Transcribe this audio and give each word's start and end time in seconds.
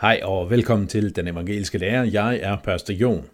Hej 0.00 0.20
og 0.22 0.50
velkommen 0.50 0.88
til 0.88 1.16
Den 1.16 1.28
Evangeliske 1.28 1.78
Lærer. 1.78 2.04
Jeg 2.04 2.36
er 2.42 2.56
Pastor 2.64 2.94
Jon. 2.94 3.24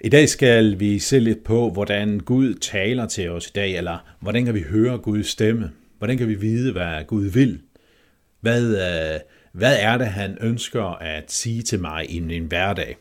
I 0.00 0.08
dag 0.08 0.28
skal 0.28 0.80
vi 0.80 0.98
se 0.98 1.18
lidt 1.18 1.44
på, 1.44 1.70
hvordan 1.70 2.20
Gud 2.20 2.54
taler 2.54 3.06
til 3.06 3.30
os 3.30 3.46
i 3.46 3.50
dag, 3.54 3.76
eller 3.76 4.16
hvordan 4.20 4.44
kan 4.44 4.54
vi 4.54 4.62
høre 4.62 4.98
Guds 4.98 5.26
stemme? 5.26 5.72
Hvordan 5.98 6.18
kan 6.18 6.28
vi 6.28 6.34
vide, 6.34 6.72
hvad 6.72 7.04
Gud 7.04 7.24
vil? 7.24 7.60
Hvad, 8.40 8.64
øh, 8.66 9.20
hvad 9.52 9.76
er 9.80 9.98
det, 9.98 10.06
han 10.06 10.38
ønsker 10.40 10.84
at 10.84 11.32
sige 11.32 11.62
til 11.62 11.80
mig 11.80 12.10
i 12.10 12.20
min 12.20 12.44
hverdag? 12.44 12.96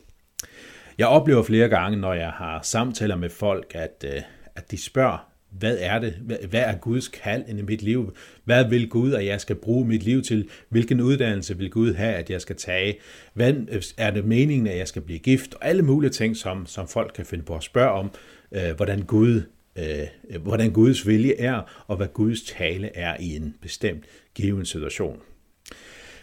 Jeg 0.98 1.08
oplever 1.08 1.44
flere 1.44 1.70
gange, 1.70 1.98
når 1.98 2.14
jeg 2.14 2.30
har 2.30 2.60
samtaler 2.64 3.16
med 3.16 3.30
folk, 3.30 3.72
at, 3.76 4.06
øh, 4.08 4.22
at 4.56 4.72
de 4.72 4.84
spørger, 4.84 5.35
hvad 5.60 5.78
er 5.80 6.00
det? 6.00 6.14
Hvad 6.50 6.62
er 6.62 6.76
Guds 6.76 7.08
kald 7.08 7.44
i 7.48 7.62
mit 7.62 7.82
liv? 7.82 8.16
Hvad 8.44 8.70
vil 8.70 8.90
Gud, 8.90 9.14
at 9.14 9.26
jeg 9.26 9.42
skal 9.42 9.56
bruge 9.56 9.88
mit 9.88 10.04
liv 10.04 10.22
til? 10.22 10.50
Hvilken 10.70 11.02
uddannelse 11.02 11.58
vil 11.58 11.72
Gud 11.72 11.94
have, 11.94 12.14
at 12.14 12.30
jeg 12.30 12.42
skal 12.42 12.56
tage? 12.56 12.98
Hvad 13.34 13.54
øh, 13.54 13.82
er 13.98 14.12
det 14.12 14.26
meningen, 14.26 14.68
at 14.68 14.78
jeg 14.78 14.88
skal 14.88 15.02
blive 15.02 15.20
gift? 15.20 15.54
Og 15.54 15.68
alle 15.68 15.82
mulige 15.82 16.12
ting, 16.12 16.38
som, 16.38 16.66
som 16.66 16.88
folk 16.88 17.12
kan 17.16 17.26
finde 17.26 17.44
på 17.44 17.56
at 17.56 17.64
spørge 17.64 17.92
om, 17.92 18.12
øh, 18.52 18.76
hvordan 18.76 19.02
Gud 19.02 19.42
øh, 19.78 20.08
øh, 20.30 20.42
hvordan 20.42 20.72
Guds 20.72 21.08
vilje 21.08 21.34
er, 21.38 21.86
og 21.88 21.98
hvad 21.98 22.08
Guds 22.08 22.42
tale 22.42 22.98
er 22.98 23.18
i 23.20 23.36
en 23.36 23.56
bestemt 23.62 24.06
given 24.34 24.66
situation. 24.66 25.22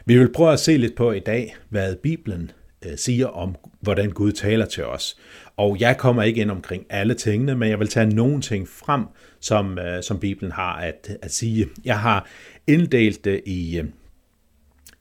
Vi 0.06 0.18
vil 0.18 0.32
prøve 0.32 0.52
at 0.52 0.60
se 0.60 0.76
lidt 0.76 0.94
på 0.94 1.12
i 1.12 1.20
dag, 1.20 1.56
hvad 1.68 1.96
Bibelen 1.96 2.50
Øh, 2.86 2.96
siger 2.96 3.26
om, 3.26 3.56
hvordan 3.80 4.10
Gud 4.10 4.32
taler 4.32 4.66
til 4.66 4.84
os. 4.84 5.16
Og 5.56 5.80
jeg 5.80 5.98
kommer 5.98 6.22
ikke 6.22 6.40
ind 6.40 6.50
omkring 6.50 6.86
alle 6.90 7.14
tingene, 7.14 7.54
men 7.54 7.70
jeg 7.70 7.78
vil 7.78 7.88
tage 7.88 8.06
nogle 8.06 8.40
ting 8.40 8.68
frem, 8.68 9.04
som, 9.40 9.78
øh, 9.78 10.02
som 10.02 10.18
Bibelen 10.18 10.52
har 10.52 10.76
at, 10.76 11.16
at 11.22 11.32
sige. 11.32 11.68
Jeg 11.84 11.98
har 11.98 12.28
inddelt 12.66 13.24
det 13.24 13.40
i, 13.46 13.78
øh, 13.78 13.84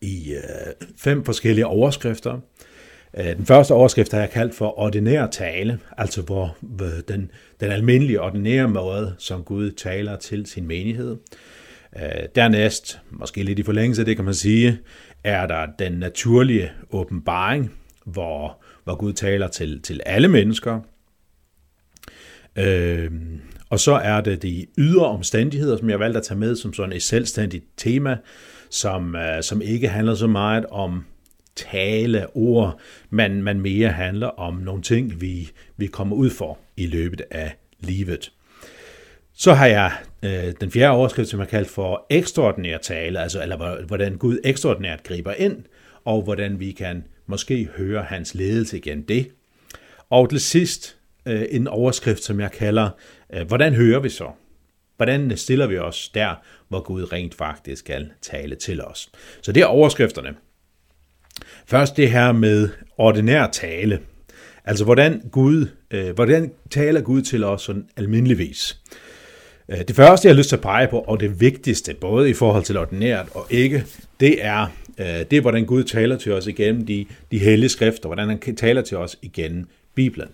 i 0.02 0.34
fem 0.98 1.26
forskellige 1.26 1.68
overskrifter. 1.68 2.40
Den 3.18 3.46
første 3.46 3.72
overskrift 3.72 4.12
har 4.12 4.20
jeg 4.20 4.30
kaldt 4.30 4.56
for 4.56 4.80
ordinær 4.80 5.28
tale, 5.28 5.80
altså 5.98 6.22
hvor 6.22 6.58
den, 7.08 7.32
den 7.60 7.72
almindelige 7.72 8.22
ordinære 8.22 8.68
måde, 8.68 9.16
som 9.18 9.44
Gud 9.44 9.72
taler 9.72 10.16
til 10.18 10.46
sin 10.46 10.68
menighed. 10.68 11.18
Dernæst, 12.36 13.00
måske 13.12 13.44
lidt 13.44 13.60
i 13.60 13.64
forlængelse 13.64 14.02
af 14.02 14.06
det 14.06 14.16
kan 14.16 14.26
man 14.26 14.34
sige, 14.34 14.80
er 15.24 15.48
der 15.48 15.66
den 15.80 15.92
naturlige 15.92 16.72
åbenbaring, 16.92 17.72
hvor, 18.06 18.62
hvor 18.84 18.96
Gud 18.96 19.14
taler 19.14 19.48
til, 19.48 19.82
til 19.82 20.02
alle 20.06 20.28
mennesker. 20.28 20.80
Øh, 22.56 23.12
og 23.70 23.80
så 23.80 23.92
er 23.94 24.22
det 24.22 24.42
de 24.42 24.66
ydre 24.78 25.06
omstændigheder, 25.06 25.78
som 25.78 25.90
jeg 25.90 26.00
valgte 26.00 26.20
at 26.20 26.26
tage 26.26 26.40
med 26.40 26.56
som 26.56 26.74
sådan 26.74 26.94
et 26.94 27.04
selvstændigt 27.04 27.66
tema, 27.78 28.18
som, 28.70 29.16
øh, 29.16 29.44
som 29.44 29.62
ikke 29.62 29.88
handler 29.88 30.16
så 30.16 30.28
meget 30.28 30.66
om 30.66 31.06
tale, 31.56 32.28
ord, 32.34 32.80
men 33.10 33.44
man 33.44 33.60
mere 33.60 33.90
handler 33.90 34.28
om 34.28 34.54
nogle 34.54 34.82
ting, 34.82 35.22
vi, 35.22 35.50
vi 35.78 35.88
kommer 35.88 36.16
ud 36.16 36.30
for 36.30 36.58
i 36.78 36.88
løbet 36.88 37.22
af 37.32 37.56
livet. 37.80 38.32
Så 39.34 39.54
har 39.54 39.66
jeg 39.66 39.92
øh, 40.24 40.54
den 40.62 40.72
fjerde 40.72 40.92
overskrift, 40.92 41.30
som 41.30 41.40
jeg 41.40 41.48
kaldt 41.48 41.70
for 41.70 42.06
ekstraordinær 42.10 42.78
tale, 42.78 43.20
altså 43.20 43.42
eller 43.42 43.86
hvordan 43.86 44.18
Gud 44.18 44.40
ekstraordinært 44.44 45.04
griber 45.04 45.34
ind, 45.34 45.64
og 46.06 46.22
hvordan 46.22 46.60
vi 46.60 46.72
kan 46.72 47.04
måske 47.28 47.70
hører 47.78 48.04
hans 48.04 48.36
ledelse 48.36 48.78
igen 48.78 49.02
det. 49.02 49.28
Og 50.10 50.30
til 50.30 50.40
sidst 50.40 50.98
øh, 51.26 51.46
en 51.50 51.68
overskrift, 51.68 52.24
som 52.24 52.40
jeg 52.40 52.52
kalder, 52.52 52.90
øh, 53.34 53.48
hvordan 53.48 53.74
hører 53.74 54.00
vi 54.00 54.10
så? 54.10 54.32
Hvordan 54.98 55.38
stiller 55.38 55.68
vi 55.68 55.78
os 55.78 56.10
der, 56.10 56.36
hvor 56.70 56.82
Gud 56.82 57.14
rent 57.14 57.36
faktisk 57.36 57.80
skal 57.80 58.10
tale 58.22 58.56
til 58.56 58.82
os? 58.82 59.10
Så 59.42 59.52
det 59.52 59.62
er 59.62 59.66
overskrifterne. 59.66 60.36
Først 61.66 61.98
det 61.98 62.12
her 62.12 62.32
med 62.32 62.70
ordinær 62.98 63.48
tale. 63.48 64.00
Altså 64.66 64.84
hvordan 64.84 65.22
Gud, 65.32 65.68
øh, 65.92 66.16
hvordan 66.16 66.52
taler 66.70 67.02
Gud 67.02 67.22
til 67.22 67.44
os 67.44 67.62
sådan 67.62 67.86
almindeligvis? 67.98 68.80
Øh, 69.70 69.78
det 69.88 69.96
første, 69.96 70.28
jeg 70.28 70.34
har 70.34 70.38
lyst 70.38 70.50
til 70.50 70.56
at 70.56 70.62
pege 70.62 70.88
på, 70.88 71.00
og 71.00 71.20
det 71.20 71.42
vigtigste, 71.42 71.94
både 71.94 72.30
i 72.30 72.34
forhold 72.34 72.64
til 72.64 72.78
ordinært 72.78 73.28
og 73.34 73.48
ikke, 73.50 73.86
det 74.20 74.46
er, 74.46 74.68
Øh, 75.02 75.26
det 75.32 75.34
er 75.34 75.42
hvordan 75.42 75.66
Gud 75.66 75.84
taler 75.84 76.18
til 76.18 76.34
os 76.34 76.48
igennem 76.48 76.86
de, 76.86 77.06
de 77.32 77.40
hellige 77.40 77.70
skrifter, 77.70 78.08
hvordan 78.08 78.30
han 78.30 78.56
taler 78.56 78.82
til 78.82 78.98
os 78.98 79.18
igennem 79.22 79.68
Bibelen. 79.96 80.28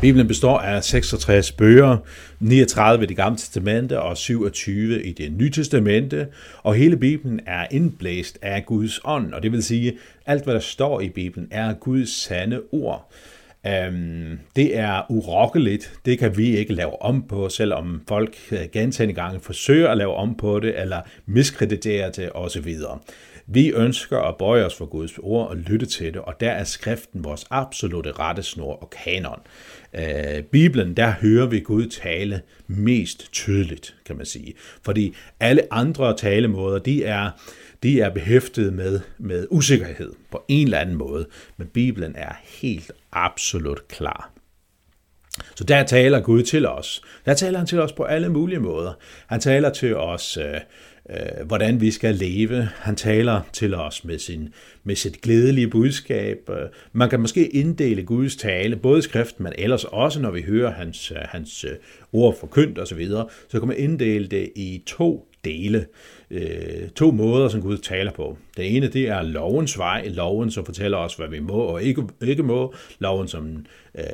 Bibelen 0.00 0.28
består 0.28 0.58
af 0.58 0.84
66 0.84 1.52
bøger, 1.52 1.96
39 2.40 3.04
i 3.04 3.06
det 3.06 3.16
gamle 3.16 3.38
testamente 3.38 4.00
og 4.00 4.16
27 4.16 5.02
i 5.02 5.12
det 5.12 5.32
nye 5.32 5.50
testamente, 5.50 6.26
og 6.62 6.74
hele 6.74 6.96
Bibelen 6.96 7.40
er 7.46 7.66
indblæst 7.70 8.38
af 8.42 8.66
Guds 8.66 9.00
ånd, 9.04 9.32
og 9.32 9.42
det 9.42 9.52
vil 9.52 9.62
sige, 9.62 9.98
alt 10.26 10.44
hvad 10.44 10.54
der 10.54 10.60
står 10.60 11.00
i 11.00 11.08
Bibelen 11.08 11.48
er 11.50 11.72
Guds 11.72 12.10
sande 12.10 12.60
ord. 12.72 13.12
Um, 13.66 14.40
det 14.56 14.76
er 14.76 15.10
urokkeligt, 15.10 15.92
det 16.04 16.18
kan 16.18 16.36
vi 16.36 16.56
ikke 16.56 16.74
lave 16.74 17.02
om 17.02 17.22
på, 17.28 17.48
selvom 17.48 18.02
folk 18.08 18.36
øh, 18.52 18.58
gentagende 18.72 19.14
gange 19.14 19.40
forsøger 19.40 19.88
at 19.88 19.98
lave 19.98 20.14
om 20.14 20.34
på 20.34 20.60
det, 20.60 20.80
eller 20.80 21.00
miskreditere 21.26 22.10
det 22.10 22.30
osv. 22.34 22.74
Vi 23.46 23.70
ønsker 23.70 24.18
at 24.18 24.36
bøje 24.36 24.64
os 24.64 24.74
for 24.74 24.86
Guds 24.86 25.18
ord 25.18 25.48
og 25.48 25.56
lytte 25.56 25.86
til 25.86 26.14
det, 26.14 26.22
og 26.22 26.40
der 26.40 26.50
er 26.50 26.64
skriften 26.64 27.24
vores 27.24 27.46
absolute 27.50 28.12
rettesnor 28.12 28.72
og 28.72 28.90
kanon. 28.90 29.40
Uh, 29.94 30.42
Bibelen, 30.52 30.94
der 30.96 31.10
hører 31.10 31.46
vi 31.46 31.60
Gud 31.60 31.86
tale 31.86 32.40
mest 32.66 33.32
tydeligt, 33.32 33.94
kan 34.06 34.16
man 34.16 34.26
sige. 34.26 34.54
Fordi 34.84 35.14
alle 35.40 35.62
andre 35.70 36.16
talemåder, 36.16 36.78
de 36.78 37.04
er, 37.04 37.30
de 37.82 38.00
er 38.00 38.10
behæftet 38.10 38.72
med, 38.72 39.00
med 39.18 39.46
usikkerhed 39.50 40.12
på 40.30 40.44
en 40.48 40.66
eller 40.66 40.78
anden 40.78 40.96
måde, 40.96 41.26
men 41.56 41.66
Bibelen 41.66 42.16
er 42.16 42.32
helt 42.46 42.92
absolut 43.12 43.88
klar. 43.88 44.32
Så 45.54 45.64
der 45.64 45.84
taler 45.84 46.20
Gud 46.20 46.42
til 46.42 46.66
os. 46.66 47.02
Der 47.26 47.34
taler 47.34 47.58
han 47.58 47.66
til 47.66 47.80
os 47.80 47.92
på 47.92 48.02
alle 48.02 48.28
mulige 48.28 48.58
måder. 48.58 48.92
Han 49.26 49.40
taler 49.40 49.70
til 49.70 49.96
os, 49.96 50.36
øh, 50.36 50.60
øh, 51.10 51.46
hvordan 51.46 51.80
vi 51.80 51.90
skal 51.90 52.14
leve. 52.14 52.68
Han 52.78 52.96
taler 52.96 53.40
til 53.52 53.74
os 53.74 54.04
med, 54.04 54.18
sin, 54.18 54.48
med 54.84 54.96
sit 54.96 55.20
glædelige 55.20 55.68
budskab. 55.68 56.50
Øh, 56.50 56.68
man 56.92 57.10
kan 57.10 57.20
måske 57.20 57.48
inddele 57.48 58.02
Guds 58.02 58.36
tale, 58.36 58.76
både 58.76 58.98
i 58.98 59.02
skriften, 59.02 59.42
men 59.44 59.52
ellers 59.58 59.84
også, 59.84 60.20
når 60.20 60.30
vi 60.30 60.42
hører 60.42 60.70
hans, 60.70 61.10
øh, 61.10 61.16
hans 61.24 61.64
øh, 61.64 61.70
ord 62.12 62.38
forkyndt 62.40 62.78
osv., 62.78 63.06
så, 63.06 63.28
så 63.48 63.58
kan 63.58 63.68
man 63.68 63.76
inddele 63.76 64.26
det 64.26 64.52
i 64.56 64.82
to 64.86 65.28
dele. 65.44 65.86
Øh, 66.30 66.88
to 66.96 67.10
måder, 67.10 67.48
som 67.48 67.62
Gud 67.62 67.78
taler 67.78 68.12
på. 68.12 68.36
Den 68.56 68.64
ene, 68.64 68.88
det 68.88 69.08
er 69.08 69.22
lovens 69.22 69.78
vej, 69.78 70.08
loven, 70.08 70.50
som 70.50 70.64
fortæller 70.64 70.98
os, 70.98 71.14
hvad 71.14 71.28
vi 71.28 71.40
må 71.40 71.54
og 71.54 71.82
ikke, 71.82 72.02
ikke 72.22 72.42
må, 72.42 72.74
loven, 72.98 73.28
som 73.28 73.66
øh, 73.98 74.04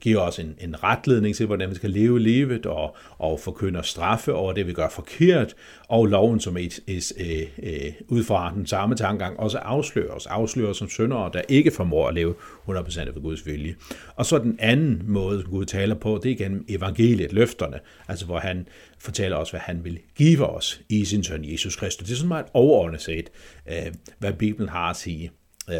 giver 0.00 0.20
os 0.20 0.38
en, 0.38 0.54
en 0.60 0.82
retledning 0.82 1.36
til, 1.36 1.46
hvordan 1.46 1.70
vi 1.70 1.74
skal 1.74 1.90
leve 1.90 2.20
livet, 2.20 2.66
og, 2.66 2.96
og 3.18 3.40
forkynder 3.40 3.82
straffe 3.82 4.34
over 4.34 4.52
det, 4.52 4.66
vi 4.66 4.72
gør 4.72 4.88
forkert, 4.88 5.54
og 5.88 6.06
loven, 6.06 6.40
som 6.40 6.56
et, 6.56 6.80
et, 6.86 7.12
et, 7.16 7.48
et, 7.58 7.94
ud 8.08 8.24
fra 8.24 8.52
den 8.54 8.66
samme 8.66 8.96
tankegang 8.96 9.40
også 9.40 9.58
afslører 9.58 10.11
os, 10.12 10.26
afslører 10.26 10.72
som 10.72 10.88
syndere, 10.88 11.30
der 11.32 11.42
ikke 11.48 11.70
formår 11.70 12.08
at 12.08 12.14
leve 12.14 12.34
100% 12.68 13.00
af 13.00 13.14
Guds 13.22 13.46
vilje. 13.46 13.74
Og 14.16 14.26
så 14.26 14.38
den 14.38 14.56
anden 14.58 15.02
måde, 15.06 15.42
Gud 15.42 15.64
taler 15.64 15.94
på, 15.94 16.20
det 16.22 16.32
er 16.32 16.36
gennem 16.36 16.64
evangeliet, 16.68 17.32
løfterne, 17.32 17.80
altså 18.08 18.26
hvor 18.26 18.38
han 18.38 18.68
fortæller 18.98 19.36
os, 19.36 19.50
hvad 19.50 19.60
han 19.60 19.84
vil 19.84 19.98
give 20.16 20.46
os 20.46 20.80
i 20.88 21.04
sin 21.04 21.24
søn 21.24 21.44
Jesus 21.44 21.76
Kristus. 21.76 22.06
Det 22.06 22.14
er 22.14 22.16
sådan 22.16 22.28
meget 22.28 22.46
overordnet 22.54 23.00
set, 23.00 23.30
øh, 23.68 23.92
hvad 24.18 24.32
Bibelen 24.32 24.68
har 24.68 24.90
at 24.90 24.96
sige. 24.96 25.30
Øh, 25.70 25.76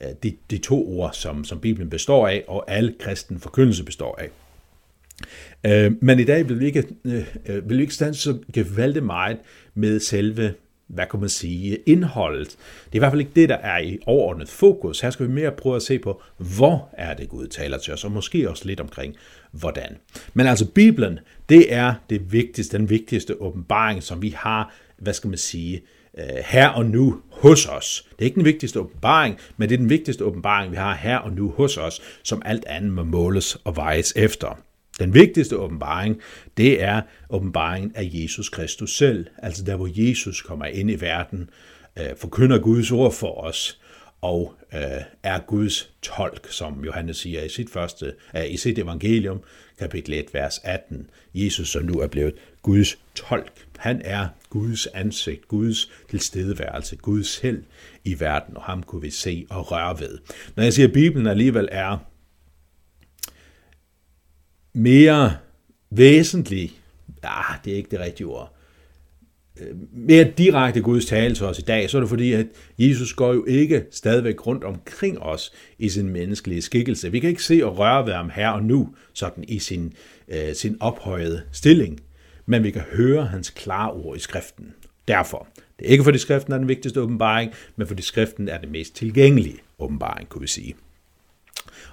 øh, 0.00 0.08
de, 0.22 0.36
de 0.50 0.58
to 0.58 0.98
ord, 0.98 1.12
som, 1.12 1.44
som 1.44 1.60
Bibelen 1.60 1.90
består 1.90 2.28
af, 2.28 2.44
og 2.48 2.70
al 2.70 2.94
kristen 3.00 3.40
forkyndelse 3.40 3.84
består 3.84 4.18
af. 4.18 4.30
Men 6.02 6.18
i 6.18 6.24
dag 6.24 6.48
vil 6.48 6.60
vi 6.60 6.66
ikke, 6.66 6.84
vil 7.44 7.76
vi 7.76 7.80
ikke 7.80 7.94
stande 7.94 8.14
så 8.14 8.38
gevaldigt 8.52 9.04
meget 9.04 9.38
med 9.74 10.00
selve 10.00 10.54
hvad 10.94 11.06
kan 11.10 11.20
man 11.20 11.28
sige, 11.28 11.78
indholdet. 11.86 12.48
Det 12.48 12.92
er 12.92 12.96
i 12.96 12.98
hvert 12.98 13.12
fald 13.12 13.20
ikke 13.20 13.32
det, 13.34 13.48
der 13.48 13.56
er 13.56 13.78
i 13.78 13.98
overordnet 14.06 14.48
fokus. 14.48 15.00
Her 15.00 15.10
skal 15.10 15.28
vi 15.28 15.32
mere 15.32 15.52
prøve 15.52 15.76
at 15.76 15.82
se 15.82 15.98
på, 15.98 16.22
hvor 16.36 16.88
er 16.92 17.14
det 17.14 17.28
Gud 17.28 17.46
taler 17.46 17.78
til 17.78 17.92
os, 17.92 18.04
og 18.04 18.12
måske 18.12 18.50
også 18.50 18.64
lidt 18.64 18.80
omkring, 18.80 19.16
hvordan. 19.52 19.96
Men 20.34 20.46
altså 20.46 20.66
Bibelen, 20.70 21.18
det 21.48 21.74
er 21.74 21.94
det 22.10 22.32
vigtigste, 22.32 22.78
den 22.78 22.90
vigtigste 22.90 23.42
åbenbaring, 23.42 24.02
som 24.02 24.22
vi 24.22 24.28
har, 24.28 24.74
hvad 24.98 25.12
skal 25.12 25.28
man 25.28 25.38
sige, 25.38 25.82
øh, 26.18 26.24
her 26.46 26.68
og 26.68 26.86
nu 26.86 27.20
hos 27.30 27.66
os. 27.66 28.06
Det 28.10 28.20
er 28.20 28.24
ikke 28.24 28.36
den 28.36 28.44
vigtigste 28.44 28.80
åbenbaring, 28.80 29.38
men 29.56 29.68
det 29.68 29.74
er 29.74 29.78
den 29.78 29.90
vigtigste 29.90 30.24
åbenbaring, 30.24 30.72
vi 30.72 30.76
har 30.76 30.94
her 30.94 31.16
og 31.16 31.32
nu 31.32 31.50
hos 31.50 31.76
os, 31.76 32.02
som 32.22 32.42
alt 32.44 32.64
andet 32.64 32.92
må 32.92 33.04
måles 33.04 33.56
og 33.64 33.76
vejes 33.76 34.12
efter. 34.16 34.58
Den 34.98 35.14
vigtigste 35.14 35.56
åbenbaring, 35.56 36.20
det 36.56 36.82
er 36.82 37.02
åbenbaringen 37.30 37.92
af 37.94 38.10
Jesus 38.12 38.48
Kristus 38.48 38.96
selv, 38.96 39.26
altså 39.38 39.64
der 39.64 39.76
hvor 39.76 39.88
Jesus 39.92 40.42
kommer 40.42 40.64
ind 40.64 40.90
i 40.90 41.00
verden, 41.00 41.50
øh, 41.98 42.16
forkynder 42.16 42.58
Guds 42.58 42.90
ord 42.90 43.12
for 43.12 43.44
os, 43.44 43.80
og 44.20 44.54
øh, 44.74 44.80
er 45.22 45.38
Guds 45.38 45.90
tolk, 46.02 46.52
som 46.52 46.84
Johannes 46.84 47.16
siger 47.16 47.42
i 47.42 47.48
sit 47.48 47.70
første, 47.70 48.14
øh, 48.36 48.50
i 48.50 48.56
sit 48.56 48.78
evangelium, 48.78 49.40
kapitel 49.78 50.14
1, 50.14 50.24
vers 50.32 50.60
18. 50.64 51.10
Jesus, 51.34 51.68
som 51.68 51.82
nu 51.82 52.00
er 52.00 52.06
blevet 52.06 52.34
Guds 52.62 52.98
tolk. 53.14 53.52
Han 53.78 54.02
er 54.04 54.28
Guds 54.50 54.86
ansigt, 54.86 55.48
Guds 55.48 55.90
tilstedeværelse, 56.10 56.96
Gud 56.96 57.22
selv 57.22 57.62
i 58.04 58.20
verden, 58.20 58.56
og 58.56 58.62
ham 58.62 58.82
kunne 58.82 59.02
vi 59.02 59.10
se 59.10 59.46
og 59.50 59.72
røre 59.72 60.00
ved. 60.00 60.18
Når 60.56 60.64
jeg 60.64 60.72
siger, 60.72 60.86
at 60.86 60.92
Bibelen 60.92 61.26
alligevel 61.26 61.68
er 61.72 61.98
mere 64.72 65.36
væsentlig, 65.90 66.72
ah, 67.22 67.54
det 67.64 67.72
er 67.72 67.76
ikke 67.76 67.90
det 67.90 68.00
rigtige 68.00 68.26
ord, 68.26 68.54
øh, 69.60 69.76
mere 69.92 70.24
direkte 70.38 70.80
Guds 70.80 71.06
tale 71.06 71.34
til 71.34 71.46
os 71.46 71.58
i 71.58 71.62
dag, 71.62 71.90
så 71.90 71.96
er 71.98 72.00
det 72.00 72.08
fordi, 72.08 72.32
at 72.32 72.46
Jesus 72.78 73.12
går 73.12 73.32
jo 73.32 73.44
ikke 73.44 73.84
stadigvæk 73.90 74.46
rundt 74.46 74.64
omkring 74.64 75.18
os 75.18 75.52
i 75.78 75.88
sin 75.88 76.08
menneskelige 76.08 76.62
skikkelse. 76.62 77.12
Vi 77.12 77.20
kan 77.20 77.30
ikke 77.30 77.42
se 77.42 77.60
og 77.64 77.78
røre 77.78 78.06
ved 78.06 78.12
ham 78.12 78.30
her 78.30 78.48
og 78.48 78.62
nu, 78.62 78.94
sådan 79.12 79.44
i 79.48 79.58
sin, 79.58 79.92
øh, 80.28 80.54
sin 80.54 80.76
ophøjede 80.80 81.42
stilling, 81.52 82.00
men 82.46 82.64
vi 82.64 82.70
kan 82.70 82.82
høre 82.92 83.26
hans 83.26 83.50
klare 83.50 83.92
ord 83.92 84.16
i 84.16 84.20
skriften. 84.20 84.74
Derfor, 85.08 85.48
det 85.78 85.86
er 85.86 85.90
ikke 85.90 86.04
fordi 86.04 86.18
skriften 86.18 86.52
er 86.52 86.58
den 86.58 86.68
vigtigste 86.68 87.00
åbenbaring, 87.00 87.52
men 87.76 87.86
fordi 87.86 88.02
skriften 88.02 88.48
er 88.48 88.58
det 88.58 88.70
mest 88.70 88.96
tilgængelige 88.96 89.58
åbenbaring, 89.78 90.28
kunne 90.28 90.40
vi 90.40 90.46
sige. 90.46 90.74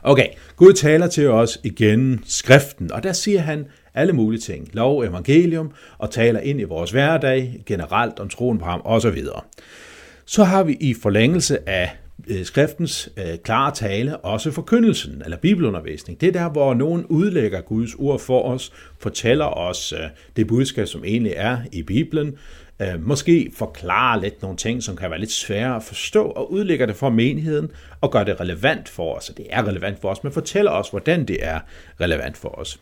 Okay, 0.04 0.28
Gud 0.56 0.74
taler 0.74 1.08
til 1.08 1.30
os 1.30 1.60
igen 1.64 2.24
skriften, 2.26 2.92
og 2.92 3.04
der 3.04 3.14
siger 3.14 3.40
han, 3.40 3.66
alle 3.94 4.14
mulige 4.14 4.40
ting, 4.40 4.70
lov, 4.74 5.04
evangelium, 5.04 5.72
og 5.98 6.12
taler 6.12 6.40
ind 6.40 6.62
i 6.62 6.64
vores 6.64 6.92
hverdag, 6.92 7.64
generelt 7.66 8.20
om 8.20 8.30
troen 8.30 8.58
på 8.58 8.66
ham 8.66 8.82
osv. 8.86 9.24
Så 10.26 10.44
har 10.44 10.64
vi 10.64 10.78
i 10.80 10.94
forlængelse 10.94 11.70
af 11.70 11.98
øh, 12.28 12.46
skriftens 12.46 13.10
øh, 13.18 13.38
klare 13.44 13.72
tale 13.72 14.18
også 14.18 14.52
forkyndelsen, 14.52 15.22
eller 15.26 15.38
bibelundervisning. 15.38 16.22
Det 16.22 16.28
er 16.28 16.32
der, 16.32 16.50
hvor 16.50 16.74
nogen 16.74 17.06
udlægger 17.06 17.62
Guds 17.62 17.94
ord 18.00 18.20
for 18.20 18.42
os, 18.42 18.72
fortæller 19.00 19.46
os 19.46 19.94
øh, 19.94 20.00
det 20.36 20.48
budskab, 20.48 20.88
som 20.88 21.04
egentlig 21.04 21.34
er 21.36 21.58
i 21.72 21.84
Bibelen, 21.84 22.36
øh, 22.82 23.08
måske 23.08 23.52
forklarer 23.56 24.22
lidt 24.22 24.42
nogle 24.42 24.58
ting, 24.58 24.84
som 24.84 24.96
kan 24.96 25.10
være 25.10 25.20
lidt 25.20 25.32
svære 25.32 25.76
at 25.76 25.84
forstå, 25.84 26.24
og 26.24 26.52
udlægger 26.52 26.86
det 26.86 26.96
for 26.96 27.10
menigheden, 27.10 27.72
og 28.02 28.12
gør 28.12 28.24
det 28.24 28.40
relevant 28.40 28.90
for 28.90 29.16
os. 29.16 29.30
Og 29.30 29.38
det 29.38 29.48
er 29.50 29.68
relevant 29.68 30.02
for 30.02 30.10
os, 30.10 30.24
men 30.24 30.34
fortæller 30.34 30.72
os, 30.72 30.90
hvordan 30.90 31.26
det 31.26 31.38
er 31.42 31.60
relevant 32.02 32.38
for 32.38 32.60
os. 32.60 32.80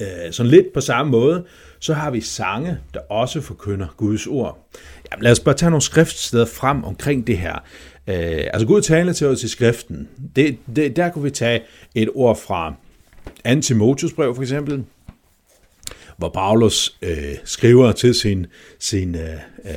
Øh, 0.00 0.32
sådan 0.32 0.50
lidt 0.50 0.72
på 0.72 0.80
samme 0.80 1.10
måde, 1.10 1.44
så 1.80 1.94
har 1.94 2.10
vi 2.10 2.20
sange, 2.20 2.78
der 2.94 3.00
også 3.00 3.40
forkynder 3.40 3.86
Guds 3.96 4.26
ord. 4.26 4.68
Jamen, 5.12 5.22
lad 5.22 5.32
os 5.32 5.40
bare 5.40 5.54
tage 5.54 5.70
nogle 5.70 5.82
skriftsteder 5.82 6.46
frem 6.46 6.84
omkring 6.84 7.26
det 7.26 7.38
her. 7.38 7.54
Øh, 8.06 8.46
altså 8.52 8.66
Gud 8.66 8.82
taler 8.82 9.12
til 9.12 9.26
os 9.26 9.42
i 9.42 9.48
skriften. 9.48 10.08
Det, 10.36 10.58
det, 10.76 10.96
der 10.96 11.08
kunne 11.08 11.24
vi 11.24 11.30
tage 11.30 11.62
et 11.94 12.08
ord 12.14 12.36
fra 12.36 12.74
Antimotius 13.44 14.12
brev 14.12 14.34
for 14.34 14.42
eksempel, 14.42 14.84
hvor 16.20 16.28
Paulus 16.28 16.96
øh, 17.02 17.34
skriver 17.44 17.92
til 17.92 18.14
sin, 18.14 18.46
sin 18.78 19.14
øh, 19.14 19.34
øh, 19.64 19.74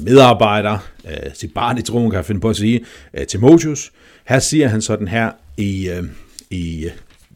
medarbejder, 0.00 0.78
øh, 1.04 1.30
sit 1.34 1.54
barn 1.54 1.78
i 1.78 1.82
troen 1.82 2.10
kan 2.10 2.16
jeg 2.16 2.24
finde 2.24 2.40
på 2.40 2.50
at 2.50 2.56
sige, 2.56 2.84
øh, 3.14 3.26
Timotius. 3.26 3.92
Her 4.24 4.38
siger 4.38 4.68
han 4.68 4.82
sådan 4.82 5.08
her 5.08 5.30
i, 5.56 5.88
øh, 5.88 6.02
i 6.50 6.84
øh, 6.84 6.90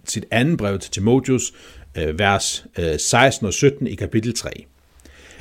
sit 0.05 0.25
andet 0.31 0.59
brev 0.59 0.79
til 0.79 0.91
Timotius, 0.91 1.53
Øh, 1.99 2.19
vers 2.19 2.67
øh, 2.79 2.99
16 2.99 3.47
og 3.47 3.53
17 3.53 3.87
i 3.87 3.95
kapitel 3.95 4.35
3. 4.35 4.51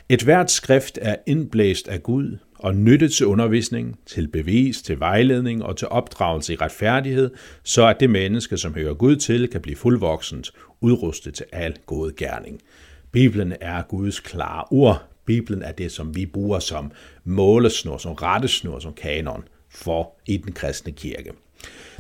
Et 0.10 0.22
hvert 0.22 0.52
skrift 0.52 1.00
er 1.02 1.16
indblæst 1.26 1.88
af 1.88 2.04
Gud 2.04 2.38
og 2.56 2.76
nyttet 2.76 3.14
til 3.14 3.26
undervisning, 3.26 4.00
til 4.06 4.28
bevis, 4.28 4.82
til 4.82 5.00
vejledning 5.00 5.64
og 5.64 5.78
til 5.78 5.88
opdragelse 5.88 6.54
i 6.54 6.56
retfærdighed, 6.56 7.30
så 7.64 7.88
at 7.88 8.00
det 8.00 8.10
menneske, 8.10 8.58
som 8.58 8.74
hører 8.74 8.94
Gud 8.94 9.16
til, 9.16 9.48
kan 9.48 9.62
blive 9.62 9.76
fuldvoksent, 9.76 10.52
udrustet 10.82 11.34
til 11.34 11.46
al 11.52 11.76
god 11.86 12.16
gerning. 12.18 12.62
Bibelen 13.12 13.54
er 13.62 13.82
Guds 13.82 14.20
klare 14.20 14.64
ord. 14.72 15.04
Bibelen 15.26 15.62
er 15.62 15.72
det, 15.72 15.92
som 15.92 16.16
vi 16.16 16.26
bruger 16.26 16.60
som 16.60 16.92
målesnor, 17.24 17.98
som 17.98 18.14
rettesnor, 18.14 18.80
som 18.80 18.94
kanon 18.94 19.44
for 19.70 20.16
i 20.26 20.38
den 20.38 20.54
kristne 20.54 20.92
kirke. 20.92 21.32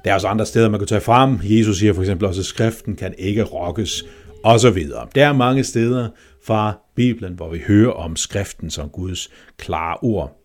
Der 0.03 0.11
er 0.11 0.15
også 0.15 0.27
andre 0.27 0.45
steder, 0.45 0.69
man 0.69 0.79
kan 0.79 0.87
tage 0.87 1.01
frem. 1.01 1.39
Jesus 1.43 1.77
siger 1.77 1.93
for 1.93 2.01
eksempel 2.01 2.27
også, 2.27 2.41
at 2.41 2.45
skriften 2.45 2.95
kan 2.95 3.15
ikke 3.17 3.43
rokkes, 3.43 4.03
og 4.43 4.59
så 4.59 4.69
videre. 4.69 5.07
Der 5.15 5.27
er 5.27 5.33
mange 5.33 5.63
steder 5.63 6.09
fra 6.45 6.73
Bibelen, 6.95 7.33
hvor 7.33 7.49
vi 7.49 7.61
hører 7.67 7.91
om 7.91 8.15
skriften 8.15 8.69
som 8.69 8.89
Guds 8.89 9.29
klare 9.57 9.97
ord. 10.01 10.41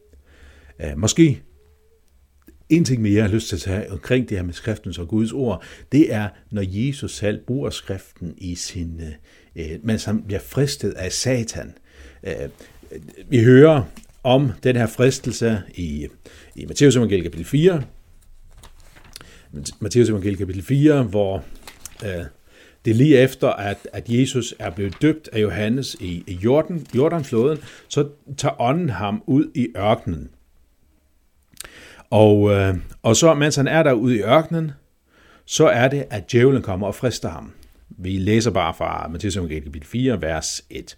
Eh, 0.80 0.96
måske 0.96 1.42
en 2.68 2.84
ting 2.84 3.02
mere, 3.02 3.14
jeg 3.14 3.24
har 3.24 3.30
lyst 3.34 3.48
til 3.48 3.56
at 3.56 3.62
tage 3.62 3.92
omkring 3.92 4.28
det 4.28 4.38
her 4.38 4.44
med 4.44 4.54
skriften 4.54 4.94
og 4.98 5.08
Guds 5.08 5.32
ord, 5.32 5.62
det 5.92 6.14
er, 6.14 6.28
når 6.50 6.62
Jesus 6.66 7.16
selv 7.16 7.40
bruger 7.46 7.70
skriften 7.70 8.34
i 8.38 8.54
sin, 8.54 9.00
øh, 9.56 9.72
øh, 9.72 9.78
mens 9.82 10.04
han 10.04 10.22
bliver 10.22 10.40
fristet 10.40 10.90
af 10.90 11.12
Satan. 11.12 11.74
Øh, 12.24 12.48
vi 13.28 13.44
hører 13.44 13.82
om 14.22 14.52
den 14.62 14.76
her 14.76 14.86
fristelse 14.86 15.62
i, 15.74 16.08
i 16.54 16.66
Matteus 16.66 16.96
evangeliet 16.96 17.24
kapitel 17.24 17.46
4, 17.46 17.82
Matteus 19.80 20.08
evangeliet 20.08 20.38
kapitel 20.38 20.62
4, 20.62 21.02
hvor 21.02 21.44
øh, 22.04 22.24
det 22.84 22.90
er 22.90 22.94
lige 22.94 23.18
efter, 23.18 23.48
at, 23.48 23.88
at 23.92 24.04
Jesus 24.08 24.54
er 24.58 24.70
blevet 24.70 25.02
døbt 25.02 25.28
af 25.32 25.42
Johannes 25.42 25.96
i, 26.00 26.24
i 26.26 26.34
Jordan, 26.34 26.86
Jordanfloden, 26.94 27.58
så 27.88 28.08
tager 28.36 28.60
ånden 28.60 28.90
ham 28.90 29.22
ud 29.26 29.50
i 29.54 29.68
ørkenen. 29.76 30.28
Og, 32.10 32.50
øh, 32.50 32.74
og 33.02 33.16
så, 33.16 33.34
mens 33.34 33.56
han 33.56 33.68
er 33.68 33.82
derude 33.82 34.16
i 34.16 34.22
ørkenen, 34.22 34.70
så 35.46 35.66
er 35.66 35.88
det, 35.88 36.04
at 36.10 36.32
djævlen 36.32 36.62
kommer 36.62 36.86
og 36.86 36.94
frister 36.94 37.28
ham. 37.28 37.52
Vi 37.88 38.18
læser 38.18 38.50
bare 38.50 38.74
fra 38.74 39.08
Matthæus 39.08 39.34
kapitel 39.34 39.84
4, 39.84 40.22
vers 40.22 40.62
1. 40.70 40.96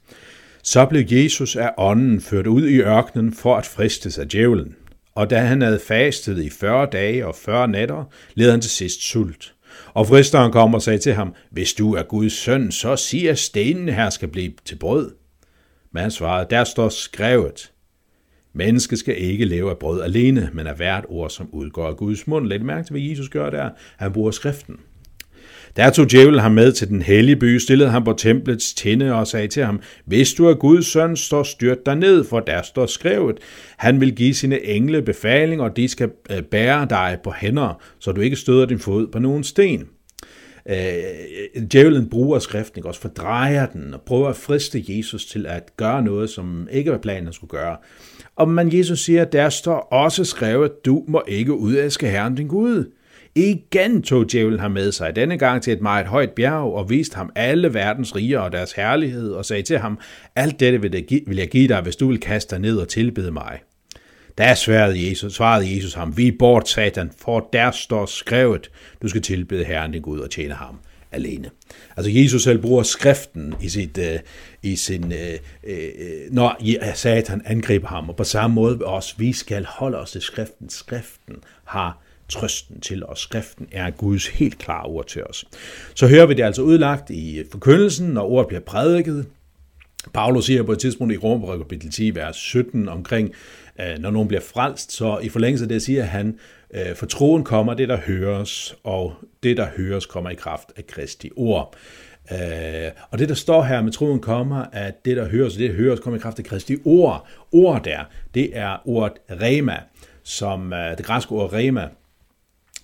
Så 0.63 0.87
blev 0.87 1.05
Jesus 1.11 1.57
af 1.57 1.71
ånden 1.77 2.21
ført 2.21 2.47
ud 2.47 2.69
i 2.69 2.81
ørkenen 2.81 3.33
for 3.33 3.57
at 3.57 3.67
fristes 3.67 4.19
af 4.19 4.29
djævlen. 4.29 4.77
Og 5.15 5.31
da 5.31 5.39
han 5.39 5.63
havde 5.63 5.81
fastet 5.87 6.45
i 6.45 6.51
40 6.51 6.87
dage 6.87 7.27
og 7.27 7.35
40 7.35 7.69
nætter, 7.69 8.05
led 8.35 8.51
han 8.51 8.61
til 8.61 8.71
sidst 8.71 9.03
sult. 9.03 9.55
Og 9.95 10.07
fristeren 10.07 10.53
kom 10.53 10.75
og 10.75 10.83
sagde 10.83 10.99
til 10.99 11.15
ham, 11.15 11.35
hvis 11.51 11.73
du 11.73 11.95
er 11.95 12.03
Guds 12.03 12.33
søn, 12.33 12.73
så 12.73 12.97
sig, 12.97 13.31
at 13.31 13.39
stenene 13.39 13.93
her 13.93 14.11
skal 14.11 14.29
blive 14.29 14.53
til 14.65 14.77
brød. 14.77 15.15
Men 15.93 16.03
han 16.03 16.11
svarede, 16.11 16.47
der 16.51 16.65
står 16.65 16.89
skrevet, 16.89 17.73
Mennesket 18.53 18.99
skal 18.99 19.23
ikke 19.23 19.45
leve 19.45 19.71
af 19.71 19.79
brød 19.79 20.03
alene, 20.03 20.51
men 20.53 20.67
af 20.67 20.77
hvert 20.77 21.05
ord, 21.09 21.31
som 21.31 21.49
udgår 21.53 21.87
af 21.87 21.97
Guds 21.97 22.27
mund. 22.27 22.47
Læg 22.47 22.65
mærke 22.65 22.87
til, 22.87 22.93
hvad 22.93 23.03
Jesus 23.03 23.29
gør 23.29 23.51
der. 23.51 23.71
Han 23.97 24.13
bruger 24.13 24.31
skriften. 24.31 24.77
Der 25.77 25.91
tog 25.91 26.11
djævlen 26.11 26.41
ham 26.41 26.53
med 26.53 26.73
til 26.73 26.89
den 26.89 27.03
hellige 27.03 27.37
by, 27.37 27.59
stillede 27.59 27.91
ham 27.91 28.05
på 28.05 28.13
templets 28.13 28.75
tinde 28.75 29.15
og 29.15 29.27
sagde 29.27 29.49
til 29.49 29.65
ham, 29.65 29.81
Hvis 30.05 30.35
du 30.35 30.47
er 30.47 30.55
Guds 30.55 30.87
søn, 30.87 31.17
så 31.17 31.45
styrt 31.45 31.87
dig 31.87 31.97
ned, 31.97 32.25
for 32.25 32.41
der 32.41 32.63
står 32.63 32.87
skrevet. 32.87 33.39
Han 33.77 34.01
vil 34.01 34.15
give 34.15 34.35
sine 34.35 34.65
engle 34.67 35.03
befaling, 35.03 35.61
og 35.61 35.77
de 35.77 35.89
skal 35.89 36.11
øh, 36.31 36.43
bære 36.43 36.87
dig 36.91 37.19
på 37.25 37.33
hænder, 37.37 37.83
så 37.99 38.13
du 38.13 38.21
ikke 38.21 38.37
støder 38.37 38.67
din 38.67 38.79
fod 38.79 39.07
på 39.07 39.19
nogen 39.19 39.45
sten. 39.45 39.85
Øh, 40.71 41.63
djævlen 41.73 42.09
bruger 42.09 42.39
skriften, 42.39 42.87
også 42.87 43.01
fordrejer 43.01 43.67
den 43.67 43.95
og 43.95 44.01
prøver 44.01 44.29
at 44.29 44.37
friste 44.37 44.85
Jesus 44.89 45.27
til 45.27 45.47
at 45.47 45.77
gøre 45.77 46.03
noget, 46.03 46.31
som 46.31 46.69
ikke 46.73 46.91
var 46.91 46.99
planen 46.99 47.25
han 47.25 47.33
skulle 47.33 47.51
gøre. 47.51 47.77
Og 48.39 48.49
man 48.49 48.77
Jesus 48.77 49.01
siger, 49.01 49.25
der 49.25 49.49
står 49.49 49.79
også 49.79 50.25
skrevet, 50.25 50.85
du 50.85 51.05
må 51.09 51.23
ikke 51.29 51.53
udæske 51.53 52.09
Herren 52.09 52.35
din 52.35 52.49
Gud. 52.49 52.93
Igen 53.35 54.03
tog 54.03 54.33
djævlen 54.33 54.61
ham 54.61 54.71
med 54.71 54.93
sig, 54.93 55.17
denne 55.17 55.39
gang 55.39 55.63
til 55.63 55.73
et 55.73 55.81
meget 55.81 56.07
højt 56.07 56.31
bjerg, 56.31 56.75
og 56.75 56.91
viste 56.91 57.17
ham 57.17 57.31
alle 57.35 57.75
verdens 57.75 58.17
riger 58.17 58.39
og 58.39 58.53
deres 58.53 58.73
herlighed, 58.73 59.33
og 59.33 59.45
sagde 59.45 59.63
til 59.63 59.79
ham, 59.79 59.99
alt 60.37 60.61
dette 60.61 60.83
vil 61.27 61.37
jeg 61.37 61.49
give 61.49 61.69
dig, 61.69 61.81
hvis 61.81 61.97
du 61.97 62.09
vil 62.09 62.21
kaste 62.21 62.55
dig 62.55 62.63
ned 62.63 62.77
og 62.77 62.89
tilbede 62.89 63.31
mig. 63.31 63.59
Da 64.39 64.55
svarede 64.55 65.09
Jesus, 65.09 65.35
svarede 65.35 65.77
Jesus 65.77 65.95
ham, 65.95 66.17
vi 66.17 66.31
bort 66.31 66.69
satan, 66.69 67.11
for 67.19 67.49
der 67.53 67.71
står 67.71 68.07
skrevet, 68.07 68.71
du 69.03 69.09
skal 69.09 69.23
tilbede 69.23 69.65
Herren 69.65 69.93
din 69.93 70.03
Gud 70.03 70.19
og 70.19 70.31
tjene 70.31 70.55
ham 70.55 70.79
alene. 71.13 71.51
Altså 71.97 72.11
Jesus 72.11 72.43
selv 72.43 72.59
bruger 72.59 72.83
skriften 72.83 73.55
i, 73.63 73.69
sit, 73.69 73.99
øh, 73.99 74.19
i 74.63 74.77
sin, 74.77 75.13
øh, 75.13 75.39
øh, 75.65 75.81
når 76.31 76.57
Satan 76.95 77.43
angriber 77.45 77.89
ham, 77.89 78.09
og 78.09 78.17
på 78.17 78.25
samme 78.25 78.55
måde 78.55 78.79
også, 78.85 79.15
vi 79.19 79.33
skal 79.33 79.65
holde 79.65 79.99
os 79.99 80.11
til 80.11 80.21
skriften. 80.21 80.71
Skriften 80.71 81.37
har 81.65 82.03
trøsten 82.29 82.81
til 82.81 83.05
os. 83.05 83.21
Skriften 83.21 83.69
er 83.73 83.91
Guds 83.91 84.27
helt 84.27 84.59
klare 84.59 84.87
ord 84.87 85.07
til 85.07 85.25
os. 85.25 85.45
Så 85.95 86.07
hører 86.07 86.27
vi 86.27 86.35
det 86.35 86.43
altså 86.43 86.63
udlagt 86.63 87.11
i 87.11 87.43
forkyndelsen, 87.51 88.09
når 88.09 88.31
ordet 88.31 88.49
bliver 88.49 88.61
prædiket. 88.61 89.27
Paulus 90.15 90.47
siger 90.47 90.63
på 90.63 90.73
et 90.73 90.79
tidspunkt 90.79 91.15
i 91.15 91.17
Romerbrevet 91.17 91.61
kapitel 91.61 91.91
10, 91.91 92.15
vers 92.15 92.37
17 92.37 92.89
omkring, 92.89 93.33
øh, 93.81 93.99
når 93.99 94.11
nogen 94.11 94.29
bliver 94.29 94.41
frelst, 94.41 94.93
så 94.93 95.19
i 95.23 95.29
forlængelse 95.29 95.65
af 95.65 95.69
det 95.69 95.83
siger 95.83 96.03
han, 96.03 96.39
øh, 96.75 96.97
for 96.97 97.07
troen 97.07 97.45
kommer 97.45 97.75
det, 97.75 97.89
der 97.89 97.97
høres, 97.97 98.77
og 98.85 99.15
det, 99.43 99.57
der 99.57 99.67
høres, 99.77 100.07
kommer 100.07 100.31
i 100.31 100.35
kraft 100.35 100.73
af 100.77 100.87
Kristi 100.87 101.31
ord. 101.37 101.75
Øh, 102.33 102.91
og 103.11 103.19
det, 103.19 103.29
der 103.29 103.35
står 103.35 103.63
her 103.63 103.83
med 103.83 103.93
troen 103.93 104.21
kommer, 104.21 104.65
at 104.73 105.05
det, 105.05 105.17
der 105.17 105.29
høres, 105.29 105.55
det, 105.57 105.71
der 105.71 105.77
høres, 105.77 106.01
kommer 106.01 106.19
i 106.19 106.21
kraft 106.21 106.39
af 106.39 106.45
Kristi 106.45 106.77
ord. 106.85 107.27
Ord 107.53 107.85
der, 107.85 108.01
det 108.35 108.51
er 108.53 108.77
ordet 108.85 109.13
rema 109.31 109.77
som 110.29 110.73
øh, 110.73 110.99
det 110.99 111.07
græske 111.07 111.33
ord 111.33 111.53
rema, 111.53 111.89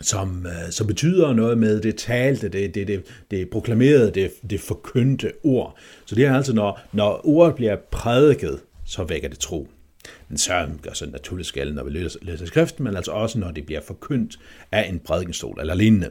som, 0.00 0.46
øh, 0.46 0.70
som 0.70 0.86
betyder 0.86 1.32
noget 1.32 1.58
med 1.58 1.80
det 1.80 1.96
talte, 1.96 2.48
det, 2.48 2.74
det, 2.74 2.88
det, 2.88 3.04
det 3.30 3.50
proklamerede, 3.50 4.10
det, 4.10 4.32
det 4.50 4.60
forkyndte 4.60 5.32
ord. 5.42 5.76
Så 6.04 6.14
det 6.14 6.24
er 6.26 6.34
altså, 6.34 6.52
når, 6.52 6.80
når 6.92 7.20
ordet 7.24 7.54
bliver 7.54 7.76
prædiket, 7.90 8.60
så 8.86 9.04
vækker 9.04 9.28
det 9.28 9.38
tro. 9.38 9.68
Men 10.28 10.38
så 10.38 10.68
gør 10.82 10.92
så 10.92 11.06
naturligt 11.06 11.48
skal, 11.48 11.74
når 11.74 11.84
vi 11.84 11.90
læser, 11.90 12.18
læser 12.22 12.46
skriften, 12.46 12.84
men 12.84 12.96
altså 12.96 13.10
også, 13.10 13.38
når 13.38 13.50
det 13.50 13.66
bliver 13.66 13.80
forkyndt 13.86 14.38
af 14.72 14.88
en 14.88 14.98
prædikenstol 14.98 15.60
eller 15.60 15.74
lignende. 15.74 16.10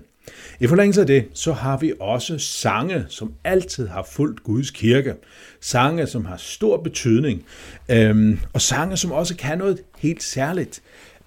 I 0.59 0.67
forlængelse 0.67 1.01
af 1.01 1.07
det, 1.07 1.25
så 1.33 1.53
har 1.53 1.77
vi 1.77 1.93
også 1.99 2.37
sange, 2.37 3.05
som 3.09 3.33
altid 3.43 3.87
har 3.87 4.07
fulgt 4.11 4.43
Guds 4.43 4.71
kirke. 4.71 5.13
Sange, 5.61 6.07
som 6.07 6.25
har 6.25 6.37
stor 6.37 6.77
betydning, 6.77 7.45
øhm, 7.89 8.39
og 8.53 8.61
sange, 8.61 8.97
som 8.97 9.11
også 9.11 9.35
kan 9.35 9.57
noget 9.57 9.79
helt 9.97 10.23
særligt 10.23 10.81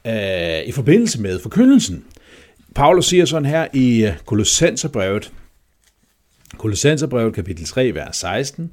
øh, 0.06 0.62
i 0.66 0.72
forbindelse 0.72 1.20
med 1.22 1.38
forkyndelsen. 1.38 2.04
Paulus 2.76 3.06
siger 3.06 3.24
sådan 3.24 3.46
her 3.46 3.66
i 3.72 4.04
øh, 4.04 4.12
Kolossenserbrevet, 4.26 5.32
Kolossenserbrevet 6.58 7.34
kapitel 7.34 7.64
3, 7.64 7.94
vers 7.94 8.16
16. 8.16 8.72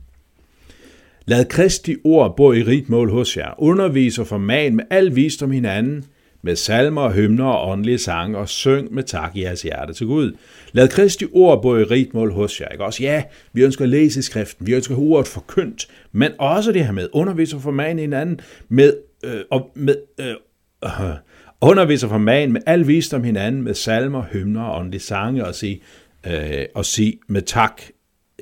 Lad 1.26 1.46
Kristi 1.46 1.96
ord 2.04 2.36
bo 2.38 2.54
i 2.54 2.64
rigt 2.64 2.90
mål 2.90 3.12
hos 3.12 3.38
jer. 3.38 3.54
Undervis 3.58 4.20
og 4.20 4.28
forman 4.28 4.76
med 4.76 4.84
al 4.90 5.16
visdom 5.16 5.52
hinanden, 5.52 6.06
med 6.42 6.56
salmer, 6.56 7.10
hymner 7.10 7.46
og 7.46 7.72
åndelige 7.72 7.98
sange, 7.98 8.38
og 8.38 8.50
syng 8.50 8.94
med 8.94 9.04
tak 9.04 9.36
i 9.36 9.42
jeres 9.42 9.62
hjerte 9.62 9.94
til 9.94 10.08
Gud. 10.08 10.38
Lad 10.72 10.88
Kristi 10.88 11.26
ord 11.34 11.62
bo 11.62 11.78
i 11.78 11.84
rigt 11.84 12.14
mål 12.14 12.32
hos 12.32 12.62
jer. 12.62 12.68
Ikke 12.68 12.86
også? 12.86 13.04
Ja, 13.04 13.24
vi 13.54 13.64
ønsker 13.64 13.84
at 13.84 13.90
læse 13.90 14.20
i 14.20 14.24
skriften, 14.24 14.68
vi 14.68 14.74
ønsker 14.74 14.98
ordet 14.98 15.28
forkyndt, 15.28 15.88
men 16.12 16.32
også 16.40 16.72
det 16.72 16.86
her 16.86 16.92
med 16.92 17.10
undervis 17.14 17.54
og 17.54 17.62
forman 17.62 18.00
hinanden, 18.00 18.40
med, 18.70 18.94
øh, 19.24 19.42
og 19.52 19.72
med 19.76 19.96
øh, 20.20 20.36
øh, 20.84 21.16
underviser 21.64 22.08
for 22.08 22.18
man 22.18 22.52
med 22.52 22.62
al 22.66 22.88
visdom 22.88 23.24
hinanden, 23.24 23.62
med 23.62 23.74
salmer, 23.74 24.24
hymner 24.32 24.64
og 24.64 24.80
åndelige 24.80 25.02
sange, 25.02 25.46
og 25.46 25.56
sige, 25.56 25.82
øh, 26.28 26.66
og 26.76 26.86
sige 26.86 27.20
med 27.28 27.42
tak, 27.42 27.82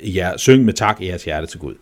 ja, 0.03 0.31
syng 0.37 0.65
med 0.65 0.73
tak 0.73 1.01
i 1.01 1.07
jeres 1.07 1.23
hjerte 1.23 1.47
til 1.47 1.59
Gud. 1.59 1.75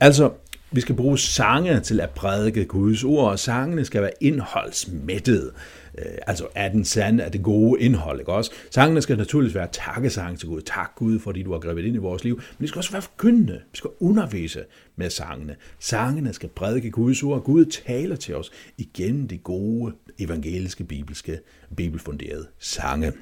Altså, 0.00 0.30
vi 0.70 0.80
skal 0.80 0.94
bruge 0.94 1.18
sange 1.18 1.80
til 1.80 2.00
at 2.00 2.10
prædike 2.10 2.64
Guds 2.64 3.04
ord, 3.04 3.30
og 3.30 3.38
sangene 3.38 3.84
skal 3.84 4.02
være 4.02 4.10
indholdsmættede. 4.20 5.52
Øh, 5.98 6.04
altså 6.26 6.46
er 6.54 6.68
den 6.68 6.84
sande, 6.84 7.22
er 7.22 7.28
det 7.28 7.42
gode 7.42 7.80
indhold, 7.80 8.20
ikke 8.20 8.32
også? 8.32 8.50
Sangene 8.70 9.02
skal 9.02 9.16
naturligvis 9.16 9.54
være 9.54 9.68
takkesang 9.72 10.38
til 10.38 10.48
Gud. 10.48 10.60
Tak 10.60 10.94
Gud, 10.96 11.18
fordi 11.18 11.42
du 11.42 11.52
har 11.52 11.58
grebet 11.58 11.84
ind 11.84 11.94
i 11.94 11.98
vores 11.98 12.24
liv. 12.24 12.36
Men 12.36 12.60
det 12.60 12.68
skal 12.68 12.78
også 12.78 12.92
være 12.92 13.02
forkyndende. 13.02 13.60
Vi 13.72 13.76
skal 13.76 13.90
undervise 14.00 14.64
med 14.96 15.10
sangene. 15.10 15.56
Sangene 15.78 16.32
skal 16.32 16.48
prædike 16.48 16.90
Guds 16.90 17.22
ord. 17.22 17.44
Gud 17.44 17.64
taler 17.64 18.16
til 18.16 18.36
os 18.36 18.50
igennem 18.78 19.28
de 19.28 19.38
gode, 19.38 19.92
evangeliske, 20.18 20.84
bibelske, 20.84 21.38
bibelfunderede 21.76 22.46
sange. 22.58 23.12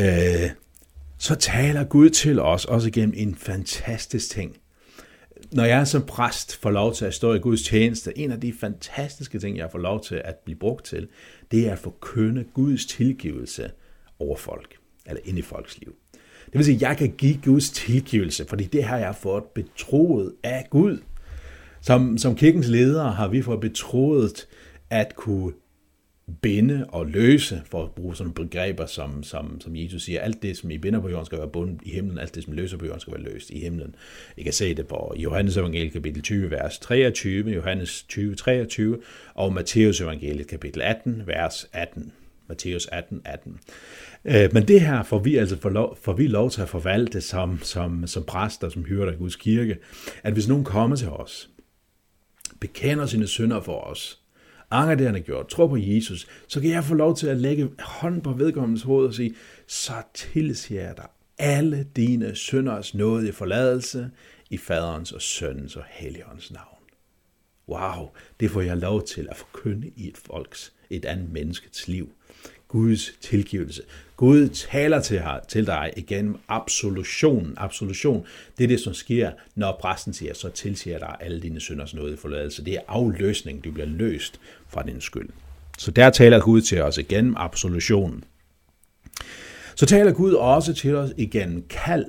Øh, 0.00 0.50
så 1.18 1.34
taler 1.34 1.84
Gud 1.84 2.10
til 2.10 2.40
os 2.40 2.64
også 2.64 2.88
igennem 2.88 3.14
en 3.16 3.34
fantastisk 3.34 4.30
ting 4.30 4.56
når 5.52 5.64
jeg 5.64 5.86
som 5.86 6.06
præst 6.06 6.56
får 6.56 6.70
lov 6.70 6.94
til 6.94 7.04
at 7.04 7.14
stå 7.14 7.34
i 7.34 7.38
Guds 7.38 7.62
tjeneste, 7.62 8.18
en 8.18 8.32
af 8.32 8.40
de 8.40 8.52
fantastiske 8.60 9.38
ting, 9.38 9.56
jeg 9.56 9.70
får 9.70 9.78
lov 9.78 10.04
til 10.04 10.22
at 10.24 10.34
blive 10.44 10.58
brugt 10.58 10.84
til, 10.84 11.08
det 11.50 11.68
er 11.68 11.72
at 11.72 11.78
forkynde 11.78 12.44
Guds 12.54 12.86
tilgivelse 12.86 13.70
over 14.18 14.36
folk, 14.36 14.74
eller 15.06 15.20
ind 15.24 15.38
i 15.38 15.42
folks 15.42 15.78
liv. 15.78 15.94
Det 16.46 16.54
vil 16.54 16.64
sige, 16.64 16.74
at 16.74 16.82
jeg 16.82 16.96
kan 16.96 17.10
give 17.10 17.40
Guds 17.44 17.70
tilgivelse, 17.70 18.44
fordi 18.48 18.64
det 18.64 18.84
har 18.84 18.98
jeg 18.98 19.14
fået 19.14 19.44
betroet 19.44 20.32
af 20.42 20.66
Gud. 20.70 20.98
Som, 21.80 22.18
som 22.18 22.36
kirkens 22.36 22.68
ledere 22.68 23.12
har 23.12 23.28
vi 23.28 23.42
fået 23.42 23.60
betroet 23.60 24.46
at 24.90 25.16
kunne 25.16 25.52
binde 26.42 26.86
og 26.88 27.06
løse, 27.06 27.62
for 27.66 27.84
at 27.84 27.90
bruge 27.90 28.16
sådan 28.16 28.32
begreber, 28.32 28.86
som, 28.86 29.22
som, 29.22 29.60
som 29.60 29.76
Jesus 29.76 30.02
siger, 30.02 30.20
alt 30.20 30.42
det, 30.42 30.56
som 30.56 30.70
I 30.70 30.78
binder 30.78 31.00
på 31.00 31.08
jorden, 31.08 31.26
skal 31.26 31.38
være 31.38 31.48
bundet 31.48 31.80
i 31.82 31.90
himlen, 31.90 32.18
alt 32.18 32.34
det, 32.34 32.44
som 32.44 32.52
løser 32.52 32.76
på 32.76 32.84
jorden, 32.86 33.00
skal 33.00 33.12
være 33.12 33.22
løst 33.22 33.50
i 33.50 33.60
himlen. 33.60 33.94
I 34.36 34.42
kan 34.42 34.52
se 34.52 34.74
det 34.74 34.86
på 34.86 35.14
Johannes 35.16 35.56
evangelie 35.56 35.90
kapitel 35.90 36.22
20, 36.22 36.50
vers 36.50 36.78
23, 36.78 37.50
Johannes 37.50 38.02
20, 38.08 38.34
23, 38.34 38.98
og 39.34 39.52
Matteus 39.52 40.00
evangelie 40.00 40.44
kapitel 40.44 40.82
18, 40.82 41.22
vers 41.26 41.66
18. 41.72 42.12
Matthæus 42.50 42.86
18, 42.86 43.22
18. 43.24 43.58
Øh, 44.24 44.48
men 44.52 44.68
det 44.68 44.80
her 44.80 45.02
får 45.02 45.18
vi 45.18 45.36
altså 45.36 45.56
for 45.56 45.68
lov, 45.68 45.98
får 46.02 46.12
vi 46.12 46.26
lov 46.26 46.50
til 46.50 46.62
at 46.62 46.68
forvalte 46.68 47.20
som, 47.20 47.58
som, 47.62 48.06
som 48.06 48.24
præster, 48.24 48.68
som 48.68 48.84
hyrder 48.84 49.12
i 49.12 49.16
Guds 49.16 49.36
kirke, 49.36 49.76
at 50.22 50.32
hvis 50.32 50.48
nogen 50.48 50.64
kommer 50.64 50.96
til 50.96 51.08
os, 51.08 51.50
bekender 52.60 53.06
sine 53.06 53.26
synder 53.26 53.60
for 53.60 53.80
os, 53.80 54.19
anger 54.70 54.94
det, 54.94 55.06
han 55.06 55.14
har 55.14 55.22
gjort, 55.22 55.48
tror 55.48 55.68
på 55.68 55.76
Jesus, 55.76 56.26
så 56.48 56.60
kan 56.60 56.70
jeg 56.70 56.84
få 56.84 56.94
lov 56.94 57.16
til 57.16 57.26
at 57.26 57.36
lægge 57.36 57.70
hånden 57.78 58.20
på 58.20 58.32
vedkommendes 58.32 58.82
hoved 58.82 59.06
og 59.06 59.14
sige, 59.14 59.34
så 59.66 59.92
tilsiger 60.14 60.82
jeg 60.82 60.96
dig 60.96 61.06
alle 61.38 61.86
dine 61.96 62.34
synders 62.34 62.94
nåde 62.94 63.28
i 63.28 63.32
forladelse 63.32 64.10
i 64.50 64.56
faderens 64.56 65.12
og 65.12 65.22
søndens 65.22 65.76
og 65.76 65.84
helligåndens 65.90 66.52
navn. 66.52 66.66
Wow, 67.68 68.10
det 68.40 68.50
får 68.50 68.60
jeg 68.60 68.76
lov 68.76 69.02
til 69.06 69.28
at 69.30 69.36
forkynde 69.36 69.90
i 69.96 70.08
et 70.08 70.16
folks, 70.16 70.72
et 70.90 71.04
andet 71.04 71.32
menneskets 71.32 71.88
liv. 71.88 72.12
Guds 72.68 73.12
tilgivelse. 73.20 73.82
Gud 74.20 74.48
taler 74.48 75.00
til, 75.00 75.22
til 75.48 75.66
dig 75.66 75.92
igennem 75.96 76.38
absolution. 76.48 77.54
Absolution, 77.56 78.26
det 78.58 78.64
er 78.64 78.68
det, 78.68 78.80
som 78.80 78.94
sker, 78.94 79.30
når 79.54 79.78
præsten 79.80 80.12
siger, 80.12 80.34
så 80.34 80.48
tilsiger 80.48 80.98
dig 80.98 81.16
alle 81.20 81.40
dine 81.40 81.60
synders 81.60 81.94
nåde 81.94 82.12
i 82.12 82.16
forladelse. 82.16 82.64
Det 82.64 82.74
er 82.74 82.80
afløsning, 82.88 83.64
du 83.64 83.70
bliver 83.72 83.86
løst 83.86 84.40
fra 84.68 84.82
din 84.82 85.00
skyld. 85.00 85.28
Så 85.78 85.90
der 85.90 86.10
taler 86.10 86.40
Gud 86.40 86.60
til 86.60 86.82
os 86.82 86.98
igennem 86.98 87.34
absolutionen. 87.36 88.24
Så 89.74 89.86
taler 89.86 90.12
Gud 90.12 90.32
også 90.32 90.74
til 90.74 90.94
os 90.94 91.10
igennem 91.16 91.64
kald, 91.68 92.06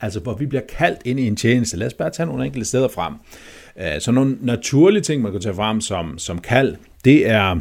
altså 0.00 0.20
hvor 0.20 0.34
vi 0.34 0.46
bliver 0.46 0.64
kaldt 0.68 1.00
ind 1.04 1.20
i 1.20 1.26
en 1.26 1.36
tjeneste. 1.36 1.76
Lad 1.76 1.86
os 1.86 1.94
bare 1.94 2.10
tage 2.10 2.26
nogle 2.26 2.44
enkelte 2.44 2.68
steder 2.68 2.88
frem. 2.88 3.14
Øh, 3.80 4.00
så 4.00 4.12
nogle 4.12 4.36
naturlige 4.40 5.02
ting, 5.02 5.22
man 5.22 5.32
kan 5.32 5.40
tage 5.40 5.54
frem 5.54 5.80
som, 5.80 6.18
som 6.18 6.40
kald, 6.40 6.76
det 7.04 7.28
er, 7.28 7.60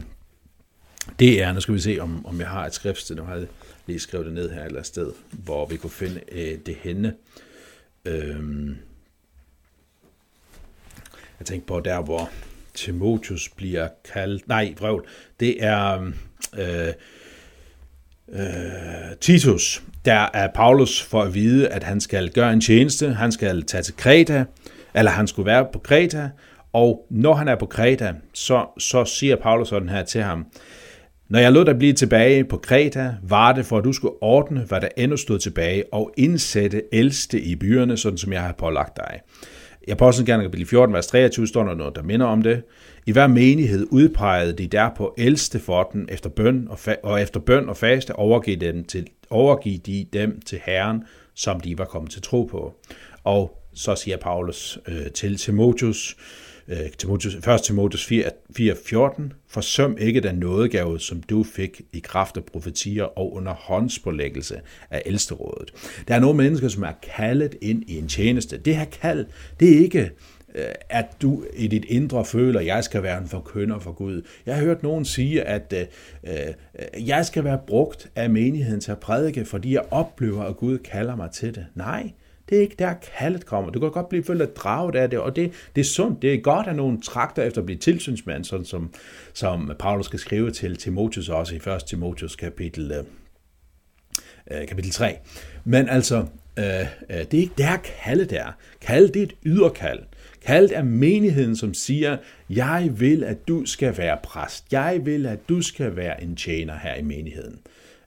det 1.20 1.42
er, 1.44 1.54
nu 1.54 1.60
skal 1.60 1.74
vi 1.74 1.80
se, 1.80 1.98
om, 2.00 2.26
om 2.26 2.40
jeg 2.40 2.48
har 2.48 2.66
et 2.66 2.74
skriftsted, 2.74 3.16
nu 3.16 3.24
har 3.24 3.36
jeg 3.36 3.48
lige 3.86 4.00
skrive 4.00 4.24
det 4.24 4.34
ned 4.34 4.52
her 4.52 4.62
et 4.62 4.66
eller 4.66 4.84
sted, 4.84 5.12
hvor 5.32 5.66
vi 5.66 5.78
kunne 5.78 5.90
finde 5.90 6.22
øh, 6.32 6.58
det 6.66 6.76
henne. 6.76 7.14
Øhm, 8.06 8.78
jeg 11.40 11.48
tænkte 11.48 11.68
på 11.68 11.80
der, 11.80 12.02
hvor 12.02 12.30
Timotius 12.74 13.50
bliver 13.50 13.88
kaldt, 14.14 14.48
nej, 14.48 14.74
vrøvl, 14.80 15.08
det 15.40 15.64
er 15.64 16.00
øhm, 16.00 16.14
øh, 16.58 16.94
øh, 18.30 19.18
Titus, 19.22 19.84
der 20.06 20.30
er 20.34 20.48
Paulus 20.48 21.02
for 21.02 21.22
at 21.22 21.34
vide, 21.34 21.70
at 21.70 21.84
han 21.84 22.02
skal 22.02 22.30
gøre 22.30 22.54
en 22.54 22.62
tjeneste, 22.62 23.14
han 23.14 23.32
skal 23.32 23.64
tage 23.64 23.84
til 23.84 23.96
Kreta, 23.98 24.46
eller 24.94 25.12
han 25.12 25.28
skulle 25.28 25.46
være 25.46 25.68
på 25.74 25.80
Kreta, 25.80 26.30
og 26.74 27.08
når 27.10 27.34
han 27.34 27.48
er 27.48 27.56
på 27.56 27.66
Kreta, 27.66 28.14
så, 28.34 28.66
så 28.80 29.06
siger 29.06 29.36
Paulus 29.36 29.68
sådan 29.68 29.90
her 29.90 30.04
til 30.04 30.22
ham, 30.24 30.46
når 31.30 31.40
jeg 31.40 31.52
lod 31.52 31.66
dig 31.66 31.78
blive 31.78 31.94
tilbage 31.94 32.44
på 32.44 32.58
Kreta, 32.58 33.16
var 33.24 33.54
det 33.54 33.66
for, 33.66 33.78
at 33.78 33.84
du 33.84 33.94
skulle 33.94 34.14
ordne, 34.22 34.60
hvad 34.60 34.82
der 34.82 34.88
endnu 34.98 35.18
stod 35.18 35.40
tilbage, 35.40 35.94
og 35.94 36.14
indsætte 36.18 36.84
ældste 36.92 37.42
i 37.42 37.56
byerne, 37.56 37.98
sådan 37.98 38.18
som 38.18 38.34
jeg 38.34 38.42
har 38.42 38.52
pålagt 38.52 38.98
dig. 38.98 39.20
I 39.88 39.92
Apostlen 39.92 40.26
gerne 40.26 40.44
kapitel 40.44 40.66
14, 40.66 40.94
vers 40.96 41.08
23 41.08 41.48
står 41.48 41.64
der 41.64 41.76
noget, 41.76 41.96
der 41.96 42.04
minder 42.04 42.26
om 42.26 42.42
det. 42.42 42.64
I 43.06 43.12
hver 43.12 43.28
menighed 43.28 43.88
udpegede 43.92 44.54
de 44.54 44.68
derpå 44.68 45.16
ældste 45.18 45.60
for 45.60 45.90
den 45.94 46.08
efter 46.12 46.30
bøn 46.30 46.68
og, 46.70 46.78
fa- 46.88 47.02
og 47.04 47.22
efter 47.22 47.40
bøn 47.40 47.70
og 47.70 47.78
faste 47.78 48.16
overgive, 48.16 48.56
dem 48.56 48.84
til, 48.84 49.08
overgive 49.30 49.78
de 49.78 50.06
dem 50.14 50.42
til 50.42 50.60
Herren, 50.66 51.04
som 51.36 51.60
de 51.60 51.78
var 51.78 51.86
kommet 51.86 52.12
til 52.12 52.22
tro 52.22 52.44
på. 52.44 52.76
Og 53.24 53.64
så 53.74 53.96
siger 53.96 54.18
Paulus 54.18 54.80
øh, 54.88 55.12
til 55.12 55.38
Timotheus, 55.38 56.16
Øh, 56.68 56.92
Timotheus, 56.98 57.36
1. 57.36 57.62
Timotheus 57.64 58.12
4.14, 58.12 59.22
forsøm 59.48 59.98
ikke 60.00 60.22
den 60.22 60.36
nådegave, 60.36 61.00
som 61.00 61.24
du 61.24 61.44
fik 61.44 61.82
i 61.94 62.00
kraft 62.00 62.38
af 62.38 62.44
profetier 62.44 63.04
og 63.04 63.34
under 63.34 63.54
håndspålæggelse 63.54 64.62
af 64.92 65.02
ældsterådet. 65.06 65.74
Der 66.08 66.16
er 66.16 66.20
nogle 66.20 66.38
mennesker, 66.38 66.68
som 66.68 66.84
er 66.84 66.92
kaldet 67.16 67.56
ind 67.62 67.84
i 67.88 67.98
en 67.98 68.08
tjeneste. 68.08 68.58
Det 68.58 68.76
her 68.76 68.86
kald, 68.86 69.26
det 69.60 69.74
er 69.74 69.80
ikke 69.80 70.12
øh, 70.56 70.66
at 70.90 71.06
du 71.22 71.44
i 71.54 71.68
dit 71.68 71.86
indre 71.86 72.26
føler, 72.26 72.60
at 72.60 72.66
jeg 72.66 72.84
skal 72.84 73.04
være 73.04 73.18
en 73.18 73.28
forkynder 73.28 73.80
for 73.80 73.92
Gud. 73.92 74.22
Jeg 74.46 74.56
har 74.56 74.64
hørt 74.64 74.84
nogen 74.84 75.06
sige, 75.06 75.44
at 75.44 75.74
øh, 75.78 75.86
øh, 76.24 77.08
jeg 77.08 77.26
skal 77.26 77.44
være 77.44 77.60
brugt 77.68 78.12
af 78.16 78.30
menigheden 78.30 78.82
til 78.82 78.92
at 78.92 79.00
prædike, 79.00 79.46
fordi 79.46 79.74
jeg 79.74 79.84
oplever, 79.92 80.44
at 80.44 80.58
Gud 80.58 80.78
kalder 80.78 81.16
mig 81.16 81.32
til 81.32 81.56
det. 81.56 81.66
Nej, 81.76 82.12
det 82.50 82.58
er 82.58 82.62
ikke 82.62 82.76
der, 82.80 82.94
kaldet 83.18 83.46
kommer. 83.46 83.72
Du 83.72 83.80
kan 83.80 83.92
godt 83.92 84.10
blive 84.10 84.24
følt 84.24 84.42
at 84.42 84.56
draget 84.56 84.96
af 84.96 85.10
det, 85.10 85.20
og 85.20 85.36
det, 85.36 85.52
det 85.76 85.82
er 85.82 85.86
sundt. 85.86 86.22
Det 86.22 86.34
er 86.34 86.42
godt, 86.42 86.68
at 86.68 86.76
nogen 86.76 87.02
trakter 87.02 87.44
efter 87.44 87.62
at 87.62 87.66
blive 87.66 87.80
tilsynsmand, 87.80 88.44
sådan 88.44 88.66
som, 88.66 88.94
som 89.34 89.72
Paulus 89.80 90.06
skal 90.06 90.20
skrive 90.20 90.52
til 90.52 90.78
Timotheus 90.78 91.30
også 91.30 91.56
i 91.56 91.58
1. 91.58 91.86
Timotheus 91.86 92.36
kapitel, 92.36 92.92
øh, 92.92 93.04
øh 94.52 94.68
kapitel 94.68 94.92
3. 94.92 95.18
Men 95.64 95.90
altså, 95.90 96.26
øh, 96.60 96.66
øh, 97.10 97.18
det 97.18 97.34
er 97.34 97.42
ikke 97.42 97.54
der, 97.58 97.78
kaldet 97.78 98.34
er. 98.34 98.52
Kaldet 98.82 99.14
det 99.14 99.20
er 99.20 99.24
et 99.24 99.36
yderkald. 99.46 100.00
Kaldet 100.46 100.78
er 100.78 100.84
menigheden, 100.84 101.56
som 101.56 101.74
siger, 101.74 102.18
jeg 102.50 102.90
vil, 102.96 103.24
at 103.24 103.48
du 103.48 103.66
skal 103.66 103.98
være 103.98 104.18
præst. 104.24 104.66
Jeg 104.72 105.02
vil, 105.04 105.26
at 105.26 105.40
du 105.50 105.62
skal 105.62 105.96
være 105.96 106.24
en 106.24 106.36
tjener 106.36 106.78
her 106.78 106.96
i 106.96 107.02
menigheden. 107.02 107.60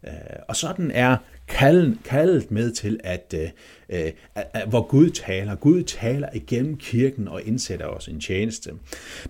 Øh, 0.06 0.12
og 0.48 0.56
sådan 0.56 0.90
er 0.90 1.16
kaldet, 1.48 1.98
kaldet 2.04 2.50
med 2.50 2.72
til, 2.72 3.00
at, 3.04 3.34
uh, 3.36 3.48
at, 3.88 4.12
at 4.34 4.68
hvor 4.68 4.82
Gud 4.82 5.10
taler. 5.10 5.54
Gud 5.54 5.82
taler 5.82 6.28
igennem 6.34 6.76
kirken 6.76 7.28
og 7.28 7.42
indsætter 7.42 7.86
os 7.86 8.08
en 8.08 8.20
tjeneste. 8.20 8.70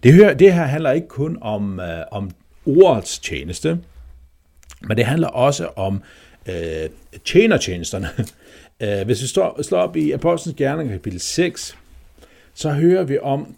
Det 0.02 0.12
her, 0.12 0.34
det 0.34 0.54
her 0.54 0.64
handler 0.64 0.92
ikke 0.92 1.08
kun 1.08 1.38
om, 1.40 1.78
uh, 1.78 1.84
om 2.18 2.30
ordets 2.66 3.18
tjeneste, 3.18 3.78
men 4.82 4.96
det 4.96 5.04
handler 5.04 5.28
også 5.28 5.66
om 5.76 6.02
uh, 6.48 6.54
tjenertjenesterne. 7.24 8.08
Uh, 8.84 9.02
hvis 9.06 9.22
vi 9.22 9.26
står, 9.26 9.62
slår 9.62 9.78
op 9.78 9.96
i 9.96 10.12
Apostlenes 10.12 10.56
Gerninger 10.56 10.94
kapitel 10.94 11.20
6, 11.20 11.76
så 12.54 12.70
hører 12.70 13.04
vi 13.04 13.18
om 13.18 13.54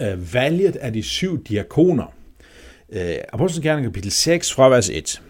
uh, 0.00 0.34
valget 0.34 0.76
af 0.76 0.92
de 0.92 1.02
syv 1.02 1.44
diakoner. 1.44 2.14
Uh, 2.88 2.98
Apostlenes 3.32 3.62
Gerninger 3.62 3.90
kapitel 3.90 4.10
6 4.10 4.52
fra 4.52 4.68
vers 4.68 4.88
1. 4.88 5.22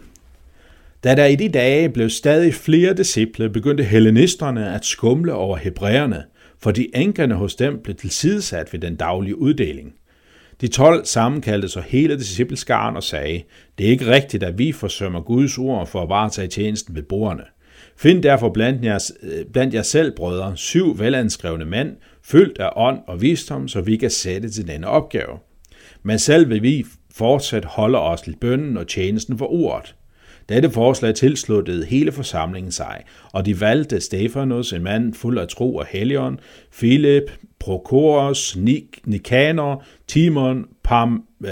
Da 1.05 1.15
der 1.15 1.25
i 1.25 1.37
de 1.37 1.49
dage 1.49 1.89
blev 1.89 2.11
stadig 2.11 2.55
flere 2.55 2.95
disciple, 2.95 3.51
begyndte 3.51 3.85
hellenisterne 3.85 4.75
at 4.75 4.85
skumle 4.85 5.35
over 5.35 5.57
hebræerne, 5.57 6.25
fordi 6.63 6.87
enkerne 6.95 7.35
hos 7.35 7.55
dem 7.55 7.81
blev 7.85 7.97
tilsidesat 7.97 8.73
ved 8.73 8.81
den 8.81 8.97
daglige 8.97 9.39
uddeling. 9.39 9.93
De 10.61 10.69
tolv 10.69 11.05
sammenkaldte 11.05 11.69
så 11.69 11.81
hele 11.81 12.19
discipleskaren 12.19 12.97
og 12.97 13.03
sagde, 13.03 13.43
det 13.79 13.87
er 13.87 13.91
ikke 13.91 14.07
rigtigt, 14.07 14.43
at 14.43 14.59
vi 14.59 14.73
forsømmer 14.73 15.21
Guds 15.21 15.59
ord 15.59 15.87
for 15.87 16.03
at 16.03 16.09
varetage 16.09 16.49
tjenesten 16.49 16.95
ved 16.95 17.03
bordene. 17.03 17.45
Find 17.97 18.23
derfor 18.23 18.49
blandt 18.49 18.85
jer, 18.85 19.13
øh, 19.23 19.45
blandt 19.53 19.75
jer 19.75 19.83
selv, 19.83 20.17
brødre, 20.17 20.57
syv 20.57 20.99
velanskrevne 20.99 21.65
mænd, 21.65 21.97
fyldt 22.25 22.59
af 22.59 22.71
ånd 22.77 22.99
og 23.07 23.23
visdom, 23.23 23.69
så 23.69 23.81
vi 23.81 23.97
kan 23.97 24.11
sætte 24.11 24.51
til 24.51 24.69
denne 24.69 24.89
opgave. 24.89 25.39
Men 26.03 26.19
selv 26.19 26.49
vil 26.49 26.63
vi 26.63 26.85
fortsat 27.15 27.65
holde 27.65 27.99
os 27.99 28.21
til 28.21 28.37
bønnen 28.41 28.77
og 28.77 28.87
tjenesten 28.87 29.39
for 29.39 29.53
ordet. 29.53 29.95
Dette 30.49 30.71
forslag 30.71 31.15
tilsluttede 31.15 31.87
hele 31.87 32.13
forsamlingen 32.13 32.73
sig, 32.73 33.03
og 33.33 33.47
de 33.47 33.61
valgte 33.61 34.01
Stefanos, 34.01 34.73
en 34.73 34.83
mand 34.83 35.15
fuld 35.15 35.39
af 35.39 35.49
tro 35.49 35.77
og 35.77 35.87
helion, 35.87 36.41
Philip, 36.79 37.23
Prokoros, 37.59 38.57
Nik- 38.57 39.01
Nikanor, 39.05 39.85
Timon, 40.07 40.65
Pam, 40.85 41.25
øh, 41.45 41.51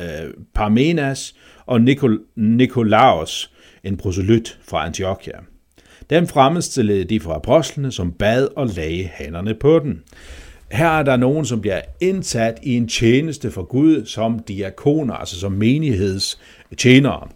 Parmenas 0.54 1.34
og 1.66 1.78
Nikol- 1.78 2.32
Nikolaos, 2.36 3.52
en 3.84 3.96
proselyt 3.96 4.58
fra 4.68 4.86
Antiochia. 4.86 5.38
Dem 6.10 6.26
fremstillede 6.26 7.04
de 7.04 7.20
for 7.20 7.32
apostlene, 7.32 7.92
som 7.92 8.12
bad 8.12 8.48
og 8.56 8.66
lagde 8.66 9.10
hænderne 9.18 9.54
på 9.54 9.78
den. 9.78 10.02
Her 10.72 10.88
er 10.88 11.02
der 11.02 11.16
nogen, 11.16 11.44
som 11.44 11.60
bliver 11.60 11.80
indsat 12.00 12.58
i 12.62 12.74
en 12.74 12.88
tjeneste 12.88 13.50
for 13.50 13.62
Gud 13.62 14.04
som 14.04 14.38
diakoner, 14.38 15.14
altså 15.14 15.40
som 15.40 15.52
menighedstjenere. 15.52 17.28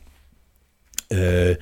Øh, 1.13 1.57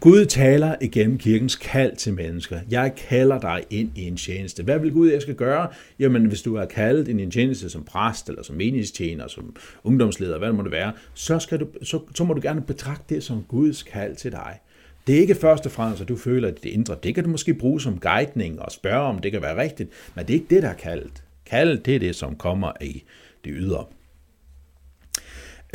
Gud 0.00 0.26
taler 0.26 0.74
igennem 0.80 1.18
kirkens 1.18 1.56
kald 1.56 1.96
til 1.96 2.14
mennesker. 2.14 2.60
Jeg 2.70 2.92
kalder 3.08 3.40
dig 3.40 3.64
ind 3.70 3.90
i 3.96 4.02
en 4.06 4.16
tjeneste. 4.16 4.62
Hvad 4.62 4.78
vil 4.78 4.92
Gud, 4.92 5.10
jeg 5.10 5.22
skal 5.22 5.34
gøre? 5.34 5.68
Jamen, 5.98 6.24
hvis 6.24 6.42
du 6.42 6.56
er 6.56 6.64
kaldet 6.64 7.08
ind 7.08 7.20
i 7.20 7.22
en 7.22 7.30
tjeneste 7.30 7.70
som 7.70 7.84
præst, 7.84 8.28
eller 8.28 8.42
som 8.42 8.56
menighedstjener, 8.56 9.28
som 9.28 9.56
ungdomsleder, 9.84 10.38
hvad 10.38 10.48
det 10.48 10.56
må 10.56 10.62
det 10.62 10.72
være, 10.72 10.92
så, 11.14 11.38
skal 11.38 11.60
du, 11.60 11.66
så, 11.82 12.00
så 12.14 12.24
må 12.24 12.34
du 12.34 12.40
gerne 12.42 12.60
betragte 12.60 13.14
det 13.14 13.24
som 13.24 13.44
Guds 13.48 13.82
kald 13.82 14.16
til 14.16 14.32
dig. 14.32 14.58
Det 15.06 15.14
er 15.16 15.20
ikke 15.20 15.34
først 15.34 15.66
og 15.66 15.72
fremmest, 15.72 16.02
at 16.02 16.08
du 16.08 16.16
føler, 16.16 16.48
at 16.48 16.62
det 16.62 16.70
indre, 16.70 16.96
det 17.02 17.14
kan 17.14 17.24
du 17.24 17.30
måske 17.30 17.54
bruge 17.54 17.80
som 17.80 17.98
guidning 17.98 18.60
og 18.60 18.72
spørge 18.72 19.02
om, 19.02 19.18
det 19.18 19.32
kan 19.32 19.42
være 19.42 19.62
rigtigt, 19.62 19.90
men 20.14 20.26
det 20.26 20.34
er 20.34 20.38
ikke 20.38 20.54
det, 20.54 20.62
der 20.62 20.68
er 20.68 20.74
kaldet. 20.74 21.22
Kaldet, 21.46 21.86
det 21.86 21.94
er 21.94 21.98
det, 21.98 22.16
som 22.16 22.36
kommer 22.36 22.72
i 22.80 23.02
det 23.44 23.52
ydre. 23.56 23.84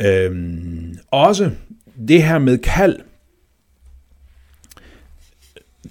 Øhm, 0.02 0.98
også 1.10 1.50
det 2.08 2.22
her 2.22 2.38
med 2.38 2.58
kald, 2.58 2.98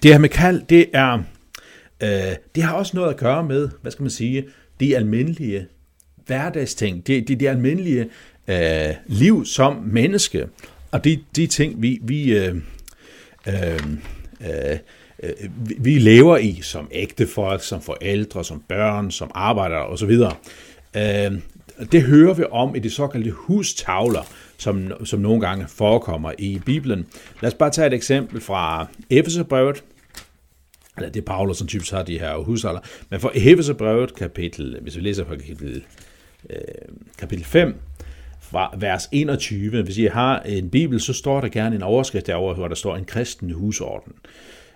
det 0.02 0.10
her 0.12 0.18
med 0.18 0.28
kald, 0.28 0.62
det 0.68 0.86
er, 0.92 1.22
øh, 2.02 2.36
det 2.54 2.62
har 2.62 2.74
også 2.74 2.96
noget 2.96 3.10
at 3.10 3.16
gøre 3.16 3.44
med, 3.44 3.68
hvad 3.82 3.92
skal 3.92 4.02
man 4.02 4.10
sige, 4.10 4.44
de 4.80 4.96
almindelige 4.96 5.66
hverdagsting, 6.26 7.06
det, 7.06 7.28
det, 7.28 7.40
det 7.40 7.48
almindelige 7.48 8.10
øh, 8.48 8.94
liv 9.06 9.46
som 9.46 9.76
menneske, 9.76 10.46
og 10.90 11.04
de, 11.04 11.20
de 11.36 11.46
ting, 11.46 11.82
vi, 11.82 11.98
vi, 12.02 12.32
øh, 12.32 12.56
øh, 13.48 13.80
øh, 14.40 14.78
øh 15.22 15.32
vi 15.78 15.98
lever 15.98 16.36
i 16.36 16.60
som 16.62 16.88
ægtefolk, 16.92 17.62
som 17.62 17.82
forældre, 17.82 18.44
som 18.44 18.62
børn, 18.68 19.10
som 19.10 19.30
arbejdere 19.34 19.86
osv. 19.86 20.10
Øh, 20.96 21.40
det 21.92 22.02
hører 22.02 22.34
vi 22.34 22.44
om 22.50 22.74
i 22.74 22.78
de 22.78 22.90
såkaldte 22.90 23.30
hustavler, 23.30 24.22
som, 24.60 24.92
som 25.04 25.20
nogle 25.20 25.40
gange 25.40 25.66
forekommer 25.68 26.32
i 26.38 26.60
Bibelen. 26.66 27.06
Lad 27.42 27.52
os 27.52 27.54
bare 27.54 27.70
tage 27.70 27.86
et 27.86 27.94
eksempel 27.94 28.40
fra 28.40 28.86
Efeserbrevet, 29.10 29.84
eller 30.96 31.10
det 31.10 31.20
er 31.20 31.24
Paulus, 31.24 31.58
som 31.58 31.66
typisk 31.66 31.92
har 31.92 32.02
de 32.02 32.18
her 32.18 32.36
husholder, 32.36 32.80
men 33.10 33.20
for 33.20 33.32
Efeserbrevet 33.34 34.14
kapitel, 34.14 34.78
hvis 34.82 34.96
vi 34.96 35.00
læser 35.00 35.24
fra 35.24 35.36
kapitel, 35.36 35.84
øh, 36.50 36.58
kapitel 37.18 37.44
5, 37.44 37.74
fra 38.40 38.74
vers 38.78 39.08
21, 39.12 39.82
hvis 39.82 39.98
I 39.98 40.04
har 40.04 40.40
en 40.40 40.70
bibel, 40.70 41.00
så 41.00 41.12
står 41.12 41.40
der 41.40 41.48
gerne 41.48 41.76
en 41.76 41.82
overskrift 41.82 42.26
derovre, 42.26 42.54
hvor 42.54 42.68
der 42.68 42.74
står 42.74 42.96
en 42.96 43.04
kristen 43.04 43.50
husorden. 43.50 44.12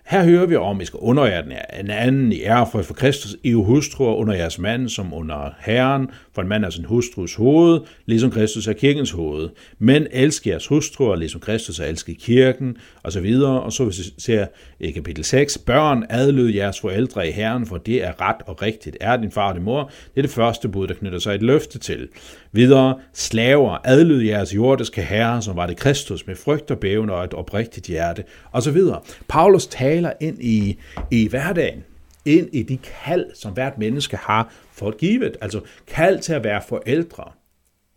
Her 0.07 0.25
hører 0.25 0.47
vi 0.47 0.57
om, 0.57 0.77
at 0.77 0.83
I 0.83 0.87
skal 0.87 0.99
underjære 0.99 1.43
den 1.81 1.91
anden 1.91 2.33
i 2.33 2.43
ære 2.43 2.67
for, 2.73 2.83
for 2.83 2.95
Kristus, 2.95 3.37
I 3.43 3.53
hustruer 3.53 4.15
under 4.15 4.35
jeres 4.35 4.59
mand 4.59 4.89
som 4.89 5.15
under 5.15 5.55
Herren, 5.59 6.09
for 6.35 6.43
en 6.43 6.49
mand 6.49 6.65
er 6.65 6.71
sin 6.71 6.85
hustrus 6.85 7.35
hoved, 7.35 7.81
ligesom 8.07 8.31
Kristus 8.31 8.67
er 8.67 8.73
kirkens 8.73 9.11
hoved. 9.11 9.49
Men 9.79 10.07
elsk 10.11 10.47
jeres 10.47 10.67
hustruer, 10.67 11.17
ligesom 11.17 11.41
Kristus 11.41 11.79
er 11.79 11.85
elsket 11.85 12.19
kirken, 12.19 12.77
og 13.03 13.13
så 13.13 13.21
videre. 13.21 13.63
Og 13.63 13.73
så 13.73 13.85
hvis 13.85 13.99
vi 13.99 14.05
ser 14.19 14.47
i 14.81 14.91
kapitel 14.91 15.25
6, 15.25 15.59
børn 15.59 16.05
adlyd 16.11 16.55
jeres 16.55 16.81
forældre 16.81 17.29
i 17.29 17.31
Herren, 17.31 17.67
for 17.67 17.79
det 17.79 18.05
er 18.05 18.21
ret 18.21 18.43
og 18.47 18.63
rigtigt. 18.63 18.97
Er 19.01 19.17
din 19.17 19.31
far 19.31 19.49
og 19.49 19.55
din 19.55 19.65
mor? 19.65 19.91
Det 20.15 20.17
er 20.17 20.23
det 20.23 20.31
første 20.31 20.69
bud, 20.69 20.87
der 20.87 20.95
knytter 20.95 21.19
sig 21.19 21.35
et 21.35 21.43
løfte 21.43 21.79
til. 21.79 22.09
Videre, 22.53 22.99
slaver, 23.13 23.79
adlyd 23.85 24.23
jeres 24.23 24.55
jordiske 24.55 25.03
herre, 25.03 25.43
som 25.43 25.57
var 25.57 25.67
det 25.67 25.77
Kristus, 25.77 26.27
med 26.27 26.37
frygt 26.37 26.71
og 26.71 26.79
bæven 26.79 27.11
og 27.11 27.25
et 27.25 27.35
oprigtigt 27.35 27.87
hjerte, 27.87 28.25
og 28.53 28.63
så 28.63 28.71
videre. 28.71 29.01
Paulus 29.29 29.67
taler 29.67 29.94
ind 30.21 30.43
i, 30.43 30.79
i 31.11 31.29
hverdagen, 31.29 31.85
ind 32.25 32.49
i 32.53 32.63
de 32.63 32.79
kald, 33.05 33.35
som 33.35 33.53
hvert 33.53 33.79
menneske 33.79 34.17
har 34.17 34.53
fået 34.73 34.97
givet. 34.97 35.37
Altså 35.41 35.61
kald 35.87 36.19
til 36.19 36.33
at 36.33 36.45
være 36.45 36.63
forældre. 36.69 37.25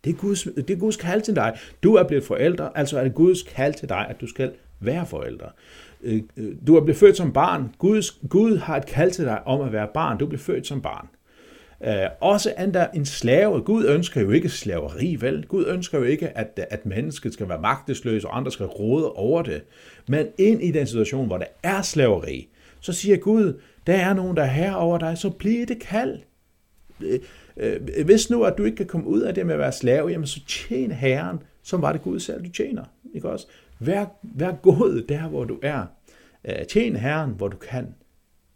Det 0.04 0.10
er, 0.10 0.14
Guds, 0.14 0.42
det 0.42 0.70
er 0.70 0.76
Guds 0.76 0.96
kald 0.96 1.22
til 1.22 1.36
dig. 1.36 1.58
Du 1.82 1.94
er 1.94 2.02
blevet 2.02 2.24
forældre, 2.24 2.70
altså 2.74 2.98
er 2.98 3.02
det 3.02 3.14
Guds 3.14 3.42
kald 3.42 3.74
til 3.74 3.88
dig, 3.88 4.06
at 4.08 4.20
du 4.20 4.26
skal 4.26 4.52
være 4.80 5.06
forældre. 5.06 5.46
Øh, 6.02 6.22
øh, 6.36 6.54
du 6.66 6.76
er 6.76 6.80
blevet 6.80 6.96
født 6.98 7.16
som 7.16 7.32
barn. 7.32 7.74
Guds, 7.78 8.10
Gud 8.28 8.56
har 8.58 8.76
et 8.76 8.86
kald 8.86 9.10
til 9.10 9.24
dig 9.24 9.46
om 9.46 9.60
at 9.60 9.72
være 9.72 9.88
barn. 9.94 10.18
Du 10.18 10.26
blev 10.26 10.38
født 10.38 10.66
som 10.66 10.82
barn. 10.82 11.08
Uh, 11.80 11.90
også 12.20 12.54
endda 12.58 12.88
en 12.94 13.06
slave. 13.06 13.62
Gud 13.62 13.86
ønsker 13.86 14.20
jo 14.20 14.30
ikke 14.30 14.48
slaveri, 14.48 15.16
vel? 15.20 15.46
Gud 15.46 15.66
ønsker 15.66 15.98
jo 15.98 16.04
ikke, 16.04 16.38
at, 16.38 16.60
at 16.70 16.86
mennesket 16.86 17.32
skal 17.32 17.48
være 17.48 17.60
magtesløs, 17.60 18.24
og 18.24 18.36
andre 18.36 18.52
skal 18.52 18.66
råde 18.66 19.12
over 19.12 19.42
det. 19.42 19.62
Men 20.08 20.26
ind 20.38 20.62
i 20.62 20.70
den 20.70 20.86
situation, 20.86 21.26
hvor 21.26 21.38
der 21.38 21.46
er 21.62 21.82
slaveri, 21.82 22.48
så 22.80 22.92
siger 22.92 23.16
Gud, 23.16 23.60
der 23.86 23.94
er 23.94 24.14
nogen, 24.14 24.36
der 24.36 24.42
er 24.42 24.46
her 24.46 24.74
over 24.74 24.98
dig, 24.98 25.18
så 25.18 25.30
bliver 25.30 25.66
det 25.66 25.78
kald. 25.78 26.18
Øh, 27.00 27.20
øh, 27.56 28.04
hvis 28.04 28.30
nu, 28.30 28.44
at 28.44 28.58
du 28.58 28.64
ikke 28.64 28.76
kan 28.76 28.86
komme 28.86 29.06
ud 29.06 29.20
af 29.20 29.34
det 29.34 29.46
med 29.46 29.54
at 29.54 29.60
være 29.60 29.72
slave, 29.72 30.08
jamen 30.08 30.26
så 30.26 30.40
tjen 30.46 30.92
Herren, 30.92 31.38
som 31.62 31.82
var 31.82 31.92
det 31.92 32.02
Gud 32.02 32.20
selv, 32.20 32.44
du 32.44 32.50
tjener. 32.50 32.84
Ikke 33.14 33.28
også? 33.28 33.46
Vær, 33.78 34.04
vær 34.22 34.52
god 34.52 35.02
der, 35.08 35.28
hvor 35.28 35.44
du 35.44 35.58
er. 35.62 35.84
Tjen 36.68 36.96
Herren, 36.96 37.30
hvor 37.30 37.48
du 37.48 37.56
kan. 37.56 37.94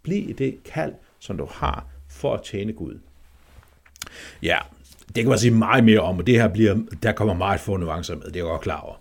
Bliv 0.03 0.31
i 0.31 0.33
det 0.33 0.63
kald, 0.65 0.93
som 1.19 1.39
du 1.39 1.47
har 1.51 1.87
for 2.09 2.35
at 2.35 2.43
tjene 2.43 2.73
Gud. 2.73 2.99
Ja, 4.43 4.59
det 5.07 5.23
kan 5.23 5.29
man 5.29 5.39
sige 5.39 5.51
meget 5.51 5.85
mere 5.85 6.01
om, 6.01 6.19
og 6.19 6.27
det 6.27 6.35
her 6.35 6.49
bliver, 6.49 6.77
der 7.03 7.13
kommer 7.13 7.35
meget 7.35 7.61
få 7.61 7.77
nuancer 7.77 8.15
med, 8.15 8.25
det 8.25 8.37
er 8.37 8.41
jeg 8.41 8.45
godt 8.45 8.61
klar 8.61 8.81
over. 8.81 8.95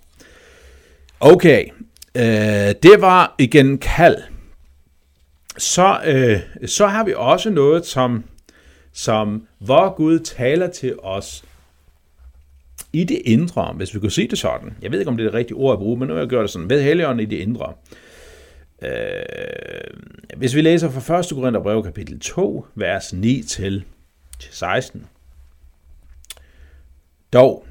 Okay, 1.20 1.66
øh, 2.16 2.24
det 2.84 3.02
var 3.02 3.36
igen 3.38 3.78
kald. 3.78 4.18
Så, 5.58 6.00
øh, 6.06 6.40
så 6.70 6.88
har 6.88 7.04
vi 7.04 7.14
også 7.18 7.50
noget, 7.50 7.86
som, 7.86 8.24
som 8.94 9.48
hvor 9.60 9.96
Gud 9.96 10.20
taler 10.20 10.68
til 10.68 10.96
os 11.04 11.44
i 12.94 13.04
det 13.04 13.22
indre, 13.26 13.74
hvis 13.78 13.94
vi 13.94 14.00
kunne 14.00 14.12
sige 14.12 14.28
det 14.28 14.38
sådan. 14.38 14.78
Jeg 14.82 14.92
ved 14.92 15.00
ikke, 15.00 15.10
om 15.10 15.18
det 15.18 15.26
er 15.26 15.30
det 15.30 15.38
rigtige 15.38 15.58
ord 15.58 15.74
at 15.74 15.80
bruge, 15.80 16.00
men 16.00 16.08
nu 16.08 16.14
har 16.14 16.22
jeg 16.22 16.30
gjort 16.30 16.42
det 16.42 16.50
sådan. 16.50 16.70
Ved 16.70 16.84
Helligånden 16.84 17.20
i 17.20 17.30
det 17.30 17.38
indre. 17.38 17.74
Øh, 18.82 18.90
hvis 20.38 20.56
vi 20.56 20.62
læser 20.62 20.90
fra 20.90 21.20
1. 21.20 21.26
Korintherbrev 21.30 21.84
kapitel 21.84 22.20
2, 22.20 22.66
vers 22.76 23.14
9 23.14 23.44
til 23.44 23.84
16. 24.52 25.06
Dog, 27.34 27.66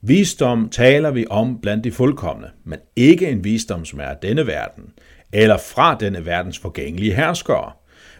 visdom 0.00 0.68
taler 0.68 1.10
vi 1.10 1.26
om 1.30 1.60
blandt 1.60 1.84
de 1.84 1.92
fuldkommende, 1.92 2.50
men 2.64 2.78
ikke 2.96 3.28
en 3.28 3.44
visdom, 3.44 3.84
som 3.84 4.00
er 4.00 4.04
af 4.04 4.16
denne 4.16 4.46
verden, 4.46 4.92
eller 5.32 5.56
fra 5.56 5.94
denne 5.94 6.26
verdens 6.26 6.58
forgængelige 6.58 7.14
herskere, 7.14 7.72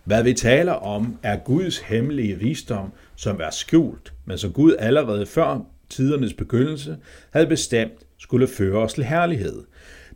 Hvad 0.05 0.23
vi 0.23 0.33
taler 0.33 0.73
om, 0.73 1.19
er 1.23 1.37
Guds 1.37 1.79
hemmelige 1.79 2.39
visdom, 2.39 2.93
som 3.17 3.41
er 3.41 3.51
skjult, 3.51 4.13
men 4.25 4.39
som 4.39 4.53
Gud 4.53 4.77
allerede 4.79 5.27
før 5.27 5.61
tidernes 5.91 6.35
begyndelse 6.35 6.97
havde 7.33 7.47
bestemt 7.47 7.93
skulle 8.19 8.49
føre 8.49 8.79
os 8.79 8.95
til 8.95 9.05
herlighed. 9.05 9.65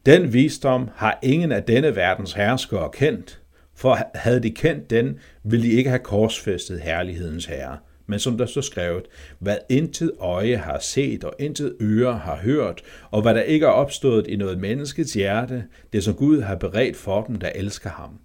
Den 0.06 0.32
visdom 0.32 0.88
har 0.94 1.18
ingen 1.22 1.52
af 1.52 1.62
denne 1.62 1.96
verdens 1.96 2.32
herskere 2.32 2.90
kendt, 2.92 3.40
for 3.76 3.98
havde 4.14 4.42
de 4.42 4.50
kendt 4.50 4.90
den, 4.90 5.18
ville 5.44 5.66
de 5.66 5.72
ikke 5.72 5.90
have 5.90 5.98
korsfæstet 5.98 6.80
herlighedens 6.80 7.46
herre. 7.46 7.78
Men 8.06 8.18
som 8.18 8.38
der 8.38 8.46
så 8.46 8.62
skrevet, 8.62 9.04
hvad 9.38 9.56
intet 9.68 10.12
øje 10.18 10.56
har 10.56 10.78
set 10.78 11.24
og 11.24 11.32
intet 11.38 11.76
øre 11.80 12.18
har 12.18 12.36
hørt, 12.36 12.82
og 13.10 13.22
hvad 13.22 13.34
der 13.34 13.42
ikke 13.42 13.66
er 13.66 13.70
opstået 13.70 14.26
i 14.26 14.36
noget 14.36 14.58
menneskets 14.58 15.12
hjerte, 15.12 15.64
det 15.92 16.04
som 16.04 16.14
Gud 16.14 16.40
har 16.40 16.54
beredt 16.54 16.96
for 16.96 17.22
dem, 17.22 17.36
der 17.36 17.48
elsker 17.54 17.90
ham. 17.90 18.18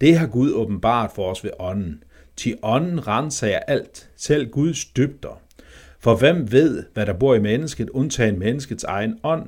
Det 0.00 0.18
har 0.18 0.26
Gud 0.26 0.52
åbenbart 0.52 1.10
for 1.14 1.30
os 1.30 1.44
ved 1.44 1.50
ånden. 1.58 2.02
Til 2.36 2.58
ånden 2.62 3.06
renser 3.06 3.58
alt, 3.58 4.10
selv 4.16 4.50
Guds 4.50 4.84
dybder. 4.84 5.40
For 6.00 6.16
hvem 6.16 6.52
ved, 6.52 6.84
hvad 6.94 7.06
der 7.06 7.12
bor 7.12 7.34
i 7.34 7.40
mennesket, 7.40 7.90
undtagen 7.90 8.38
menneskets 8.38 8.84
egen 8.84 9.18
ånd? 9.22 9.46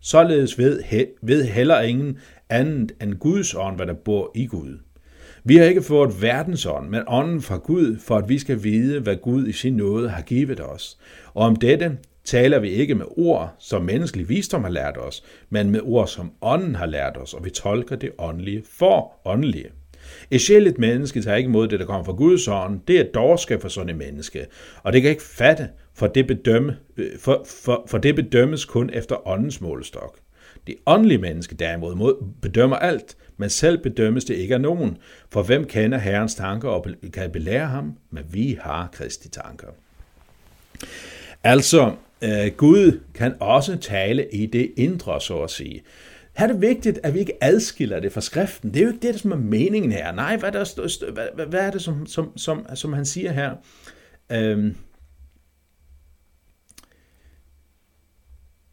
Således 0.00 0.58
ved, 0.58 0.82
ved 1.22 1.44
heller 1.44 1.80
ingen 1.80 2.18
andet 2.48 2.92
end 3.02 3.14
Guds 3.14 3.54
ånd, 3.54 3.76
hvad 3.76 3.86
der 3.86 3.94
bor 3.94 4.32
i 4.34 4.46
Gud. 4.46 4.78
Vi 5.48 5.56
har 5.56 5.64
ikke 5.64 5.82
fået 5.82 6.22
verdensånd, 6.22 6.88
men 6.88 7.02
ånden 7.06 7.42
fra 7.42 7.56
Gud, 7.56 7.98
for 8.00 8.16
at 8.16 8.28
vi 8.28 8.38
skal 8.38 8.62
vide, 8.62 9.00
hvad 9.00 9.16
Gud 9.16 9.46
i 9.46 9.52
sin 9.52 9.76
nåde 9.76 10.08
har 10.08 10.22
givet 10.22 10.60
os. 10.60 10.98
Og 11.34 11.46
om 11.46 11.56
dette 11.56 11.98
taler 12.24 12.58
vi 12.58 12.68
ikke 12.68 12.94
med 12.94 13.06
ord, 13.16 13.54
som 13.58 13.82
menneskelig 13.82 14.28
visdom 14.28 14.62
har 14.62 14.70
lært 14.70 14.96
os, 14.98 15.24
men 15.50 15.70
med 15.70 15.80
ord, 15.84 16.08
som 16.08 16.32
ånden 16.42 16.74
har 16.74 16.86
lært 16.86 17.16
os, 17.16 17.34
og 17.34 17.44
vi 17.44 17.50
tolker 17.50 17.96
det 17.96 18.10
åndelige 18.18 18.62
for 18.78 19.12
åndelige. 19.24 19.68
Et 20.30 20.40
sjældent 20.40 20.78
menneske 20.78 21.22
tager 21.22 21.36
ikke 21.36 21.48
imod 21.48 21.68
det, 21.68 21.80
der 21.80 21.86
kommer 21.86 22.04
fra 22.04 22.12
Guds 22.12 22.48
ånd. 22.48 22.80
Det 22.88 23.00
er 23.00 23.04
dårskab 23.14 23.62
for 23.62 23.68
sådan 23.68 23.88
et 23.88 23.96
menneske. 23.96 24.46
Og 24.82 24.92
det 24.92 25.02
kan 25.02 25.10
ikke 25.10 25.22
fatte, 25.22 25.68
for 25.94 26.06
det, 26.06 26.26
bedømme, 26.26 26.76
øh, 26.96 27.18
for, 27.20 27.46
for, 27.64 27.86
for 27.88 27.98
det 27.98 28.14
bedømmes 28.14 28.64
kun 28.64 28.90
efter 28.92 29.28
åndens 29.28 29.60
målestok. 29.60 30.18
Det 30.66 30.74
åndelige 30.86 31.18
menneske 31.18 31.54
derimod 31.54 32.24
bedømmer 32.42 32.76
alt, 32.76 33.16
men 33.36 33.50
selv 33.50 33.78
bedømmes 33.78 34.24
det 34.24 34.34
ikke 34.34 34.54
af 34.54 34.60
nogen. 34.60 34.96
For 35.30 35.42
hvem 35.42 35.64
kender 35.64 35.98
Herrens 35.98 36.34
tanker 36.34 36.68
og 36.68 36.86
kan 37.12 37.30
belære 37.30 37.66
ham? 37.66 37.96
Men 38.10 38.24
vi 38.30 38.58
har 38.60 38.88
Kristi 38.92 39.28
tanker. 39.28 39.68
Altså, 41.44 41.94
øh, 42.22 42.52
Gud 42.56 43.00
kan 43.14 43.34
også 43.40 43.76
tale 43.76 44.26
i 44.32 44.46
det 44.46 44.72
indre, 44.76 45.20
så 45.20 45.42
at 45.42 45.50
sige. 45.50 45.82
Her 46.36 46.48
er 46.48 46.52
det 46.52 46.60
vigtigt, 46.60 46.98
at 47.02 47.14
vi 47.14 47.18
ikke 47.18 47.44
adskiller 47.44 48.00
det 48.00 48.12
fra 48.12 48.20
skriften. 48.20 48.74
Det 48.74 48.80
er 48.80 48.84
jo 48.84 48.92
ikke 48.92 49.06
det, 49.06 49.20
som 49.20 49.32
er 49.32 49.36
meningen 49.36 49.92
her. 49.92 50.12
Nej, 50.12 50.36
hvad, 50.36 50.52
der, 50.52 51.12
hvad, 51.12 51.26
hvad, 51.34 51.46
hvad 51.46 51.60
er 51.60 51.70
det, 51.70 51.82
som, 51.82 52.06
som, 52.06 52.38
som, 52.38 52.66
som 52.74 52.92
han 52.92 53.04
siger 53.04 53.32
her? 53.32 53.54
Øhm, 54.32 54.76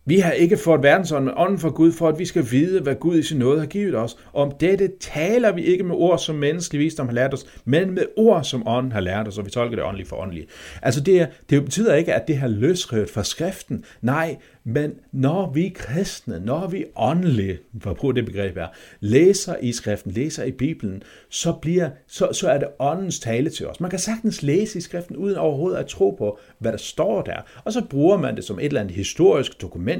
Vi 0.05 0.19
har 0.19 0.31
ikke 0.31 0.57
fået 0.57 0.83
verdensånden 0.83 1.25
med 1.25 1.33
ånden 1.37 1.59
fra 1.59 1.69
Gud, 1.69 1.91
for 1.91 2.07
at 2.07 2.19
vi 2.19 2.25
skal 2.25 2.45
vide, 2.51 2.81
hvad 2.81 2.95
Gud 2.95 3.17
i 3.17 3.23
sin 3.23 3.37
nåde 3.37 3.59
har 3.59 3.67
givet 3.67 3.95
os. 3.95 4.17
Og 4.33 4.41
om 4.43 4.51
dette 4.59 4.91
taler 4.99 5.51
vi 5.51 5.63
ikke 5.63 5.83
med 5.83 5.95
ord, 5.95 6.19
som 6.19 6.35
menneskelig 6.35 6.79
visdom 6.79 7.07
har 7.07 7.13
lært 7.13 7.33
os, 7.33 7.45
men 7.65 7.91
med 7.91 8.05
ord, 8.17 8.43
som 8.43 8.67
ånden 8.67 8.91
har 8.91 8.99
lært 8.99 9.27
os, 9.27 9.37
og 9.37 9.45
vi 9.45 9.51
tolker 9.51 9.75
det 9.75 9.85
åndeligt 9.85 10.09
for 10.09 10.15
åndeligt. 10.15 10.49
Altså 10.81 11.01
det, 11.01 11.21
er, 11.21 11.27
det 11.49 11.63
betyder 11.63 11.95
ikke, 11.95 12.13
at 12.13 12.27
det 12.27 12.37
har 12.37 12.47
løsrevet 12.47 13.09
fra 13.09 13.23
skriften. 13.23 13.85
Nej, 14.01 14.37
men 14.63 14.93
når 15.11 15.51
vi 15.51 15.69
kristne, 15.75 16.39
når 16.39 16.67
vi 16.67 16.85
åndelige, 16.95 17.59
for 17.81 17.89
at 17.89 17.97
bruge 17.97 18.15
det 18.15 18.25
begreb 18.25 18.55
her, 18.55 18.67
læser 18.99 19.55
i 19.61 19.71
skriften, 19.71 20.11
læser 20.11 20.43
i 20.43 20.51
Bibelen, 20.51 21.03
så, 21.29 21.53
bliver, 21.61 21.89
så, 22.07 22.29
så 22.31 22.49
er 22.49 22.57
det 22.57 22.67
åndens 22.79 23.19
tale 23.19 23.49
til 23.49 23.67
os. 23.67 23.79
Man 23.79 23.89
kan 23.89 23.99
sagtens 23.99 24.43
læse 24.43 24.77
i 24.77 24.81
skriften, 24.81 25.15
uden 25.15 25.37
overhovedet 25.37 25.77
at 25.77 25.85
tro 25.85 26.15
på, 26.17 26.39
hvad 26.59 26.71
der 26.71 26.77
står 26.77 27.21
der. 27.21 27.37
Og 27.63 27.73
så 27.73 27.81
bruger 27.89 28.17
man 28.17 28.35
det 28.35 28.43
som 28.43 28.59
et 28.59 28.65
eller 28.65 28.81
andet 28.81 28.95
historisk 28.95 29.61
dokument. 29.61 29.92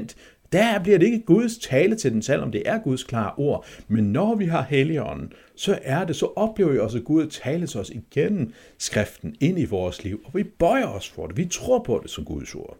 Der 0.52 0.78
bliver 0.78 0.98
det 0.98 1.06
ikke 1.06 1.24
Guds 1.26 1.58
tale 1.58 1.96
til 1.96 2.12
den, 2.12 2.22
selvom 2.22 2.52
det 2.52 2.62
er 2.66 2.78
Guds 2.78 3.04
klare 3.04 3.34
ord. 3.36 3.66
Men 3.88 4.04
når 4.04 4.34
vi 4.34 4.44
har 4.44 4.62
Helligånden, 4.62 5.32
så 5.56 5.78
er 5.82 6.04
det, 6.04 6.16
så 6.16 6.26
oplever 6.36 6.72
vi 6.72 6.78
også, 6.78 6.98
at 6.98 7.04
Gud 7.04 7.26
taler 7.26 7.66
til 7.66 7.80
os 7.80 7.90
igennem 7.90 8.52
skriften 8.78 9.36
ind 9.40 9.58
i 9.58 9.64
vores 9.64 10.04
liv. 10.04 10.20
Og 10.24 10.30
vi 10.34 10.42
bøjer 10.42 10.86
os 10.86 11.08
for 11.08 11.26
det. 11.26 11.36
Vi 11.36 11.44
tror 11.44 11.78
på 11.78 12.00
det 12.02 12.10
som 12.10 12.24
Guds 12.24 12.54
ord. 12.54 12.76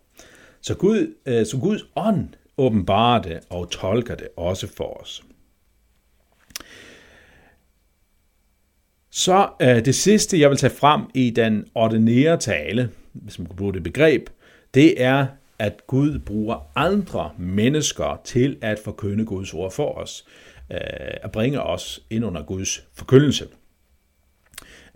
Så, 0.61 0.74
Gud, 0.74 1.14
øh, 1.27 1.46
så 1.46 1.59
Guds 1.59 1.83
ånd 1.96 2.29
åbenbarer 2.59 3.22
det 3.22 3.40
og 3.50 3.70
tolker 3.70 4.14
det 4.14 4.29
også 4.37 4.66
for 4.66 5.00
os. 5.00 5.24
Så 9.11 9.48
øh, 9.62 9.85
det 9.85 9.94
sidste, 9.94 10.40
jeg 10.40 10.50
vil 10.50 10.59
tage 10.59 10.74
frem 10.74 11.03
i 11.14 11.31
den 11.31 11.64
ordinære 11.74 12.37
tale, 12.37 12.90
hvis 13.12 13.38
man 13.38 13.46
kan 13.46 13.57
bruge 13.57 13.72
det 13.72 13.83
begreb, 13.83 14.29
det 14.74 15.03
er, 15.03 15.27
at 15.59 15.87
Gud 15.87 16.19
bruger 16.19 16.71
andre 16.77 17.31
mennesker 17.38 18.21
til 18.25 18.57
at 18.61 18.79
forkynde 18.79 19.25
Guds 19.25 19.55
ord 19.55 19.73
for 19.73 19.99
os, 19.99 20.25
øh, 20.73 20.79
at 21.23 21.33
bringe 21.33 21.62
os 21.62 22.01
ind 22.11 22.25
under 22.25 22.43
Guds 22.43 22.85
forkyndelse. 22.95 23.47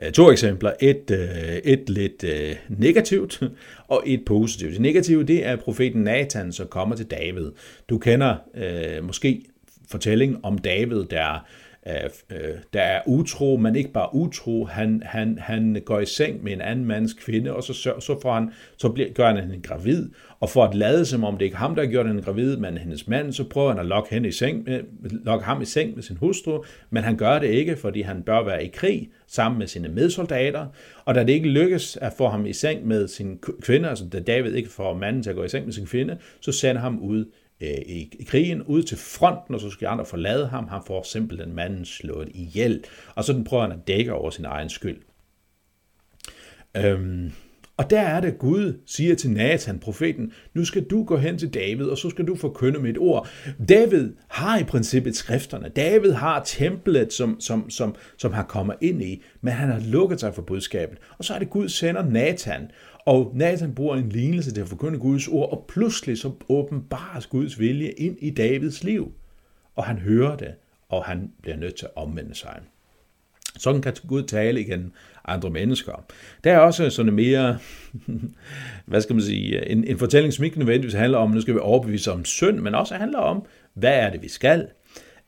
Øh, 0.03 0.12
to 0.12 0.31
eksempler. 0.31 0.73
Et, 0.81 1.11
øh, 1.11 1.57
et 1.64 1.90
lidt 1.90 2.25
negativt 2.68 3.42
og 3.88 4.03
et 4.07 4.25
positivt. 4.27 4.73
Det 4.73 4.81
negative 4.81 5.25
det 5.25 5.47
er 5.47 5.57
profeten 5.57 6.03
Nathan, 6.03 6.53
som 6.53 6.66
kommer 6.66 6.97
til 6.97 7.07
David. 7.07 7.51
Du 7.88 7.99
kender 7.99 8.37
øh, 8.55 9.05
måske 9.05 9.42
fortællingen 9.90 10.38
om 10.42 10.59
David, 10.59 11.05
der 11.05 11.47
Øh, 11.88 12.38
der 12.72 12.81
er 12.81 13.01
utro, 13.07 13.57
men 13.57 13.77
ikke 13.77 13.92
bare 13.92 14.14
utro, 14.14 14.64
han, 14.64 15.03
han, 15.05 15.38
han 15.40 15.83
går 15.85 16.01
i 16.01 16.07
seng 16.07 16.44
med 16.44 16.53
en 16.53 16.61
anden 16.61 16.85
mands 16.85 17.12
kvinde, 17.12 17.55
og 17.55 17.62
så, 17.62 17.72
så, 17.72 18.18
får 18.22 18.35
han, 18.35 18.51
så 18.77 18.88
bliver, 18.88 19.09
gør 19.12 19.27
han 19.27 19.37
hende 19.37 19.61
gravid, 19.62 20.09
og 20.40 20.51
for 20.51 20.64
at 20.64 20.74
lade 20.74 21.05
som 21.05 21.24
om 21.24 21.37
det 21.38 21.44
ikke 21.44 21.55
er 21.55 21.59
ham, 21.59 21.74
der 21.74 21.83
har 21.83 21.90
gjort 21.90 22.07
hende 22.07 22.22
gravid, 22.22 22.57
men 22.57 22.79
hendes 22.79 23.09
mand, 23.09 23.33
så 23.33 23.44
prøver 23.44 23.70
han 23.70 23.79
at 23.79 23.87
lokke, 23.87 24.14
hende 24.14 24.29
i 24.29 24.33
seng 24.33 24.64
med, 24.64 24.81
lokke 25.24 25.44
ham 25.44 25.62
i 25.62 25.64
seng 25.64 25.94
med 25.94 26.03
sin 26.03 26.16
hustru, 26.16 26.64
men 26.90 27.03
han 27.03 27.16
gør 27.16 27.38
det 27.38 27.48
ikke, 27.48 27.77
fordi 27.77 28.01
han 28.01 28.22
bør 28.22 28.44
være 28.44 28.64
i 28.64 28.68
krig 28.68 29.11
sammen 29.27 29.59
med 29.59 29.66
sine 29.66 29.88
medsoldater, 29.88 30.66
og 31.05 31.14
da 31.14 31.20
det 31.20 31.33
ikke 31.33 31.48
lykkes 31.48 31.96
at 31.96 32.12
få 32.18 32.29
ham 32.29 32.46
i 32.46 32.53
seng 32.53 32.87
med 32.87 33.09
sin 33.09 33.38
kvinde, 33.62 33.88
altså 33.88 34.05
da 34.12 34.20
David 34.20 34.55
ikke 34.55 34.70
får 34.70 34.94
manden 34.94 35.22
til 35.22 35.31
at 35.31 35.37
gå 35.37 35.44
i 35.44 35.48
seng 35.48 35.64
med 35.64 35.72
sin 35.72 35.87
kvinde, 35.87 36.18
så 36.40 36.53
sender 36.53 36.81
ham 36.81 36.98
ud 36.98 37.24
øh, 37.61 37.68
i 37.87 38.25
krigen 38.27 38.62
ud 38.62 38.83
til 38.83 38.97
fronten, 38.97 39.55
og 39.55 39.61
så 39.61 39.71
skal 39.71 39.87
andre 39.87 40.07
forlade 40.07 40.47
ham. 40.47 40.68
Han 40.68 40.81
får 40.87 41.03
simpelthen 41.03 41.55
manden 41.55 41.85
slået 41.85 42.29
ihjel, 42.35 42.85
og 43.14 43.25
så 43.25 43.33
den 43.33 43.44
prøver 43.44 43.62
han 43.62 43.73
at 43.73 43.87
dække 43.87 44.12
over 44.12 44.31
sin 44.31 44.44
egen 44.44 44.68
skyld. 44.68 44.99
Øhm, 46.77 47.33
og 47.79 47.90
der 47.90 48.01
er 48.01 48.21
det, 48.21 48.38
Gud 48.38 48.81
siger 48.87 49.14
til 49.14 49.31
Nathan, 49.31 49.79
profeten, 49.79 50.33
nu 50.55 50.64
skal 50.64 50.85
du 50.85 51.05
gå 51.05 51.16
hen 51.16 51.38
til 51.38 51.55
David, 51.55 51.87
og 51.87 51.99
så 51.99 52.11
skal 52.11 52.27
du 52.27 52.37
forkynde 52.37 52.81
mit 52.81 52.99
ord. 52.99 53.29
David 53.68 54.12
har 54.29 54.59
i 54.59 54.64
princippet 54.64 55.16
skrifterne. 55.16 55.68
David 55.68 56.12
har 56.12 56.42
templet, 56.44 57.12
som, 57.12 57.40
som, 57.40 57.71
som, 57.71 57.94
som 58.16 58.33
han 58.33 58.44
kommer 58.49 58.75
ind 58.81 59.03
i, 59.03 59.23
men 59.40 59.53
han 59.53 59.68
har 59.68 59.81
lukket 59.81 60.21
sig 60.21 60.35
for 60.35 60.42
budskabet. 60.42 60.99
Og 61.18 61.25
så 61.25 61.35
er 61.35 61.38
det, 61.38 61.51
Gud 61.51 61.68
sender 61.68 62.05
Nathan, 62.05 62.71
og 63.09 63.33
Nathan 63.35 63.75
bruger 63.75 63.97
en 63.97 64.09
lignelse 64.09 64.55
til 64.55 64.61
at 64.61 64.68
forkynde 64.68 64.99
Guds 64.99 65.29
ord, 65.29 65.53
og 65.53 65.64
pludselig 65.68 66.18
så 66.18 66.31
åbenbares 66.49 67.27
Guds 67.27 67.61
vilje 67.61 67.88
ind 67.88 68.16
i 68.21 68.31
Davids 68.31 68.85
liv. 68.85 69.12
Og 69.77 69.85
han 69.85 69.99
hører 69.99 70.37
det, 70.37 70.55
og 70.88 71.05
han 71.05 71.33
bliver 71.42 71.57
nødt 71.57 71.75
til 71.75 71.85
at 71.87 72.03
omvende 72.03 72.35
sig. 72.35 72.61
Sådan 73.59 73.83
kan 73.83 73.94
Gud 74.09 74.23
tale 74.23 74.61
igen 74.61 74.92
andre 75.25 75.51
mennesker. 75.51 76.05
Der 76.44 76.53
er 76.53 76.59
også 76.59 76.90
sådan 76.90 77.12
mere, 77.12 77.59
hvad 78.87 79.01
skal 79.01 79.14
man 79.14 79.23
sige, 79.23 79.71
en, 79.71 79.85
en 79.85 79.99
fortælling, 79.99 80.33
som 80.33 80.44
ikke 80.44 80.59
nødvendigvis 80.59 80.94
handler 80.94 81.18
om, 81.18 81.31
nu 81.31 81.40
skal 81.40 81.55
vi 81.55 81.59
overbevise 81.59 82.12
om 82.12 82.25
synd, 82.25 82.59
men 82.59 82.75
også 82.75 82.94
handler 82.94 83.18
om, 83.18 83.47
hvad 83.75 83.94
er 83.94 84.11
det, 84.11 84.23
vi 84.23 84.29
skal. 84.29 84.68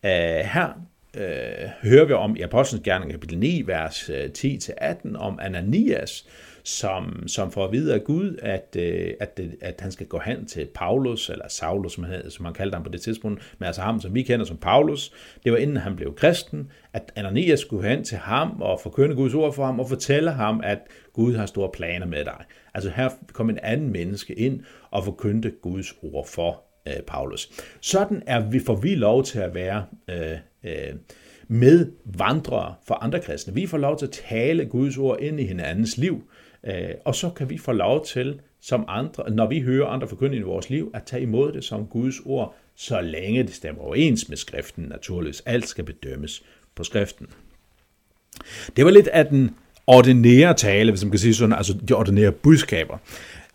Uh, 0.05 0.11
her 0.45 0.87
uh, 1.15 1.89
hører 1.91 2.05
vi 2.05 2.13
om 2.13 2.37
i 2.37 2.41
Apostlenes 2.41 2.85
Gerning 2.85 3.11
kapitel 3.11 3.39
9, 3.39 3.63
vers 3.67 4.11
øh, 4.11 4.31
10-18, 4.39 5.17
om 5.17 5.39
Ananias, 5.43 6.27
som, 6.65 7.29
som 7.29 7.53
får 7.53 7.65
at 7.65 7.73
vide 7.73 7.95
af 7.95 8.05
Gud, 8.05 8.37
at, 8.43 8.77
øh, 8.79 9.15
at, 9.21 9.41
øh, 9.43 9.53
at 9.61 9.81
han 9.81 9.93
skal 9.93 10.07
gå 10.07 10.19
hen 10.19 10.47
til 10.47 10.69
Paulus, 10.75 11.31
eller 11.31 11.49
Saulus, 11.49 11.93
som 11.93 12.05
han, 12.05 12.31
som 12.31 12.45
han 12.45 12.55
kaldte 12.55 12.75
ham 12.75 12.85
på 12.85 12.91
det 12.91 13.01
tidspunkt, 13.01 13.57
men 13.59 13.67
altså 13.67 13.83
ham, 13.83 14.01
som 14.01 14.15
vi 14.15 14.23
kender 14.23 14.47
som 14.47 14.57
Paulus. 14.57 15.13
Det 15.45 15.53
var 15.53 15.59
inden 15.59 15.77
han 15.77 15.97
blev 15.97 16.15
kristen, 16.15 16.71
at 16.93 17.13
Ananias 17.17 17.61
skulle 17.61 17.89
hen 17.89 18.05
til 18.05 18.19
ham 18.19 18.63
og 18.63 18.81
forkynde 18.81 19.15
Guds 19.15 19.35
ord 19.35 19.55
for 19.55 19.67
ham 19.67 19.81
og 19.81 19.89
fortælle 19.89 20.31
ham, 20.31 20.61
at 20.65 20.79
Gud 21.13 21.35
har 21.35 21.47
store 21.47 21.71
planer 21.75 22.07
med 22.07 22.25
dig. 22.25 22.45
Altså 22.75 22.91
her 22.91 23.09
kom 23.33 23.51
en 23.51 23.59
anden 23.63 23.93
menneske 23.93 24.35
ind 24.35 24.61
og 24.91 25.05
forkyndte 25.05 25.53
Guds 25.63 25.95
ord 26.03 26.27
for 26.27 26.63
øh, 26.89 27.03
Paulus. 27.07 27.51
Sådan 27.81 28.23
er 28.27 28.51
vi, 28.51 28.59
får 28.59 28.77
vi 28.77 28.95
lov 28.95 29.25
til 29.25 29.39
at 29.39 29.55
være 29.55 29.85
øh, 30.11 30.39
øh, 30.65 30.95
med 31.49 31.93
vandrere 32.05 32.75
for 32.87 32.95
andre 32.95 33.21
kristne. 33.21 33.55
Vi 33.55 33.67
får 33.67 33.79
lov 33.79 33.99
til 33.99 34.07
at 34.07 34.13
tale 34.29 34.67
Guds 34.67 34.99
ord 34.99 35.21
ind 35.21 35.41
i 35.41 35.45
hinandens 35.45 35.99
liv. 35.99 36.30
Øh, 36.67 36.91
og 37.05 37.15
så 37.15 37.31
kan 37.31 37.51
vi 37.51 37.59
få 37.59 37.73
lov 37.73 38.07
til, 38.07 38.41
som 38.61 38.85
andre, 38.89 39.31
når 39.31 39.47
vi 39.47 39.61
hører 39.61 39.87
andre 39.87 40.09
forkynde 40.09 40.37
i 40.37 40.41
vores 40.41 40.71
liv, 40.71 40.91
at 40.95 41.03
tage 41.03 41.23
imod 41.23 41.53
det 41.53 41.65
som 41.65 41.87
Guds 41.87 42.21
ord, 42.25 42.55
så 42.77 43.01
længe 43.01 43.43
det 43.43 43.55
stemmer 43.55 43.83
overens 43.83 44.29
med 44.29 44.37
skriften 44.37 44.85
naturligvis. 44.85 45.43
Alt 45.47 45.69
skal 45.69 45.85
bedømmes 45.85 46.43
på 46.75 46.85
skriften. 46.85 47.27
Det 48.77 48.85
var 48.85 48.91
lidt 48.91 49.09
af 49.09 49.27
den 49.27 49.57
ordinære 49.87 50.55
tale, 50.55 50.91
hvis 50.93 51.05
man 51.05 51.11
kan 51.11 51.19
sige 51.19 51.35
sådan, 51.35 51.57
altså 51.57 51.79
de 51.89 51.93
ordinære 51.93 52.33
budskaber. 52.33 52.99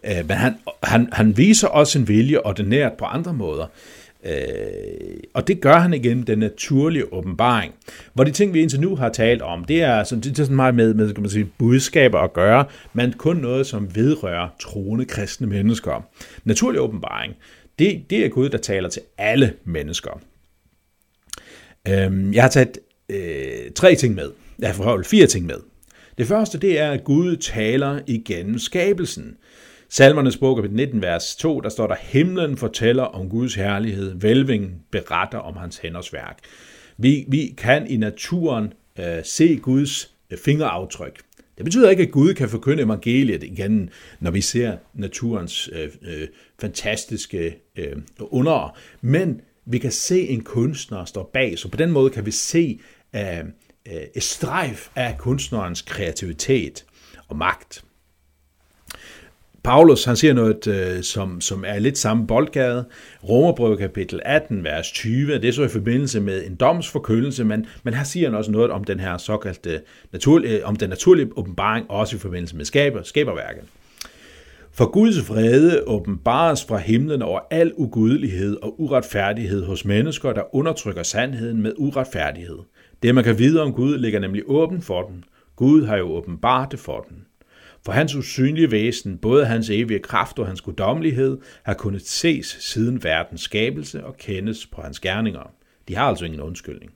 Øh, 0.04 0.28
men 0.28 0.38
han, 0.38 0.56
han, 0.84 1.10
han 1.12 1.38
viser 1.38 1.68
også 1.68 2.00
en 2.00 2.08
vilje 2.08 2.40
ordinært 2.40 2.94
på 2.94 3.06
andre 3.06 3.34
måder. 3.34 3.68
Øh, 4.26 5.18
og 5.34 5.48
det 5.48 5.62
gør 5.62 5.76
han 5.76 5.94
igen 5.94 6.24
den 6.24 6.40
naturlige 6.40 7.14
åbenbaring. 7.14 7.74
Hvor 8.14 8.24
de 8.24 8.32
ting, 8.32 8.54
vi 8.54 8.62
indtil 8.62 8.80
nu 8.80 8.96
har 8.96 9.10
talt 9.10 9.42
om, 9.42 9.66
det 9.66 9.82
er, 9.82 10.04
sådan, 10.04 10.22
det 10.22 10.40
er 10.40 10.44
sådan 10.44 10.56
meget 10.56 10.76
med, 10.76 10.94
med 10.94 11.14
kan 11.14 11.22
man 11.22 11.30
sige, 11.30 11.50
budskaber 11.58 12.20
at 12.20 12.34
gøre, 12.34 12.66
men 12.94 13.14
kun 13.14 13.38
noget, 13.38 13.68
som 13.68 13.96
vedrører 13.96 14.50
troende 14.60 15.06
kristne 15.06 15.48
mennesker. 15.48 16.08
Naturlig 16.44 16.82
åbenbaring, 16.82 17.34
det, 17.80 18.04
det 18.10 18.26
er 18.26 18.30
Gud, 18.30 18.50
der 18.50 18.58
taler 18.58 18.90
til 18.90 19.02
alle 19.18 19.54
mennesker. 19.64 20.22
Øh, 21.88 22.36
jeg 22.36 22.44
har 22.44 22.50
taget 22.50 22.78
øh, 23.10 23.72
tre 23.76 23.96
ting 23.96 24.16
med. 24.16 24.32
Jeg 24.60 24.70
har 24.70 24.74
forholdt 24.74 25.08
fire 25.08 25.28
ting 25.28 25.46
med. 25.46 25.58
Det 26.18 26.28
første, 26.28 26.58
det 26.58 26.80
er, 26.80 26.92
at 26.92 27.04
Gud 27.04 27.36
taler 27.36 28.00
igennem 28.08 28.60
skabelsen. 28.60 29.38
Salmernes 29.90 30.38
bog, 30.38 30.56
kapitel 30.56 30.76
19, 30.76 31.02
vers 31.02 31.36
2, 31.36 31.62
der 31.62 31.70
står 31.70 31.88
der, 31.88 31.96
himlen 32.00 32.58
fortæller 32.58 33.04
om 33.04 33.30
Guds 33.30 33.56
herlighed, 33.56 34.16
velvingen 34.20 34.82
beretter 34.92 35.38
om 35.38 35.56
hans 35.56 35.78
hænders 35.78 36.14
værk. 36.14 36.40
Vi, 36.98 37.26
vi 37.28 37.54
kan 37.58 37.88
i 37.88 37.98
naturen 37.98 38.74
øh, 39.00 39.24
se 39.24 39.58
Guds 39.58 40.16
øh, 40.30 40.38
fingeraftryk. 40.38 41.20
Det 41.58 41.66
betyder 41.66 41.90
ikke, 41.90 42.04
at 42.04 42.12
Gud 42.12 42.34
kan 42.34 42.50
forkynde 42.50 42.84
evangeliet 42.84 43.44
igen, 43.44 43.90
når 44.20 44.32
vi 44.32 44.42
ser 44.42 44.78
naturens 44.94 45.70
øh, 45.74 45.90
øh, 46.02 46.28
fantastiske 46.60 47.58
øh, 47.76 47.96
under. 48.20 48.78
Men 49.02 49.42
vi 49.66 49.78
kan 49.78 49.92
se 49.92 50.28
en 50.28 50.44
kunstner 50.44 51.06
stå 51.06 51.30
bag, 51.34 51.60
så 51.60 51.70
på 51.70 51.78
den 51.78 51.92
måde 51.92 52.10
kan 52.10 52.26
vi 52.26 52.32
se 52.32 52.80
øh, 53.16 53.40
øh, 53.40 54.02
et 54.16 54.24
strejf 54.24 54.90
af 54.96 55.18
kunstnerens 55.18 55.82
kreativitet 55.82 56.86
og 57.28 57.38
magt. 57.38 57.85
Paulus 59.66 60.04
han 60.04 60.16
siger 60.16 60.34
noget, 60.34 60.68
øh, 60.68 61.04
som, 61.04 61.42
som 61.42 61.64
er 61.68 61.80
lidt 61.80 61.98
samme 61.98 62.28
boldgade. 62.28 62.86
Romerbrevet 63.30 63.80
kapitel 63.80 64.20
18, 64.26 64.64
vers 64.64 64.92
20, 64.92 65.34
det 65.34 65.46
er 65.46 65.52
så 65.52 65.64
i 65.64 65.68
forbindelse 65.68 66.20
med 66.20 66.46
en 66.46 66.56
domsforkyndelse, 66.56 67.44
men, 67.44 67.66
men 67.84 67.94
her 67.94 68.04
siger 68.04 68.30
han 68.30 68.38
også 68.38 68.52
noget 68.52 68.72
om 68.72 68.84
den 68.84 69.00
her 69.00 69.18
såkaldte 69.18 69.82
naturlige, 70.12 70.58
øh, 70.58 70.68
om 70.70 70.76
den 70.76 70.90
naturlige 70.90 71.30
åbenbaring, 71.38 71.92
også 71.92 72.16
i 72.16 72.20
forbindelse 72.20 72.56
med 72.56 72.66
skaber, 72.66 73.04
skaberværket. 73.04 73.64
For 74.72 74.86
Guds 74.92 75.30
vrede 75.30 75.84
åbenbares 75.88 76.66
fra 76.66 76.78
himlen 76.78 77.22
over 77.22 77.40
al 77.52 77.74
ugudelighed 77.76 78.58
og 78.62 78.82
uretfærdighed 78.82 79.66
hos 79.66 79.86
mennesker, 79.86 80.34
der 80.34 80.56
undertrykker 80.56 81.04
sandheden 81.04 81.62
med 81.62 81.74
uretfærdighed. 81.78 82.58
Det, 83.04 83.16
man 83.16 83.24
kan 83.24 83.40
vide 83.40 83.62
om 83.62 83.74
Gud, 83.74 83.98
ligger 83.98 84.20
nemlig 84.20 84.44
åben 84.46 84.82
for 84.82 85.02
den. 85.02 85.24
Gud 85.56 85.86
har 85.86 85.98
jo 85.98 86.12
åbenbart 86.12 86.72
det 86.72 86.80
for 86.80 87.06
den. 87.10 87.18
For 87.86 87.92
hans 87.92 88.16
usynlige 88.16 88.72
væsen, 88.72 89.18
både 89.18 89.46
hans 89.46 89.70
evige 89.70 90.00
kraft 90.00 90.40
og 90.40 90.48
hans 90.48 90.62
guddommelighed, 90.62 91.38
har 91.64 91.74
kunnet 91.74 92.08
ses 92.08 92.58
siden 92.60 93.04
verdens 93.04 93.42
skabelse 93.42 94.06
og 94.06 94.18
kendes 94.18 94.66
på 94.66 94.82
hans 94.82 95.00
gerninger. 95.00 95.54
De 95.88 95.96
har 95.96 96.04
altså 96.04 96.26
ingen 96.26 96.42
undskyldning. 96.42 96.92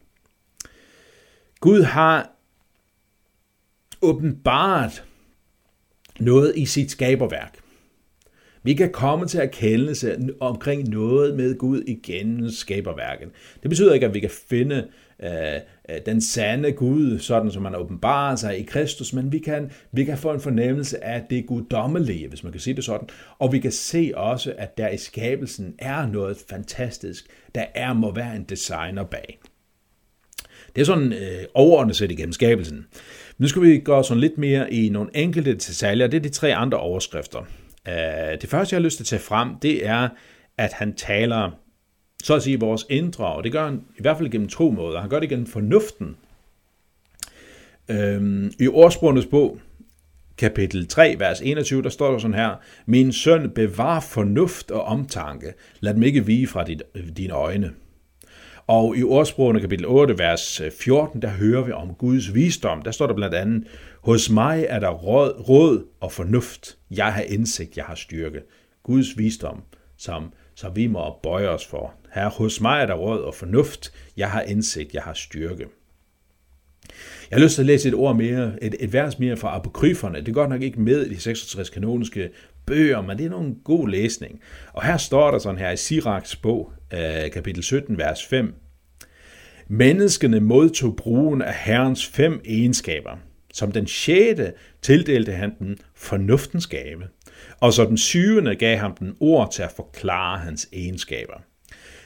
Gud 1.60 1.82
har 1.82 2.32
åbenbart 4.02 5.04
noget 6.20 6.54
i 6.56 6.66
sit 6.66 6.92
skaberværk. 6.92 7.60
Vi 8.64 8.74
kan 8.74 8.92
komme 8.92 9.26
til 9.26 9.40
erkendelse 9.40 10.18
omkring 10.40 10.90
noget 10.90 11.36
med 11.36 11.58
Gud 11.58 11.82
igennem 11.88 12.50
skaberværket. 12.50 13.30
Det 13.62 13.70
betyder 13.70 13.94
ikke, 13.94 14.06
at 14.06 14.14
vi 14.14 14.20
kan 14.20 14.30
finde 14.50 14.88
Øh, 15.24 15.32
øh, 15.90 15.98
den 16.06 16.22
sande 16.22 16.72
Gud, 16.72 17.20
sådan 17.20 17.52
som 17.52 17.64
man 17.64 17.76
åbenbarer 17.76 18.36
sig 18.36 18.60
i 18.60 18.64
Kristus, 18.64 19.14
men 19.14 19.32
vi 19.32 19.40
kan, 19.40 19.72
vi 19.92 20.04
kan 20.04 20.18
få 20.18 20.32
en 20.32 20.40
fornemmelse 20.40 21.04
af 21.04 21.24
det 21.30 21.46
guddommelige, 21.46 22.28
hvis 22.28 22.44
man 22.44 22.52
kan 22.52 22.62
sige 22.62 22.76
det 22.76 22.84
sådan, 22.84 23.08
og 23.40 23.54
vi 23.54 23.60
kan 23.60 23.72
se 23.72 24.12
også, 24.16 24.54
at 24.58 24.78
der 24.78 24.90
i 24.90 24.98
skabelsen 24.98 25.76
er 25.80 26.08
noget 26.08 26.38
fantastisk. 26.50 27.26
Der 27.56 27.66
er 27.76 27.94
må 27.94 28.14
være 28.14 28.36
en 28.36 28.44
designer 28.44 29.04
bag. 29.04 29.40
Det 30.76 30.82
er 30.82 30.86
sådan 30.86 31.14
øh, 31.14 31.44
overordnet 31.54 31.96
set 31.96 32.12
igennem 32.12 32.34
skabelsen. 32.34 32.86
Nu 33.38 33.48
skal 33.48 33.62
vi 33.62 33.80
gå 33.80 34.04
sådan 34.04 34.22
lidt 34.22 34.38
mere 34.38 34.74
i 34.74 34.90
nogle 34.90 35.10
enkelte 35.14 35.52
detaljer. 35.52 36.08
Det 36.08 36.18
er 36.18 36.22
de 36.22 36.30
tre 36.30 36.56
andre 36.56 36.78
overskrifter. 36.78 37.40
Øh, 37.88 38.42
det 38.42 38.50
første, 38.50 38.74
jeg 38.74 38.80
har 38.82 38.84
lyst 38.84 38.98
til 38.98 39.04
at 39.04 39.08
tage 39.08 39.22
frem, 39.22 39.50
det 39.62 39.88
er, 39.88 40.10
at 40.58 40.74
han 40.74 40.94
taler 40.94 41.52
så 42.24 42.36
at 42.36 42.44
sige 42.44 42.60
vores 42.60 42.86
indre, 42.90 43.26
og 43.26 43.44
det 43.44 43.52
gør 43.52 43.66
han 43.66 43.82
i 43.98 44.02
hvert 44.02 44.18
fald 44.18 44.30
gennem 44.30 44.48
to 44.48 44.72
måder. 44.72 45.00
Han 45.00 45.10
gør 45.10 45.20
det 45.20 45.30
gennem 45.30 45.48
fornuften. 45.48 46.16
Øhm, 47.90 48.52
I 48.60 48.68
ordsprogenes 48.68 49.26
bog, 49.26 49.60
kapitel 50.38 50.88
3, 50.88 51.16
vers 51.20 51.42
21, 51.42 51.82
der 51.82 51.90
står 51.90 52.12
der 52.12 52.18
sådan 52.18 52.34
her, 52.34 52.56
Min 52.86 53.12
søn, 53.12 53.50
bevar 53.50 54.00
fornuft 54.00 54.72
og 54.72 54.84
omtanke. 54.84 55.54
Lad 55.80 55.94
dem 55.94 56.04
ikke 56.04 56.26
vige 56.26 56.48
fra 56.48 56.64
dit, 56.64 56.82
dine 57.18 57.34
øjne. 57.34 57.72
Og 58.68 58.98
i 58.98 59.04
ordsprogene 59.04 59.60
kapitel 59.60 59.86
8, 59.86 60.18
vers 60.18 60.62
øh, 60.62 60.72
14, 60.72 61.22
der 61.22 61.30
hører 61.30 61.62
vi 61.62 61.72
om 61.72 61.94
Guds 61.94 62.34
visdom. 62.34 62.82
Der 62.82 62.92
står 62.92 63.08
der 63.08 63.14
blandt 63.14 63.36
andet, 63.36 63.68
Hos 64.02 64.30
mig 64.30 64.66
er 64.70 64.80
der 64.80 64.90
råd, 64.90 65.50
råd 65.50 65.86
og 66.00 66.12
fornuft. 66.12 66.78
Jeg 66.92 67.14
har 67.14 67.22
indsigt, 67.22 67.78
jeg 67.78 67.86
har 67.86 67.96
styrke. 67.96 68.42
Guds 68.84 69.18
visdom, 69.18 69.64
som, 69.98 70.34
så 70.60 70.70
vi 70.70 70.88
må 70.88 71.20
bøje 71.24 71.48
os 71.48 71.66
for. 71.66 71.94
Her 72.14 72.30
hos 72.30 72.62
mig 72.62 72.82
er 72.82 72.86
der 72.86 72.94
råd 72.94 73.22
og 73.22 73.36
fornuft. 73.36 73.94
Jeg 74.18 74.32
har 74.32 74.42
indsigt, 74.42 74.94
jeg 74.94 75.02
har 75.02 75.14
styrke. 75.14 75.68
Jeg 77.32 77.38
har 77.38 77.44
lyst 77.44 77.56
til 77.56 77.62
at 77.62 77.66
læse 77.66 77.88
et 77.88 77.94
ord 77.94 78.16
mere, 78.16 78.64
et, 78.64 78.76
et 78.80 78.94
vers 78.94 79.20
mere 79.20 79.38
fra 79.38 79.56
apokryferne. 79.56 80.20
Det 80.20 80.28
er 80.28 80.34
godt 80.34 80.50
nok 80.50 80.62
ikke 80.62 80.82
med 80.82 81.06
i 81.06 81.10
de 81.10 81.20
66 81.20 81.70
kanoniske 81.70 82.30
bøger, 82.66 83.02
men 83.02 83.18
det 83.18 83.26
er 83.26 83.30
nogen 83.30 83.56
god 83.64 83.88
læsning. 83.88 84.42
Og 84.74 84.86
her 84.86 84.98
står 84.98 85.32
der 85.32 85.40
sådan 85.40 85.60
her 85.60 85.72
i 85.72 85.78
Siraks 85.78 86.36
bog, 86.36 86.74
øh, 86.94 87.32
kapitel 87.32 87.64
17, 87.64 87.98
vers 87.98 88.26
5. 88.26 88.54
Menneskene 89.68 90.40
modtog 90.40 90.96
brugen 90.96 91.42
af 91.42 91.54
Herrens 91.54 92.06
fem 92.06 92.42
egenskaber. 92.46 93.20
Som 93.54 93.72
den 93.72 93.88
sjette 93.88 94.54
tildelte 94.82 95.32
han 95.32 95.52
den 95.60 95.78
fornuftens 95.96 96.68
gave, 96.68 97.04
og 97.60 97.74
så 97.74 97.86
den 97.86 97.98
syvende 97.98 98.56
gav 98.56 98.78
ham 98.78 98.96
den 98.96 99.16
ord 99.20 99.52
til 99.52 99.64
at 99.64 99.72
forklare 99.72 100.40
hans 100.40 100.70
egenskaber. 100.74 101.34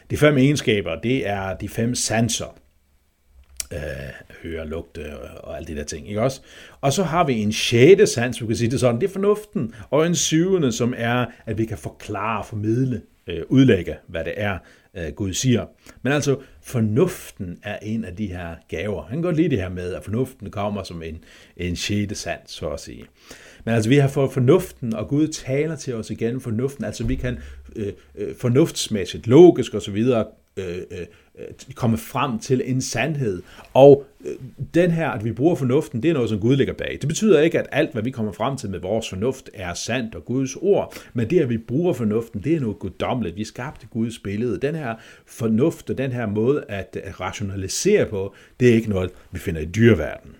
De 0.09 0.17
fem 0.17 0.37
egenskaber, 0.37 0.95
det 0.95 1.27
er 1.27 1.53
de 1.57 1.69
fem 1.69 1.95
sanser. 1.95 2.59
Øh, 3.73 3.79
høre, 4.43 4.67
lugte 4.67 5.19
og 5.19 5.57
alt 5.57 5.67
det 5.67 5.77
der 5.77 5.83
ting, 5.83 6.07
ikke 6.07 6.21
også? 6.21 6.41
Og 6.81 6.93
så 6.93 7.03
har 7.03 7.23
vi 7.23 7.33
en 7.33 7.51
sjette 7.51 8.07
sans, 8.07 8.41
vi 8.41 8.47
kan 8.47 8.55
sige 8.55 8.71
det 8.71 8.79
sådan, 8.79 9.01
det 9.01 9.07
er 9.07 9.13
fornuften, 9.13 9.75
og 9.89 10.05
en 10.05 10.15
syvende, 10.15 10.71
som 10.71 10.93
er, 10.97 11.25
at 11.45 11.57
vi 11.57 11.65
kan 11.65 11.77
forklare, 11.77 12.43
formidle, 12.43 13.01
øh, 13.27 13.43
udlægge, 13.49 13.95
hvad 14.07 14.25
det 14.25 14.33
er, 14.37 14.57
øh, 14.97 15.13
Gud 15.15 15.33
siger. 15.33 15.65
Men 16.01 16.13
altså, 16.13 16.37
fornuften 16.61 17.59
er 17.63 17.79
en 17.81 18.05
af 18.05 18.15
de 18.15 18.27
her 18.27 18.55
gaver. 18.67 19.03
Han 19.03 19.17
kan 19.17 19.21
godt 19.21 19.35
lide 19.35 19.49
det 19.49 19.61
her 19.61 19.69
med, 19.69 19.93
at 19.93 20.03
fornuften 20.03 20.51
kommer 20.51 20.83
som 20.83 21.03
en, 21.03 21.23
en 21.57 21.75
sjette 21.75 22.15
sans, 22.15 22.51
så 22.51 22.69
at 22.69 22.79
sige. 22.79 23.05
Men 23.65 23.75
altså, 23.75 23.89
vi 23.89 23.95
har 23.95 24.07
fået 24.07 24.31
fornuften, 24.31 24.95
og 24.95 25.07
Gud 25.07 25.27
taler 25.27 25.75
til 25.75 25.95
os 25.95 26.09
igen 26.09 26.41
fornuften. 26.41 26.85
Altså, 26.85 27.03
vi 27.03 27.15
kan 27.15 27.37
øh, 27.75 27.93
øh, 28.15 28.35
fornuftsmæssigt, 28.35 29.27
logisk 29.27 29.73
osv., 29.73 30.05
øh, 30.57 30.77
øh, 30.91 31.45
komme 31.75 31.97
frem 31.97 32.39
til 32.39 32.61
en 32.65 32.81
sandhed. 32.81 33.41
Og 33.73 34.05
øh, 34.25 34.35
den 34.73 34.91
her, 34.91 35.09
at 35.09 35.25
vi 35.25 35.31
bruger 35.31 35.55
fornuften, 35.55 36.03
det 36.03 36.09
er 36.09 36.13
noget, 36.13 36.29
som 36.29 36.39
Gud 36.39 36.55
ligger 36.55 36.73
bag. 36.73 36.97
Det 37.01 37.07
betyder 37.07 37.41
ikke, 37.41 37.59
at 37.59 37.67
alt, 37.71 37.91
hvad 37.93 38.03
vi 38.03 38.11
kommer 38.11 38.31
frem 38.31 38.57
til 38.57 38.69
med 38.69 38.79
vores 38.79 39.09
fornuft, 39.09 39.49
er 39.53 39.73
sandt 39.73 40.15
og 40.15 40.25
Guds 40.25 40.55
ord, 40.55 40.97
men 41.13 41.29
det, 41.29 41.39
at 41.39 41.49
vi 41.49 41.57
bruger 41.57 41.93
fornuften, 41.93 42.43
det 42.43 42.55
er 42.55 42.59
noget 42.59 42.79
guddommeligt. 42.79 43.35
Vi 43.35 43.43
skabte 43.43 43.87
Guds 43.87 44.19
billede. 44.19 44.59
Den 44.59 44.75
her 44.75 44.95
fornuft 45.25 45.89
og 45.89 45.97
den 45.97 46.11
her 46.11 46.25
måde 46.25 46.63
at 46.67 46.97
rationalisere 47.19 48.05
på, 48.05 48.33
det 48.59 48.69
er 48.69 48.73
ikke 48.73 48.89
noget, 48.89 49.09
vi 49.31 49.39
finder 49.39 49.61
i 49.61 49.65
dyreverdenen. 49.65 50.35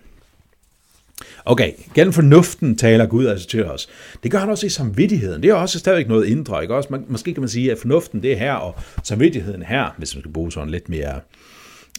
Okay, 1.44 1.72
gennem 1.94 2.12
fornuften 2.12 2.78
taler 2.78 3.06
Gud 3.06 3.26
altså 3.26 3.48
til 3.48 3.64
os. 3.64 3.88
Det 4.22 4.30
gør 4.30 4.38
han 4.38 4.50
også 4.50 4.66
i 4.66 4.68
samvittigheden. 4.68 5.42
Det 5.42 5.50
er 5.50 5.54
også 5.54 5.78
stadigvæk 5.78 6.08
noget 6.08 6.26
indre, 6.26 6.62
ikke 6.62 6.74
også? 6.74 6.88
Man, 6.90 7.04
måske 7.08 7.34
kan 7.34 7.40
man 7.40 7.48
sige, 7.48 7.72
at 7.72 7.78
fornuften 7.78 8.22
det 8.22 8.32
er 8.32 8.36
her, 8.36 8.54
og 8.54 8.74
samvittigheden 9.02 9.62
her, 9.62 9.94
hvis 9.98 10.14
man 10.14 10.22
skal 10.22 10.32
bruge 10.32 10.52
sådan 10.52 10.70
lidt 10.70 10.88
mere 10.88 11.20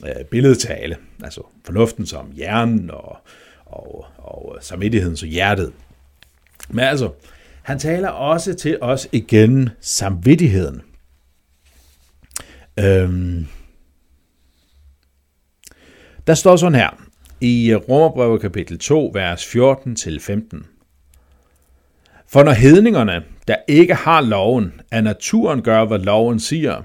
øh, 0.05 0.25
billedtale. 0.31 0.97
Altså 1.23 1.41
fornuften 1.65 2.05
som 2.05 2.31
hjernen, 2.35 2.91
og, 2.91 3.17
og, 3.65 4.05
og 4.17 4.57
samvittigheden 4.61 5.17
som 5.17 5.29
hjertet. 5.29 5.73
Men 6.69 6.79
altså, 6.79 7.09
han 7.63 7.79
taler 7.79 8.09
også 8.09 8.53
til 8.53 8.77
os 8.81 9.07
igen 9.11 9.69
samvittigheden. 9.81 10.81
Øhm, 12.79 13.47
der 16.27 16.33
står 16.33 16.55
sådan 16.55 16.75
her, 16.75 17.04
i 17.41 17.71
øh, 17.71 17.77
Romerbrevet 17.89 18.41
kapitel 18.41 18.79
2, 18.79 19.11
vers 19.13 19.43
14-15. 19.43 20.63
For 22.27 22.43
når 22.43 22.51
hedningerne, 22.51 23.23
der 23.47 23.55
ikke 23.67 23.93
har 23.93 24.21
loven, 24.21 24.81
af 24.91 25.03
naturen 25.03 25.61
gør, 25.61 25.85
hvad 25.85 25.99
loven 25.99 26.39
siger, 26.39 26.81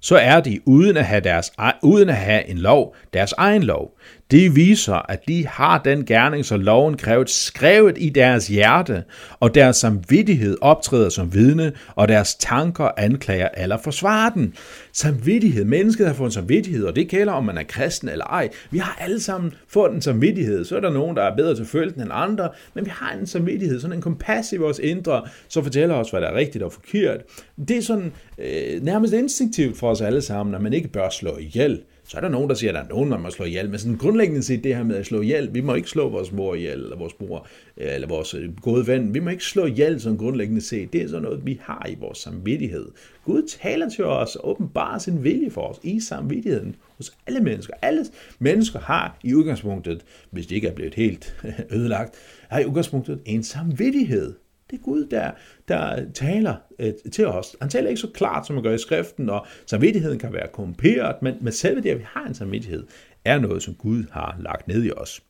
så 0.00 0.16
er 0.16 0.40
de, 0.40 0.60
uden 0.64 0.96
at 0.96 1.04
have, 1.04 1.20
deres, 1.20 1.52
e-, 1.60 1.78
uden 1.82 2.08
at 2.08 2.16
have 2.16 2.48
en 2.48 2.58
lov, 2.58 2.96
deres 3.12 3.32
egen 3.32 3.62
lov 3.62 3.98
det 4.30 4.56
viser, 4.56 5.10
at 5.10 5.28
de 5.28 5.46
har 5.46 5.82
den 5.82 6.06
gerning, 6.06 6.44
som 6.44 6.60
loven 6.60 6.96
krævet, 6.96 7.30
skrevet 7.30 7.96
i 7.98 8.08
deres 8.08 8.46
hjerte, 8.46 9.04
og 9.40 9.54
deres 9.54 9.76
samvittighed 9.76 10.56
optræder 10.60 11.08
som 11.08 11.34
vidne, 11.34 11.72
og 11.94 12.08
deres 12.08 12.34
tanker 12.34 12.90
anklager 12.96 13.48
eller 13.56 13.78
forsvarer 13.78 14.30
den. 14.30 14.54
Samvittighed. 14.92 15.64
Mennesket 15.64 16.06
har 16.06 16.14
fået 16.14 16.28
en 16.28 16.32
samvittighed, 16.32 16.84
og 16.84 16.96
det 16.96 17.08
gælder, 17.08 17.32
om 17.32 17.44
man 17.44 17.58
er 17.58 17.62
kristen 17.62 18.08
eller 18.08 18.24
ej. 18.24 18.48
Vi 18.70 18.78
har 18.78 18.96
alle 19.00 19.20
sammen 19.20 19.52
fået 19.68 19.92
en 19.92 20.02
samvittighed. 20.02 20.64
Så 20.64 20.76
er 20.76 20.80
der 20.80 20.90
nogen, 20.90 21.16
der 21.16 21.22
er 21.22 21.36
bedre 21.36 21.54
til 21.54 21.66
følge 21.66 22.02
end 22.02 22.10
andre, 22.12 22.48
men 22.74 22.84
vi 22.84 22.90
har 22.90 23.12
en 23.20 23.26
samvittighed, 23.26 23.80
sådan 23.80 23.96
en 23.96 24.02
kompas 24.02 24.52
i 24.52 24.56
vores 24.56 24.78
indre, 24.78 25.22
som 25.48 25.62
fortæller 25.62 25.94
os, 25.94 26.10
hvad 26.10 26.20
der 26.20 26.28
er 26.28 26.34
rigtigt 26.34 26.64
og 26.64 26.72
forkert. 26.72 27.20
Det 27.68 27.76
er 27.76 27.82
sådan 27.82 28.12
øh, 28.38 28.82
nærmest 28.82 29.12
instinktivt 29.12 29.78
for 29.78 29.90
os 29.90 30.00
alle 30.00 30.22
sammen, 30.22 30.54
at 30.54 30.62
man 30.62 30.72
ikke 30.72 30.88
bør 30.88 31.08
slå 31.08 31.36
ihjel. 31.36 31.80
Så 32.08 32.16
er 32.16 32.20
der 32.20 32.28
nogen, 32.28 32.48
der 32.48 32.54
siger, 32.54 32.70
at 32.70 32.74
der 32.74 32.80
er 32.80 32.88
nogen, 32.88 33.10
man 33.10 33.20
må 33.20 33.30
slå 33.30 33.44
ihjel. 33.44 33.70
Men 33.70 33.78
sådan 33.78 33.96
grundlæggende 33.96 34.42
set 34.42 34.64
det 34.64 34.76
her 34.76 34.84
med 34.84 34.96
at 34.96 35.06
slå 35.06 35.20
ihjel, 35.20 35.54
vi 35.54 35.60
må 35.60 35.74
ikke 35.74 35.88
slå 35.88 36.08
vores 36.08 36.32
mor 36.32 36.54
ihjel, 36.54 36.82
eller 36.82 36.96
vores 36.96 37.12
bror, 37.12 37.46
øh, 37.76 37.94
eller 37.94 38.08
vores 38.08 38.34
øh, 38.34 38.60
gode 38.60 38.86
ven. 38.86 39.14
Vi 39.14 39.20
må 39.20 39.30
ikke 39.30 39.44
slå 39.44 39.66
ihjel 39.66 40.00
som 40.00 40.18
grundlæggende 40.18 40.60
set. 40.60 40.92
Det 40.92 41.02
er 41.02 41.08
sådan 41.08 41.22
noget, 41.22 41.46
vi 41.46 41.60
har 41.62 41.86
i 41.88 41.96
vores 42.00 42.18
samvittighed. 42.18 42.88
Gud 43.24 43.42
taler 43.62 43.88
til 43.88 44.04
os 44.04 44.36
og 44.36 44.50
åbenbarer 44.50 44.98
sin 44.98 45.24
vilje 45.24 45.50
for 45.50 45.60
os 45.60 45.80
i 45.82 46.00
samvittigheden 46.00 46.76
hos 46.96 47.12
alle 47.26 47.40
mennesker. 47.40 47.74
Alle 47.82 48.06
mennesker 48.38 48.78
har 48.78 49.18
i 49.24 49.34
udgangspunktet, 49.34 50.04
hvis 50.30 50.46
de 50.46 50.54
ikke 50.54 50.68
er 50.68 50.74
blevet 50.74 50.94
helt 50.94 51.36
ødelagt, 51.76 52.14
har 52.48 52.60
i 52.60 52.64
udgangspunktet 52.64 53.20
en 53.24 53.42
samvittighed. 53.42 54.34
Det 54.70 54.78
er 54.78 54.82
Gud, 54.82 55.06
der, 55.06 55.30
der 55.68 56.10
taler 56.14 56.54
øh, 56.78 56.92
til 57.12 57.26
os. 57.26 57.56
Han 57.60 57.70
taler 57.70 57.88
ikke 57.88 58.00
så 58.00 58.10
klart, 58.14 58.46
som 58.46 58.54
man 58.54 58.62
gør 58.62 58.74
i 58.74 58.78
skriften, 58.78 59.30
og 59.30 59.46
samvittigheden 59.66 60.18
kan 60.18 60.32
være 60.32 60.48
korrumperet, 60.52 61.22
men, 61.22 61.34
men 61.40 61.52
selve 61.52 61.80
det, 61.80 61.90
at 61.90 61.98
vi 61.98 62.04
har 62.06 62.26
en 62.26 62.34
samvittighed, 62.34 62.86
er 63.24 63.38
noget, 63.38 63.62
som 63.62 63.74
Gud 63.74 64.04
har 64.12 64.36
lagt 64.40 64.68
ned 64.68 64.84
i 64.84 64.90
os. 64.90 65.22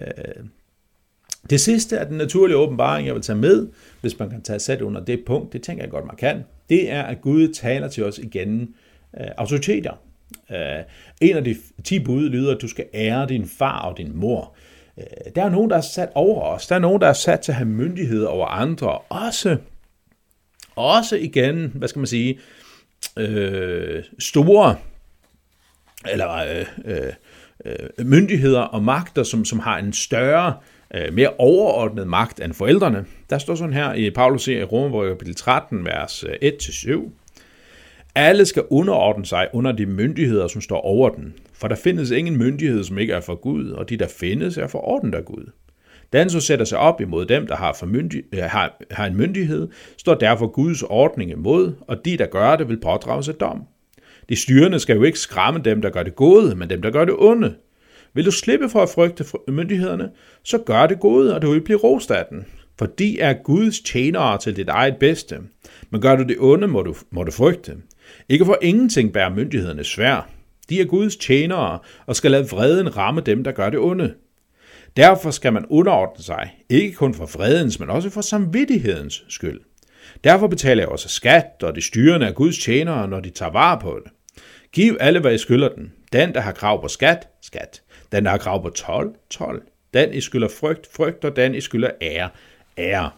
Øh, 0.00 0.44
det 1.50 1.60
sidste 1.60 1.98
af 1.98 2.06
den 2.06 2.16
naturlige 2.16 2.56
åbenbaring, 2.56 3.06
jeg 3.06 3.14
vil 3.14 3.22
tage 3.22 3.38
med, 3.38 3.68
hvis 4.00 4.18
man 4.18 4.30
kan 4.30 4.42
tage 4.42 4.58
sæt 4.58 4.80
under 4.80 5.04
det 5.04 5.24
punkt, 5.26 5.52
det 5.52 5.62
tænker 5.62 5.82
jeg 5.82 5.90
godt, 5.90 6.06
man 6.06 6.16
kan, 6.16 6.44
det 6.68 6.90
er, 6.90 7.02
at 7.02 7.20
Gud 7.20 7.48
taler 7.48 7.88
til 7.88 8.04
os 8.04 8.18
igennem 8.18 8.74
øh, 9.20 9.26
autoriteter. 9.36 9.92
Øh, 10.50 10.84
en 11.20 11.36
af 11.36 11.44
de 11.44 11.56
ti 11.84 11.98
bud 11.98 12.28
lyder, 12.28 12.54
at 12.54 12.62
du 12.62 12.68
skal 12.68 12.86
ære 12.94 13.26
din 13.28 13.46
far 13.46 13.82
og 13.82 13.98
din 13.98 14.16
mor. 14.16 14.56
Øh, 14.98 15.32
der 15.34 15.44
er 15.44 15.48
nogen, 15.48 15.70
der 15.70 15.76
er 15.76 15.80
sat 15.80 16.08
over 16.14 16.42
os. 16.42 16.66
Der 16.66 16.74
er 16.74 16.78
nogen, 16.78 17.00
der 17.00 17.08
er 17.08 17.12
sat 17.12 17.40
til 17.40 17.52
at 17.52 17.56
have 17.56 17.68
myndighed 17.68 18.24
over 18.24 18.46
andre. 18.46 18.98
Også, 18.98 19.56
også 20.76 21.16
igen, 21.16 21.72
hvad 21.74 21.88
skal 21.88 22.00
man 22.00 22.06
sige, 22.06 22.38
øh, 23.16 24.04
store 24.18 24.76
eller 26.10 26.64
øh, 26.84 27.12
øh, 27.64 28.06
myndigheder 28.06 28.60
og 28.60 28.82
magter, 28.82 29.22
som, 29.22 29.44
som 29.44 29.58
har 29.58 29.78
en 29.78 29.92
større, 29.92 30.54
øh, 30.94 31.14
mere 31.14 31.30
overordnet 31.38 32.06
magt 32.06 32.40
end 32.40 32.54
forældrene. 32.54 33.04
Der 33.30 33.38
står 33.38 33.54
sådan 33.54 33.74
her 33.74 33.92
i 33.92 34.10
Paulus 34.10 34.48
i 34.48 34.62
Romerbrevet 34.62 35.18
kapitel 35.18 35.34
13, 35.34 35.84
vers 35.84 36.24
øh, 36.24 36.52
1-7. 36.52 37.10
Alle 38.14 38.46
skal 38.46 38.62
underordne 38.70 39.26
sig 39.26 39.48
under 39.52 39.72
de 39.72 39.86
myndigheder, 39.86 40.48
som 40.48 40.60
står 40.60 40.80
over 40.80 41.08
den, 41.08 41.34
for 41.62 41.68
der 41.68 41.76
findes 41.76 42.10
ingen 42.10 42.36
myndighed, 42.36 42.84
som 42.84 42.98
ikke 42.98 43.12
er 43.12 43.20
for 43.20 43.34
Gud, 43.34 43.70
og 43.70 43.88
de, 43.88 43.96
der 43.96 44.08
findes, 44.08 44.58
er 44.58 44.66
forordnet 44.66 45.14
af 45.14 45.24
Gud. 45.24 45.50
Den, 46.12 46.30
som 46.30 46.40
sætter 46.40 46.64
sig 46.64 46.78
op 46.78 47.00
imod 47.00 47.26
dem, 47.26 47.46
der 47.46 47.56
har, 47.56 47.72
for 47.78 47.86
myndig, 47.86 48.22
øh, 48.32 48.42
har, 48.42 48.82
har 48.90 49.06
en 49.06 49.16
myndighed, 49.16 49.68
står 49.96 50.14
derfor 50.14 50.46
Guds 50.46 50.82
ordning 50.82 51.30
imod, 51.30 51.72
og 51.80 52.04
de, 52.04 52.16
der 52.16 52.26
gør 52.26 52.56
det, 52.56 52.68
vil 52.68 52.80
pådrage 52.80 53.22
sig 53.22 53.40
dom. 53.40 53.62
De 54.28 54.36
styrende 54.36 54.78
skal 54.78 54.96
jo 54.96 55.02
ikke 55.02 55.18
skræmme 55.18 55.60
dem, 55.64 55.82
der 55.82 55.90
gør 55.90 56.02
det 56.02 56.16
gode, 56.16 56.54
men 56.54 56.70
dem, 56.70 56.82
der 56.82 56.90
gør 56.90 57.04
det 57.04 57.14
onde. 57.18 57.54
Vil 58.14 58.24
du 58.24 58.30
slippe 58.30 58.68
for 58.68 58.82
at 58.82 58.88
frygte 58.88 59.24
myndighederne, 59.48 60.10
så 60.42 60.58
gør 60.58 60.86
det 60.86 61.00
gode, 61.00 61.34
og 61.34 61.42
du 61.42 61.50
vil 61.50 61.60
blive 61.60 61.78
rost 61.78 62.10
af 62.10 62.26
den. 62.30 62.46
For 62.78 62.86
de 62.86 63.20
er 63.20 63.32
Guds 63.32 63.80
tjenere 63.80 64.38
til 64.38 64.56
dit 64.56 64.68
eget 64.68 64.96
bedste. 64.96 65.38
Men 65.90 66.00
gør 66.00 66.16
du 66.16 66.22
det 66.22 66.36
onde, 66.38 66.68
må 66.68 66.82
du, 66.82 66.94
må 67.10 67.22
du 67.22 67.30
frygte. 67.32 67.76
Ikke 68.28 68.44
for 68.44 68.58
ingenting 68.62 69.12
bærer 69.12 69.34
myndighederne 69.34 69.84
svær. 69.84 70.28
De 70.72 70.80
er 70.80 70.84
Guds 70.84 71.16
tjenere 71.16 71.78
og 72.06 72.16
skal 72.16 72.30
lade 72.30 72.48
vreden 72.48 72.96
ramme 72.96 73.20
dem, 73.20 73.44
der 73.44 73.52
gør 73.52 73.70
det 73.70 73.78
onde. 73.78 74.14
Derfor 74.96 75.30
skal 75.30 75.52
man 75.52 75.66
underordne 75.70 76.24
sig, 76.24 76.50
ikke 76.68 76.92
kun 76.92 77.14
for 77.14 77.26
fredens, 77.26 77.80
men 77.80 77.90
også 77.90 78.10
for 78.10 78.20
samvittighedens 78.20 79.24
skyld. 79.28 79.60
Derfor 80.24 80.46
betaler 80.46 80.82
jeg 80.82 80.88
også 80.88 81.08
skat, 81.08 81.62
og 81.62 81.74
de 81.74 81.82
styrende 81.82 82.26
er 82.26 82.32
Guds 82.32 82.58
tjenere, 82.58 83.08
når 83.08 83.20
de 83.20 83.30
tager 83.30 83.52
vare 83.52 83.80
på 83.80 84.00
det. 84.04 84.12
Giv 84.72 84.96
alle, 85.00 85.20
hvad 85.20 85.34
I 85.34 85.38
skylder 85.38 85.68
den. 85.68 85.92
Den, 86.12 86.34
der 86.34 86.40
har 86.40 86.52
krav 86.52 86.82
på 86.82 86.88
skat, 86.88 87.28
skat. 87.42 87.82
Den, 88.12 88.24
der 88.24 88.30
har 88.30 88.38
krav 88.38 88.62
på 88.62 88.70
12, 88.70 89.14
12. 89.30 89.62
Den, 89.94 90.14
I 90.14 90.20
skylder 90.20 90.48
frygt, 90.60 90.88
frygt, 90.96 91.24
og 91.24 91.36
den, 91.36 91.54
I 91.54 91.60
skylder 91.60 91.90
ære, 92.02 92.28
ære. 92.78 93.10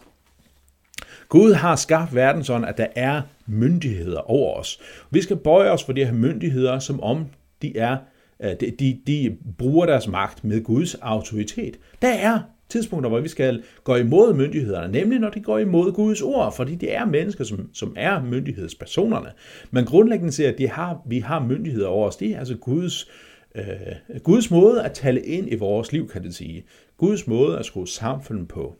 Gud 1.29 1.53
har 1.53 1.75
skabt 1.75 2.15
verden 2.15 2.43
sådan, 2.43 2.65
at 2.65 2.77
der 2.77 2.87
er 2.95 3.21
myndigheder 3.45 4.19
over 4.19 4.59
os. 4.59 4.79
Vi 5.11 5.21
skal 5.21 5.37
bøje 5.37 5.69
os 5.69 5.83
for 5.83 5.93
de 5.93 6.05
her 6.05 6.13
myndigheder, 6.13 6.79
som 6.79 7.03
om 7.03 7.25
de 7.61 7.77
er 7.77 7.97
øh, 8.43 8.51
de, 8.59 8.71
de, 8.79 8.99
de 9.07 9.37
bruger 9.57 9.85
deres 9.85 10.07
magt 10.07 10.43
med 10.43 10.63
Guds 10.63 10.95
autoritet. 10.95 11.79
Der 12.01 12.13
er 12.13 12.39
tidspunkter, 12.69 13.09
hvor 13.09 13.19
vi 13.19 13.27
skal 13.27 13.63
gå 13.83 13.95
imod 13.95 14.33
myndighederne, 14.33 14.91
nemlig 14.91 15.19
når 15.19 15.29
de 15.29 15.39
går 15.39 15.57
imod 15.57 15.91
Guds 15.91 16.21
ord, 16.21 16.55
fordi 16.55 16.75
det 16.75 16.95
er 16.95 17.05
mennesker, 17.05 17.43
som, 17.43 17.69
som 17.73 17.93
er 17.97 18.23
myndighedspersonerne. 18.23 19.31
Men 19.71 19.85
grundlæggende 19.85 20.31
ser 20.31 20.49
at 20.49 20.57
de 20.57 20.69
har, 20.69 21.01
vi 21.05 21.19
har 21.19 21.39
myndigheder 21.39 21.87
over 21.87 22.07
os. 22.07 22.15
Det 22.15 22.31
er 22.31 22.39
altså 22.39 22.55
Guds, 22.55 23.09
øh, 23.55 24.21
Guds 24.23 24.51
måde 24.51 24.83
at 24.83 24.91
tale 24.91 25.21
ind 25.21 25.51
i 25.51 25.55
vores 25.55 25.91
liv, 25.91 26.09
kan 26.09 26.23
det 26.23 26.35
sige. 26.35 26.65
Guds 26.97 27.27
måde 27.27 27.59
at 27.59 27.65
skrue 27.65 27.87
samfundet 27.87 28.47
på, 28.47 28.75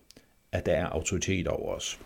at 0.51 0.65
der 0.65 0.71
er 0.71 0.85
autoritet 0.85 1.47
over 1.47 1.75
os. 1.75 1.99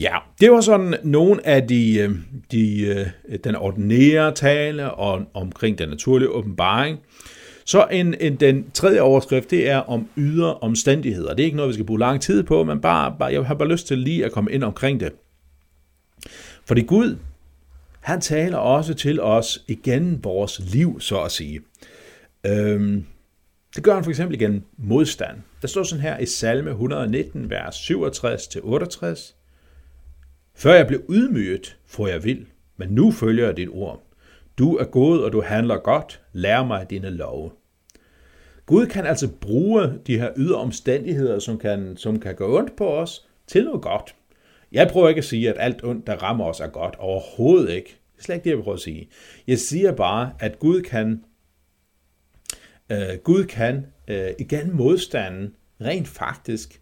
Ja, 0.00 0.16
det 0.40 0.50
var 0.50 0.60
sådan 0.60 0.94
nogle 1.02 1.46
af 1.46 1.68
de, 1.68 1.98
øh, 1.98 2.10
de, 2.50 2.80
øh, 2.80 3.38
den 3.44 3.56
ordinære 3.56 4.34
tale 4.34 4.90
og 4.90 5.26
omkring 5.34 5.78
den 5.78 5.88
naturlige 5.88 6.28
åbenbaring. 6.28 6.98
Så 7.64 7.86
en, 7.90 8.14
en, 8.20 8.36
den 8.36 8.70
tredje 8.70 9.00
overskrift, 9.00 9.50
det 9.50 9.68
er 9.68 9.76
om 9.76 10.08
ydre 10.16 10.54
omstændigheder. 10.54 11.34
Det 11.34 11.40
er 11.40 11.44
ikke 11.44 11.56
noget, 11.56 11.68
vi 11.68 11.74
skal 11.74 11.86
bruge 11.86 12.00
lang 12.00 12.20
tid 12.20 12.42
på, 12.42 12.64
men 12.64 12.80
bare, 12.80 13.16
bare, 13.18 13.32
jeg 13.32 13.44
har 13.44 13.54
bare 13.54 13.68
lyst 13.68 13.86
til 13.86 13.98
lige 13.98 14.24
at 14.24 14.32
komme 14.32 14.52
ind 14.52 14.64
omkring 14.64 15.00
det. 15.00 15.12
Fordi 16.64 16.82
Gud, 16.82 17.16
han 18.00 18.20
taler 18.20 18.58
også 18.58 18.94
til 18.94 19.20
os 19.20 19.64
igen 19.68 20.24
vores 20.24 20.60
liv, 20.72 21.00
så 21.00 21.22
at 21.22 21.32
sige. 21.32 21.60
Øhm, 22.46 23.04
det 23.76 23.84
gør 23.84 23.94
han 23.94 24.04
for 24.04 24.10
eksempel 24.10 24.40
igen 24.40 24.64
modstand. 24.78 25.38
Der 25.62 25.68
står 25.68 25.82
sådan 25.82 26.02
her 26.02 26.18
i 26.18 26.26
salme 26.26 26.70
119, 26.70 27.50
vers 27.50 27.90
67-68. 27.90 29.39
Før 30.60 30.74
jeg 30.74 30.86
blev 30.86 31.02
ydmyget, 31.10 31.78
får 31.86 32.06
jeg 32.06 32.24
vild, 32.24 32.46
men 32.76 32.88
nu 32.88 33.10
følger 33.10 33.46
jeg 33.46 33.56
dit 33.56 33.68
ord. 33.68 34.02
Du 34.58 34.76
er 34.76 34.84
god, 34.84 35.18
og 35.18 35.32
du 35.32 35.42
handler 35.42 35.76
godt. 35.76 36.22
Lær 36.32 36.64
mig 36.64 36.90
dine 36.90 37.10
love. 37.10 37.50
Gud 38.66 38.86
kan 38.86 39.06
altså 39.06 39.28
bruge 39.40 39.92
de 40.06 40.18
her 40.18 40.32
ydre 40.36 40.56
omstændigheder, 40.56 41.38
som 41.38 41.58
kan, 41.58 41.96
som 41.96 42.20
kan 42.20 42.34
gå 42.34 42.58
ondt 42.58 42.76
på 42.76 42.88
os, 42.88 43.26
til 43.46 43.64
noget 43.64 43.82
godt. 43.82 44.14
Jeg 44.72 44.88
prøver 44.88 45.08
ikke 45.08 45.18
at 45.18 45.24
sige, 45.24 45.48
at 45.48 45.56
alt 45.58 45.84
ondt, 45.84 46.06
der 46.06 46.16
rammer 46.16 46.44
os, 46.44 46.60
er 46.60 46.68
godt. 46.68 46.96
Overhovedet 46.98 47.72
ikke. 47.72 47.96
Det 48.12 48.18
er 48.18 48.22
slet 48.22 48.34
ikke 48.34 48.44
det, 48.44 48.56
jeg 48.56 48.62
prøver 48.62 48.76
at 48.76 48.82
sige. 48.82 49.08
Jeg 49.46 49.58
siger 49.58 49.92
bare, 49.92 50.32
at 50.38 50.58
Gud 50.58 50.82
kan, 50.82 51.24
øh, 52.92 53.18
Gud 53.24 53.44
kan 53.44 53.86
øh, 54.08 54.30
igen 54.38 54.76
modstanden 54.76 55.54
rent 55.80 56.08
faktisk 56.08 56.80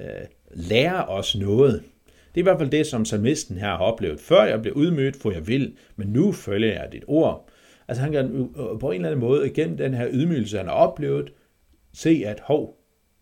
øh, 0.00 0.06
lære 0.54 1.04
os 1.04 1.36
noget. 1.36 1.82
Det 2.34 2.40
er 2.40 2.42
i 2.42 2.48
hvert 2.50 2.58
fald 2.58 2.70
det, 2.70 2.86
som 2.86 3.04
salmisten 3.04 3.58
her 3.58 3.68
har 3.68 3.78
oplevet. 3.78 4.20
Før 4.20 4.44
jeg 4.44 4.62
blev 4.62 4.74
udmødt, 4.74 5.16
for 5.16 5.30
jeg 5.30 5.46
vil, 5.46 5.76
men 5.96 6.08
nu 6.08 6.32
følger 6.32 6.72
jeg 6.72 6.88
dit 6.92 7.04
ord. 7.06 7.48
Altså 7.88 8.02
han 8.02 8.12
kan 8.12 8.50
på 8.80 8.90
en 8.90 8.94
eller 8.94 9.08
anden 9.08 9.20
måde, 9.20 9.46
igennem 9.46 9.76
den 9.76 9.94
her 9.94 10.08
ydmygelse, 10.10 10.56
han 10.56 10.66
har 10.66 10.74
oplevet, 10.74 11.32
se 11.92 12.22
at, 12.26 12.40
hov, 12.40 12.76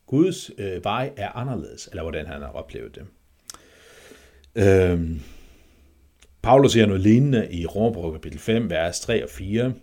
Guds 0.06 0.50
øh, 0.58 0.84
vej 0.84 1.10
er 1.16 1.28
anderledes, 1.36 1.86
eller 1.86 2.02
hvordan 2.02 2.26
han 2.26 2.40
har 2.40 2.48
oplevet 2.48 2.94
det. 2.94 3.04
Øhm, 4.54 5.20
Paulus 6.42 6.72
siger 6.72 6.86
noget 6.86 7.02
lignende 7.02 7.52
i 7.52 7.66
Romerbrevet 7.66 8.12
kapitel 8.12 8.38
5, 8.38 8.70
vers 8.70 9.00
3 9.00 9.24
og 9.24 9.30
4. 9.30 9.74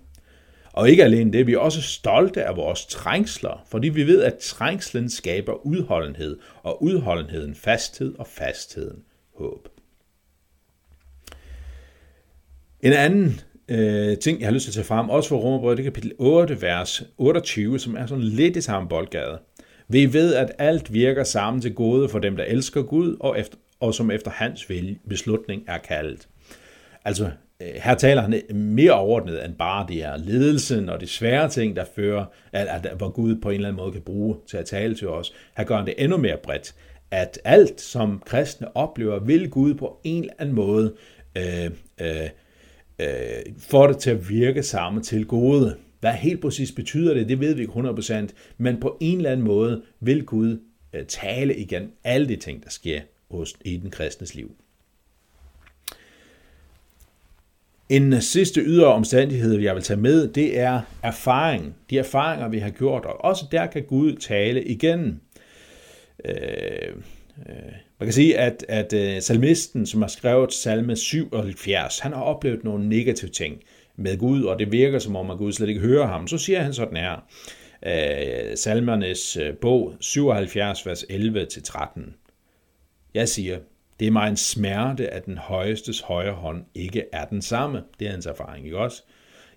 Og 0.73 0.89
ikke 0.89 1.03
alene 1.03 1.33
det, 1.33 1.47
vi 1.47 1.53
er 1.53 1.59
også 1.59 1.81
stolte 1.81 2.43
af 2.43 2.55
vores 2.55 2.85
trængsler, 2.85 3.65
fordi 3.67 3.89
vi 3.89 4.07
ved, 4.07 4.23
at 4.23 4.37
trængslen 4.37 5.09
skaber 5.09 5.65
udholdenhed, 5.65 6.39
og 6.63 6.83
udholdenheden 6.83 7.55
fasthed, 7.55 8.15
og 8.19 8.27
fastheden 8.27 9.03
håb. 9.39 9.67
En 12.81 12.93
anden 12.93 13.41
øh, 13.69 14.17
ting, 14.17 14.39
jeg 14.39 14.47
har 14.47 14.53
lyst 14.53 14.63
til 14.63 14.71
at 14.71 14.73
tage 14.73 14.85
frem, 14.85 15.09
også 15.09 15.29
for 15.29 15.37
Romerbrød, 15.37 15.75
det 15.75 15.81
er 15.81 15.91
kapitel 15.91 16.13
8, 16.17 16.61
vers 16.61 17.03
28, 17.17 17.79
som 17.79 17.95
er 17.95 18.05
sådan 18.05 18.23
lidt 18.23 18.55
i 18.55 18.61
samme 18.61 18.89
boldgade. 18.89 19.39
Vi 19.87 20.13
ved, 20.13 20.35
at 20.35 20.51
alt 20.57 20.93
virker 20.93 21.23
sammen 21.23 21.61
til 21.61 21.73
gode 21.73 22.09
for 22.09 22.19
dem, 22.19 22.37
der 22.37 22.43
elsker 22.43 22.81
Gud, 22.81 23.17
og, 23.19 23.39
efter, 23.39 23.57
og 23.79 23.93
som 23.93 24.11
efter 24.11 24.31
hans 24.31 24.67
beslutning 25.09 25.63
er 25.67 25.77
kaldt. 25.77 26.27
Altså, 27.05 27.29
øh, 27.61 27.67
her 27.75 27.95
taler 27.95 28.21
han 28.21 28.41
mere 28.53 28.91
overordnet 28.91 29.45
end 29.45 29.55
bare 29.55 29.85
det 29.87 30.03
er 30.03 30.17
ledelsen 30.17 30.89
og 30.89 31.01
de 31.01 31.07
svære 31.07 31.49
ting, 31.49 31.75
der 31.75 31.85
fører, 31.95 32.25
at, 32.51 32.67
at, 32.67 32.97
hvor 32.97 33.09
Gud 33.09 33.35
på 33.35 33.49
en 33.49 33.55
eller 33.55 33.67
anden 33.67 33.81
måde 33.81 33.91
kan 33.91 34.01
bruge 34.01 34.35
til 34.47 34.57
at 34.57 34.65
tale 34.65 34.95
til 34.95 35.07
os. 35.07 35.33
Her 35.57 35.63
gør 35.63 35.77
han 35.77 35.85
det 35.85 35.93
endnu 35.97 36.17
mere 36.17 36.37
bredt, 36.43 36.75
at 37.11 37.39
alt, 37.43 37.81
som 37.81 38.23
kristne 38.25 38.77
oplever, 38.77 39.19
vil 39.19 39.49
Gud 39.49 39.73
på 39.73 39.99
en 40.03 40.21
eller 40.21 40.33
anden 40.39 40.55
måde 40.55 40.95
øh, 41.37 41.71
øh, 42.01 42.29
øh, 42.99 43.09
få 43.57 43.87
det 43.87 43.97
til 43.97 44.09
at 44.09 44.29
virke 44.29 44.63
sammen 44.63 45.03
til 45.03 45.25
gode. 45.25 45.75
Hvad 45.99 46.13
helt 46.13 46.41
præcis 46.41 46.71
betyder 46.71 47.13
det, 47.13 47.29
det 47.29 47.39
ved 47.39 47.53
vi 47.53 47.61
ikke 47.61 47.73
100%, 47.73 48.27
men 48.57 48.79
på 48.79 48.97
en 48.99 49.17
eller 49.17 49.31
anden 49.31 49.45
måde 49.45 49.81
vil 49.99 50.25
Gud 50.25 50.59
øh, 50.93 51.05
tale 51.05 51.55
igen 51.55 51.91
alle 52.03 52.27
de 52.27 52.35
ting, 52.35 52.63
der 52.63 52.69
sker 52.69 53.01
hos, 53.31 53.53
i 53.65 53.77
den 53.77 53.89
kristnes 53.89 54.35
liv. 54.35 54.55
En 57.89 58.21
sidste 58.21 58.61
ydre 58.61 58.87
omstændighed, 58.87 59.59
jeg 59.59 59.75
vil 59.75 59.83
tage 59.83 59.99
med, 59.99 60.27
det 60.27 60.59
er 60.59 60.81
erfaring. 61.03 61.75
De 61.89 61.97
erfaringer, 61.97 62.47
vi 62.47 62.59
har 62.59 62.69
gjort, 62.69 63.05
og 63.05 63.25
også 63.25 63.45
der 63.51 63.65
kan 63.65 63.83
Gud 63.83 64.15
tale 64.15 64.63
igen. 64.63 65.21
Øh, 66.25 66.95
øh, 67.49 67.73
man 67.99 68.07
kan 68.07 68.13
sige, 68.13 68.37
at, 68.37 68.65
at 68.67 68.93
øh, 68.93 69.21
salmisten, 69.21 69.85
som 69.85 70.01
har 70.01 70.09
skrevet 70.09 70.53
salme 70.53 70.95
77, 70.95 71.99
han 71.99 72.13
har 72.13 72.21
oplevet 72.21 72.63
nogle 72.63 72.89
negative 72.89 73.31
ting 73.31 73.61
med 73.95 74.17
Gud, 74.17 74.43
og 74.43 74.59
det 74.59 74.71
virker 74.71 74.99
som 74.99 75.15
om, 75.15 75.31
at 75.31 75.37
Gud 75.37 75.51
slet 75.51 75.69
ikke 75.69 75.81
hører 75.81 76.07
ham. 76.07 76.27
Så 76.27 76.37
siger 76.37 76.61
han 76.61 76.73
sådan 76.73 76.97
her, 76.97 77.25
øh, 77.85 78.57
salmernes 78.57 79.37
øh, 79.37 79.53
bog 79.57 79.93
77, 79.99 80.85
vers 80.85 81.03
11-13. 81.03 82.01
Jeg 83.13 83.29
siger, 83.29 83.59
det 83.99 84.07
er 84.07 84.11
mig 84.11 84.29
en 84.29 84.37
smerte, 84.37 85.13
at 85.13 85.25
den 85.25 85.37
højestes 85.37 86.01
højre 86.01 86.33
hånd 86.33 86.65
ikke 86.75 87.03
er 87.13 87.25
den 87.25 87.41
samme. 87.41 87.83
Det 87.99 88.07
er 88.07 88.11
hans 88.11 88.25
erfaring, 88.25 88.65
ikke 88.65 88.77
også? 88.77 89.03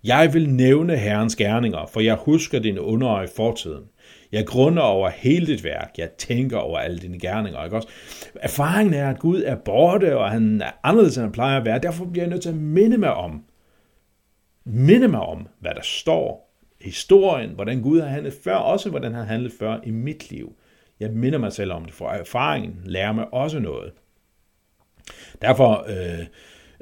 Jeg 0.04 0.34
vil 0.34 0.48
nævne 0.48 0.96
Herrens 0.96 1.36
gerninger, 1.36 1.86
for 1.86 2.00
jeg 2.00 2.14
husker 2.14 2.58
din 2.58 2.78
underøje 2.78 3.28
fortiden. 3.36 3.84
Jeg 4.32 4.46
grunder 4.46 4.82
over 4.82 5.08
hele 5.08 5.46
dit 5.46 5.64
værk. 5.64 5.90
Jeg 5.98 6.10
tænker 6.10 6.58
over 6.58 6.78
alle 6.78 6.98
dine 6.98 7.18
gerninger. 7.18 7.64
Ikke 7.64 7.76
også? 7.76 7.88
Erfaringen 8.34 8.94
er, 8.94 9.10
at 9.10 9.18
Gud 9.18 9.42
er 9.42 9.56
borte, 9.56 10.18
og 10.18 10.30
han 10.30 10.62
er 10.62 10.70
anderledes, 10.82 11.16
end 11.16 11.24
han 11.24 11.32
plejer 11.32 11.58
at 11.58 11.64
være. 11.64 11.78
Derfor 11.78 12.04
bliver 12.04 12.24
jeg 12.24 12.30
nødt 12.30 12.42
til 12.42 12.48
at 12.48 12.54
minde 12.54 12.98
mig 12.98 13.14
om, 13.14 13.44
minde 14.64 15.08
mig 15.08 15.20
om, 15.20 15.48
hvad 15.60 15.74
der 15.74 15.82
står 15.82 16.52
historien, 16.80 17.50
hvordan 17.50 17.82
Gud 17.82 18.00
har 18.00 18.08
handlet 18.08 18.34
før, 18.44 18.54
også 18.54 18.90
hvordan 18.90 19.12
han 19.12 19.20
har 19.20 19.32
handlet 19.32 19.52
før 19.58 19.80
i 19.84 19.90
mit 19.90 20.30
liv. 20.30 20.56
Jeg 21.00 21.10
minder 21.10 21.38
mig 21.38 21.52
selv 21.52 21.72
om 21.72 21.84
det, 21.84 21.94
for 21.94 22.08
erfaringen 22.08 22.80
lærer 22.84 23.12
mig 23.12 23.34
også 23.34 23.58
noget. 23.58 23.92
Derfor 25.42 25.84
øh, 25.88 26.26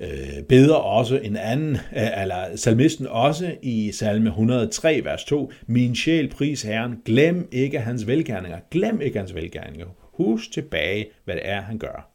øh, 0.01 0.43
beder 0.49 0.75
også 0.75 1.19
en 1.19 1.37
anden, 1.37 1.75
øh, 1.75 2.23
eller 2.23 2.57
salmisten 2.57 3.07
også 3.07 3.55
i 3.63 3.93
salme 3.93 4.29
103, 4.29 5.01
vers 5.05 5.25
2, 5.25 5.53
Min 5.67 5.97
sjæl 5.97 6.29
pris 6.29 6.63
Herren, 6.63 7.03
glem 7.05 7.49
ikke 7.53 7.81
hans 7.81 8.07
velgærninger, 8.07 8.59
glem 8.71 9.01
ikke 9.01 9.19
hans 9.19 9.35
velgærninger, 9.35 9.87
husk 10.03 10.53
tilbage, 10.53 11.07
hvad 11.25 11.35
det 11.35 11.49
er, 11.49 11.61
han 11.61 11.79
gør. 11.79 12.11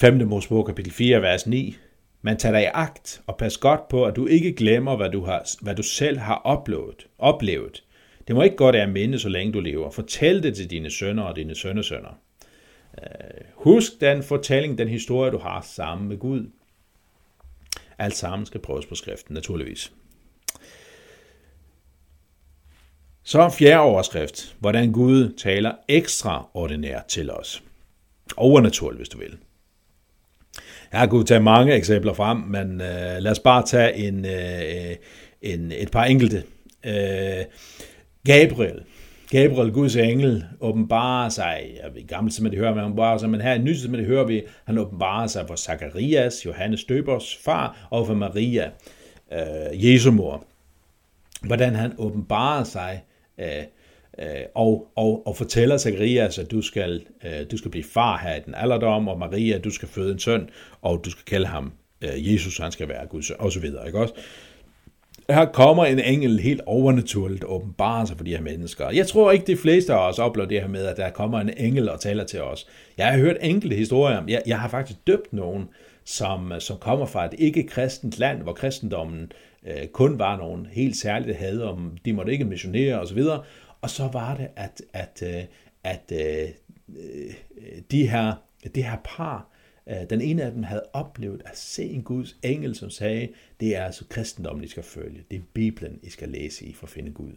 5. 0.00 0.28
Mosebog 0.28 0.66
kapitel 0.66 0.92
4, 0.92 1.22
vers 1.22 1.46
9, 1.46 1.76
man 2.22 2.36
tager 2.36 2.52
dig 2.52 2.62
i 2.62 2.70
agt 2.74 3.20
og 3.26 3.36
pas 3.36 3.58
godt 3.58 3.88
på, 3.88 4.04
at 4.04 4.16
du 4.16 4.26
ikke 4.26 4.52
glemmer, 4.52 4.96
hvad 4.96 5.10
du, 5.10 5.24
har, 5.24 5.48
hvad 5.62 5.74
du 5.74 5.82
selv 5.82 6.18
har 6.18 6.34
oplevet. 6.34 7.06
oplevet. 7.18 7.82
Det 8.28 8.36
må 8.36 8.42
ikke 8.42 8.56
gå 8.56 8.70
dig 8.70 8.82
at 8.82 8.88
minde, 8.88 9.18
så 9.18 9.28
længe 9.28 9.52
du 9.52 9.60
lever. 9.60 9.90
Fortæl 9.90 10.42
det 10.42 10.56
til 10.56 10.70
dine 10.70 10.90
sønner 10.90 11.22
og 11.22 11.36
dine 11.36 11.54
sønnesønner. 11.54 12.18
Øh, 13.02 13.44
husk 13.54 13.92
den 14.00 14.22
fortælling, 14.22 14.78
den 14.78 14.88
historie, 14.88 15.30
du 15.32 15.38
har 15.38 15.60
sammen 15.60 16.08
med 16.08 16.18
Gud. 16.18 16.50
Alt 17.98 18.16
sammen 18.16 18.46
skal 18.46 18.60
prøves 18.60 18.86
på 18.86 18.94
skriften, 18.94 19.34
naturligvis. 19.34 19.92
Så 23.22 23.48
fjerde 23.48 23.80
overskrift. 23.80 24.56
Hvordan 24.58 24.92
Gud 24.92 25.32
taler 25.32 25.72
ekstraordinært 25.88 27.06
til 27.06 27.30
os. 27.30 27.62
Overnaturligt, 28.36 28.98
hvis 28.98 29.08
du 29.08 29.18
vil. 29.18 29.38
Jeg 30.92 31.10
kunne 31.10 31.24
tage 31.24 31.40
mange 31.40 31.74
eksempler 31.74 32.12
frem, 32.12 32.36
men 32.36 32.80
øh, 32.80 33.16
lad 33.18 33.30
os 33.30 33.38
bare 33.38 33.66
tage 33.66 33.94
en, 33.94 34.24
øh, 34.24 34.96
en, 35.42 35.72
et 35.72 35.90
par 35.90 36.04
enkelte. 36.04 36.44
Øh, 36.86 37.44
Gabriel, 38.24 38.82
Gabriel, 39.30 39.72
Guds 39.72 39.96
engel, 39.96 40.44
åbenbarer 40.60 41.28
sig, 41.28 41.70
jeg 41.82 41.94
ved 41.94 42.06
gammelt 42.06 42.34
som 42.34 42.44
det 42.44 42.58
hører 42.58 42.74
man 42.74 42.84
åbenbarer 42.84 43.18
sig, 43.18 43.30
men 43.30 43.40
her 43.40 43.54
i 43.54 43.58
nyt 43.58 43.78
som 43.78 43.92
det 43.92 44.06
hører 44.06 44.24
vi, 44.24 44.42
han 44.64 44.78
åbenbarer 44.78 45.26
sig 45.26 45.44
for 45.48 45.56
Zacharias, 45.56 46.46
Johannes 46.46 46.84
Døbers 46.84 47.36
far, 47.36 47.86
og 47.90 48.06
for 48.06 48.14
Maria, 48.14 48.70
øh, 49.32 49.86
Jesu 49.86 50.10
mor. 50.10 50.44
Hvordan 51.42 51.74
han 51.74 51.92
åbenbarer 51.98 52.64
sig 52.64 53.04
øh, 53.40 53.46
øh, 54.18 54.26
og, 54.54 54.86
og, 54.96 55.26
og 55.26 55.36
fortæller 55.36 55.78
Zacharias, 55.78 56.38
at 56.38 56.50
du 56.50 56.62
skal, 56.62 57.06
øh, 57.24 57.50
du 57.50 57.56
skal 57.56 57.70
blive 57.70 57.84
far 57.84 58.18
her 58.18 58.34
i 58.34 58.40
den 58.46 58.54
alderdom, 58.54 59.08
og 59.08 59.18
Maria, 59.18 59.58
du 59.58 59.70
skal 59.70 59.88
føde 59.88 60.12
en 60.12 60.18
søn, 60.18 60.48
og 60.82 61.00
du 61.04 61.10
skal 61.10 61.24
kalde 61.24 61.46
ham 61.46 61.72
øh, 62.00 62.32
Jesus, 62.32 62.58
han 62.58 62.72
skal 62.72 62.88
være 62.88 63.06
Guds, 63.06 63.30
og 63.30 63.52
så 63.52 63.60
videre, 63.60 63.86
ikke 63.86 63.98
også? 63.98 64.14
Her 65.30 65.44
kommer 65.44 65.84
en 65.84 65.98
engel 65.98 66.40
helt 66.40 66.60
overnaturligt 66.66 67.44
åbenbare 67.44 68.06
sig 68.06 68.16
for 68.16 68.24
de 68.24 68.30
her 68.30 68.42
mennesker. 68.42 68.90
Jeg 68.90 69.06
tror 69.06 69.32
ikke, 69.32 69.46
de 69.46 69.56
fleste 69.56 69.94
af 69.94 70.08
os 70.08 70.18
oplever 70.18 70.48
det 70.48 70.60
her 70.60 70.68
med, 70.68 70.86
at 70.86 70.96
der 70.96 71.10
kommer 71.10 71.40
en 71.40 71.50
engel 71.56 71.88
og 71.88 72.00
taler 72.00 72.24
til 72.24 72.42
os. 72.42 72.66
Jeg 72.98 73.06
har 73.06 73.18
hørt 73.18 73.36
enkelte 73.40 73.76
historier. 73.76 74.22
Jeg, 74.28 74.42
jeg 74.46 74.60
har 74.60 74.68
faktisk 74.68 75.06
døbt 75.06 75.32
nogen, 75.32 75.68
som, 76.04 76.52
som 76.58 76.76
kommer 76.78 77.06
fra 77.06 77.24
et 77.24 77.34
ikke-kristent 77.38 78.18
land, 78.18 78.42
hvor 78.42 78.52
kristendommen 78.52 79.32
øh, 79.66 79.86
kun 79.86 80.18
var 80.18 80.36
nogen 80.36 80.66
helt 80.72 80.96
særligt 80.96 81.36
havde, 81.36 81.70
om 81.70 81.96
de 82.04 82.12
måtte 82.12 82.32
ikke 82.32 82.44
missionere 82.44 83.00
osv. 83.00 83.22
Og 83.80 83.90
så 83.90 84.08
var 84.12 84.36
det, 84.36 84.48
at, 84.56 84.82
at, 84.92 85.22
øh, 85.22 85.42
at, 85.84 86.12
at 86.12 86.52
øh, 86.88 87.32
de 87.90 88.08
her, 88.08 88.32
det 88.74 88.84
her 88.84 88.96
par, 89.04 89.48
Øh, 89.52 89.55
Øh, 89.90 89.96
den 90.10 90.20
ene 90.20 90.42
af 90.42 90.52
dem 90.52 90.62
havde 90.62 90.82
oplevet 90.92 91.42
at 91.44 91.58
se 91.58 91.84
en 91.84 92.02
Guds 92.02 92.36
engel, 92.42 92.74
som 92.74 92.90
sagde, 92.90 93.28
det 93.60 93.76
er 93.76 93.84
altså 93.84 94.04
kristendommen, 94.08 94.64
I 94.64 94.68
skal 94.68 94.82
følge. 94.82 95.24
Det 95.30 95.36
er 95.36 95.42
Bibelen, 95.54 95.98
I 96.02 96.10
skal 96.10 96.28
læse 96.28 96.64
i 96.64 96.72
for 96.72 96.86
at 96.86 96.90
finde 96.90 97.10
Gud. 97.10 97.32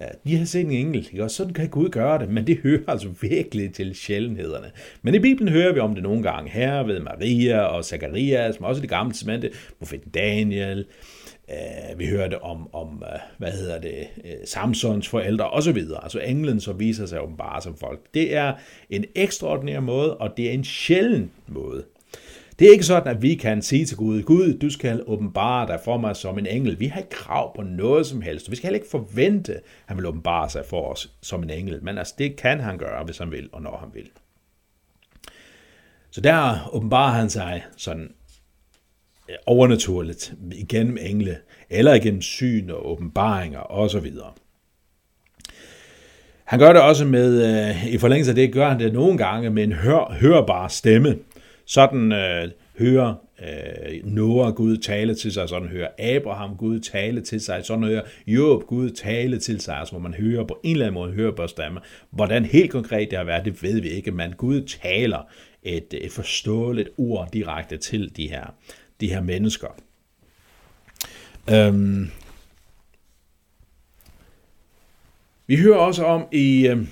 Øh, 0.00 0.06
de 0.26 0.36
har 0.36 0.44
set 0.44 0.60
en 0.60 0.70
engel, 0.70 1.08
ikke? 1.12 1.24
og 1.24 1.30
sådan 1.30 1.52
kan 1.52 1.68
Gud 1.68 1.88
gøre 1.88 2.18
det, 2.18 2.28
men 2.28 2.46
det 2.46 2.58
hører 2.58 2.82
altså 2.88 3.08
virkelig 3.20 3.74
til 3.74 3.94
sjældenhederne. 3.94 4.70
Men 5.02 5.14
i 5.14 5.18
Bibelen 5.18 5.52
hører 5.52 5.72
vi 5.72 5.80
om 5.80 5.94
det 5.94 6.02
nogle 6.02 6.22
gange 6.22 6.50
her 6.50 6.82
ved 6.82 7.00
Maria 7.00 7.60
og 7.60 7.84
Zacharias, 7.84 8.60
men 8.60 8.66
også 8.66 8.80
det 8.82 8.90
gamle 8.90 9.12
testamente, 9.12 9.50
profeten 9.78 10.10
Daniel, 10.10 10.86
Uh, 11.48 11.98
vi 11.98 12.06
hørte 12.06 12.42
om, 12.42 12.74
om 12.74 12.88
uh, 12.88 13.20
hvad 13.38 13.52
hedder 13.52 13.80
det, 13.80 14.08
øh, 14.24 14.30
uh, 14.30 14.36
Samsons 14.44 15.08
forældre 15.08 15.50
osv. 15.50 15.78
Altså 16.02 16.20
englen, 16.20 16.60
som 16.60 16.80
viser 16.80 17.06
sig 17.06 17.22
åbenbart 17.22 17.62
som 17.62 17.76
folk. 17.76 18.00
Det 18.14 18.34
er 18.36 18.54
en 18.90 19.04
ekstraordinær 19.14 19.80
måde, 19.80 20.16
og 20.16 20.36
det 20.36 20.48
er 20.48 20.52
en 20.52 20.64
sjælden 20.64 21.30
måde. 21.46 21.84
Det 22.58 22.66
er 22.66 22.72
ikke 22.72 22.84
sådan, 22.84 23.16
at 23.16 23.22
vi 23.22 23.34
kan 23.34 23.62
sige 23.62 23.86
til 23.86 23.96
Gud, 23.96 24.22
Gud, 24.22 24.58
du 24.58 24.70
skal 24.70 25.02
åbenbare 25.06 25.66
dig 25.66 25.80
for 25.84 25.96
mig 25.96 26.16
som 26.16 26.38
en 26.38 26.46
engel. 26.46 26.80
Vi 26.80 26.86
har 26.86 26.98
ikke 26.98 27.10
krav 27.10 27.56
på 27.56 27.62
noget 27.62 28.06
som 28.06 28.20
helst. 28.20 28.50
Vi 28.50 28.56
skal 28.56 28.66
heller 28.66 28.78
ikke 28.78 28.90
forvente, 28.90 29.54
at 29.54 29.62
han 29.86 29.96
vil 29.96 30.06
åbenbare 30.06 30.50
sig 30.50 30.64
for 30.66 30.92
os 30.92 31.12
som 31.22 31.42
en 31.42 31.50
engel. 31.50 31.84
Men 31.84 31.98
altså, 31.98 32.14
det 32.18 32.36
kan 32.36 32.60
han 32.60 32.78
gøre, 32.78 33.04
hvis 33.04 33.18
han 33.18 33.30
vil, 33.30 33.48
og 33.52 33.62
når 33.62 33.76
han 33.76 33.88
vil. 33.94 34.10
Så 36.10 36.20
der 36.20 36.70
åbenbarer 36.72 37.12
han 37.12 37.30
sig 37.30 37.64
sådan 37.76 38.12
overnaturligt 39.46 40.34
igennem 40.52 40.98
engle, 41.00 41.36
eller 41.70 41.94
igennem 41.94 42.22
syn 42.22 42.70
og 42.70 42.90
åbenbaringer 42.90 43.72
osv. 43.72 44.12
Han 46.44 46.58
gør 46.58 46.72
det 46.72 46.82
også 46.82 47.04
med, 47.04 47.60
øh, 47.68 47.86
i 47.86 47.98
forlængelse 47.98 48.30
af 48.30 48.34
det, 48.34 48.52
gør 48.52 48.68
han 48.68 48.80
det 48.80 48.92
nogle 48.92 49.18
gange 49.18 49.50
med 49.50 49.64
en 49.64 49.72
hør, 49.72 50.16
hørbar 50.20 50.68
stemme. 50.68 51.18
Sådan 51.66 52.12
øh, 52.12 52.48
hører 52.78 53.14
øh, 53.42 54.04
Noah 54.04 54.54
Gud 54.54 54.76
tale 54.76 55.14
til 55.14 55.32
sig, 55.32 55.48
sådan 55.48 55.68
hører 55.68 55.88
Abraham 55.98 56.56
Gud 56.56 56.80
tale 56.80 57.20
til 57.20 57.40
sig, 57.40 57.64
sådan 57.64 57.84
hører 57.84 58.02
Job 58.26 58.62
Gud 58.66 58.90
tale 58.90 59.38
til 59.38 59.60
sig, 59.60 59.76
altså 59.76 59.92
hvor 59.92 60.00
man 60.00 60.14
hører 60.14 60.44
på 60.44 60.60
en 60.62 60.72
eller 60.72 60.86
anden 60.86 60.94
måde 60.94 61.12
hører 61.12 61.32
på 61.32 61.46
stemme. 61.46 61.80
Hvordan 62.10 62.44
helt 62.44 62.70
konkret 62.70 63.10
det 63.10 63.18
har 63.18 63.24
været, 63.24 63.44
det 63.44 63.62
ved 63.62 63.80
vi 63.80 63.88
ikke, 63.88 64.10
men 64.10 64.32
Gud 64.32 64.62
taler 64.62 65.28
et, 65.62 65.94
et 65.94 66.12
forståeligt 66.12 66.88
ord 66.98 67.28
direkte 67.32 67.76
til 67.76 68.16
de 68.16 68.28
her 68.28 68.54
de 69.00 69.08
her 69.08 69.20
mennesker. 69.20 69.68
Øhm, 71.50 72.10
vi 75.46 75.56
hører 75.56 75.76
også 75.76 76.04
om 76.04 76.26
i, 76.32 76.66
øh, 76.66 76.86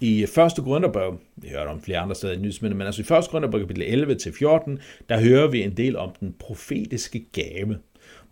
i 0.00 0.26
første 0.34 0.62
Grønnerbog, 0.62 1.20
vi 1.36 1.48
hører 1.48 1.68
om 1.68 1.82
flere 1.82 1.98
andre 1.98 2.14
steder 2.14 2.32
i 2.32 2.36
nyhedsmændene, 2.36 2.78
men 2.78 2.86
altså 2.86 3.02
i 3.02 3.04
første 3.04 3.30
Grønnerbog 3.30 3.60
kapitel 3.60 3.82
11-14, 3.82 4.80
der 5.08 5.20
hører 5.20 5.50
vi 5.50 5.62
en 5.62 5.76
del 5.76 5.96
om 5.96 6.10
den 6.20 6.34
profetiske 6.38 7.24
gave 7.32 7.78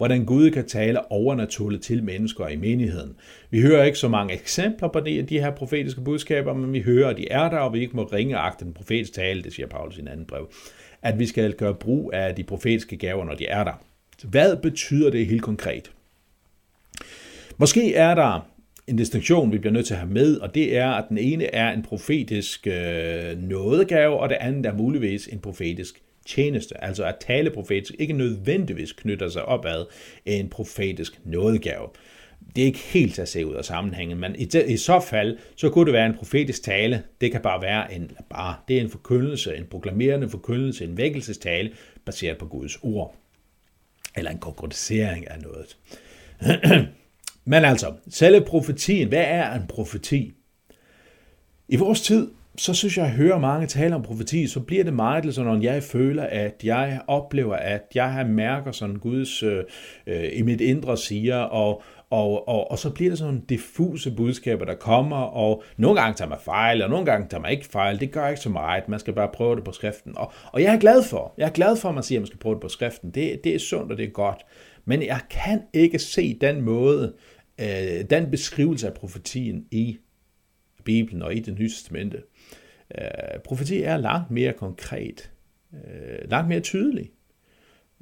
hvordan 0.01 0.25
Gud 0.25 0.51
kan 0.51 0.67
tale 0.67 1.13
overnaturligt 1.13 1.83
til 1.83 2.05
mennesker 2.05 2.49
i 2.49 2.57
menigheden. 2.57 3.17
Vi 3.51 3.61
hører 3.61 3.85
ikke 3.85 3.99
så 3.99 4.09
mange 4.09 4.35
eksempler 4.35 4.89
på 4.89 5.01
det, 5.01 5.29
de 5.29 5.41
her 5.41 5.51
profetiske 5.51 6.01
budskaber, 6.01 6.55
men 6.55 6.73
vi 6.73 6.81
hører, 6.81 7.09
at 7.09 7.17
de 7.17 7.31
er 7.31 7.51
der, 7.51 7.59
og 7.59 7.73
vi 7.73 7.81
ikke 7.81 7.97
må 7.97 8.03
ringe 8.03 8.37
agte 8.37 8.65
den 8.65 8.75
profetiske 8.75 9.15
tale, 9.15 9.43
det 9.43 9.53
siger 9.53 9.67
Paulus 9.67 9.97
i 9.97 10.01
en 10.01 10.09
anden 10.09 10.27
brev 10.27 10.51
at 11.03 11.19
vi 11.19 11.27
skal 11.27 11.53
gøre 11.53 11.75
brug 11.75 12.11
af 12.15 12.35
de 12.35 12.45
profetiske 12.45 12.97
gaver, 12.97 13.25
når 13.25 13.35
de 13.35 13.47
er 13.47 13.65
der. 13.65 13.85
Hvad 14.25 14.57
betyder 14.57 15.11
det 15.11 15.27
helt 15.27 15.43
konkret? 15.43 15.93
Måske 17.59 17.95
er 17.95 18.15
der 18.15 18.51
en 18.87 18.97
distinktion, 18.97 19.53
vi 19.53 19.59
bliver 19.59 19.73
nødt 19.73 19.87
til 19.87 19.95
at 19.95 20.01
have 20.01 20.13
med, 20.13 20.39
og 20.39 20.55
det 20.55 20.77
er, 20.77 20.91
at 20.91 21.05
den 21.09 21.19
ene 21.19 21.45
er 21.45 21.73
en 21.73 21.83
profetisk 21.83 22.67
øh, 22.67 23.39
nådegave, 23.39 24.17
og 24.17 24.29
det 24.29 24.37
andet 24.41 24.67
er 24.67 24.73
muligvis 24.73 25.27
en 25.27 25.39
profetisk 25.39 26.03
tjeneste. 26.27 26.85
Altså 26.85 27.05
at 27.05 27.17
tale 27.21 27.51
profetisk 27.51 27.95
ikke 27.99 28.13
nødvendigvis 28.13 28.93
knytter 28.93 29.29
sig 29.29 29.45
opad 29.45 29.85
en 30.27 30.49
profetisk 30.49 31.21
nådegave. 31.25 31.89
Det 32.57 32.63
er 32.63 32.67
ikke 32.67 32.79
helt 32.79 33.19
at 33.19 33.29
se 33.29 33.47
ud 33.47 33.55
af 33.55 33.65
sammenhængen, 33.65 34.19
men 34.19 34.37
i, 34.37 34.49
i 34.67 34.77
så 34.77 35.01
fald, 35.01 35.39
så 35.57 35.71
kunne 35.71 35.85
det 35.85 35.93
være 35.93 36.07
en 36.07 36.15
profetisk 36.15 36.63
tale. 36.63 37.03
Det 37.21 37.33
kan 37.33 37.41
bare 37.41 37.63
være 37.63 37.95
en, 37.95 38.11
bare, 38.31 38.55
det 38.69 38.77
er 38.77 38.81
en 38.81 38.91
forkyndelse, 38.91 39.57
en 39.57 39.67
proklamerende 39.71 40.29
forkyndelse, 40.29 40.85
en 40.85 40.97
vækkelsestale, 40.97 41.73
baseret 42.05 42.39
på 42.39 42.47
Guds 42.47 42.79
ord. 42.83 43.15
Eller 44.17 44.31
en 44.31 44.39
konkretisering 44.39 45.31
af 45.31 45.37
noget. 45.41 45.77
Men 47.45 47.65
altså, 47.65 47.93
selve 48.09 48.41
profetien, 48.41 49.09
hvad 49.09 49.25
er 49.27 49.55
en 49.55 49.67
profeti? 49.69 50.33
I 51.69 51.77
vores 51.77 52.01
tid, 52.01 52.31
så 52.57 52.75
synes 52.75 52.97
jeg, 52.97 53.05
at 53.05 53.11
jeg 53.11 53.17
hører 53.17 53.39
mange 53.39 53.67
tale 53.67 53.95
om 53.95 54.03
profeti, 54.03 54.47
så 54.47 54.61
bliver 54.61 54.85
det 54.85 54.95
meget 54.95 55.35
sådan, 55.35 55.53
når 55.53 55.63
jeg 55.63 55.83
føler, 55.83 56.23
at 56.23 56.61
jeg 56.65 57.01
oplever, 57.07 57.57
at 57.57 57.83
jeg 57.95 58.13
har 58.13 58.25
mærker 58.25 58.73
sådan 58.73 58.97
Guds 58.97 59.43
øh, 59.43 59.65
øh, 60.07 60.29
i 60.33 60.43
mit 60.43 60.61
indre 60.61 60.97
siger, 60.97 61.37
og, 61.37 61.83
og, 62.11 62.49
og, 62.49 62.71
og 62.71 62.79
så 62.79 62.91
bliver 62.91 63.11
det 63.11 63.19
sådan 63.19 63.35
nogle 63.35 63.47
diffuse 63.49 64.11
budskaber, 64.11 64.65
der 64.65 64.75
kommer, 64.75 65.17
og 65.17 65.63
nogle 65.77 66.01
gange 66.01 66.17
tager 66.17 66.29
man 66.29 66.39
fejl, 66.45 66.83
og 66.83 66.91
nogle 66.91 67.07
gange 67.07 67.29
tager 67.29 67.41
man 67.41 67.51
ikke 67.51 67.67
fejl. 67.67 68.01
Det 68.01 68.13
gør 68.13 68.29
ikke 68.29 68.41
så 68.41 68.49
meget. 68.49 68.89
Man 68.89 69.01
skal 69.01 69.15
bare 69.15 69.29
prøve 69.35 69.57
det 69.57 69.65
på 69.65 69.73
skriften. 69.73 70.19
Og, 70.19 70.33
og 70.53 70.63
jeg 70.63 70.75
er 70.75 70.79
glad 70.79 71.03
for, 71.03 71.35
jeg 71.39 71.47
er 71.47 71.53
glad 71.53 71.77
for, 71.77 71.89
at 71.89 71.95
man 71.95 72.05
siger, 72.05 72.19
at 72.19 72.23
man 72.23 72.27
skal 72.27 72.39
prøve 72.39 72.55
det 72.55 72.63
på 72.63 72.69
skriften. 72.69 73.11
Det, 73.11 73.45
det 73.45 73.55
er 73.55 73.59
sundt, 73.59 73.93
og 73.93 73.99
det 73.99 74.05
er 74.05 74.11
godt. 74.11 74.43
Men 74.85 75.03
jeg 75.03 75.21
kan 75.31 75.63
ikke 75.73 75.99
se 75.99 76.39
den 76.41 76.63
måde, 76.63 77.15
øh, 77.61 78.05
den 78.11 78.31
beskrivelse 78.31 78.87
af 78.87 78.95
profetien 78.95 79.67
i 79.71 79.99
Bibelen 80.85 81.23
og 81.23 81.35
i 81.35 81.41
det 81.41 81.59
nye 81.59 81.69
testamente. 81.69 82.23
Øh, 82.99 83.41
profeti 83.45 83.83
er 83.83 83.97
langt 83.97 84.31
mere 84.31 84.53
konkret, 84.53 85.31
øh, 85.75 86.31
langt 86.31 86.49
mere 86.49 86.61
tydelig. 86.61 87.11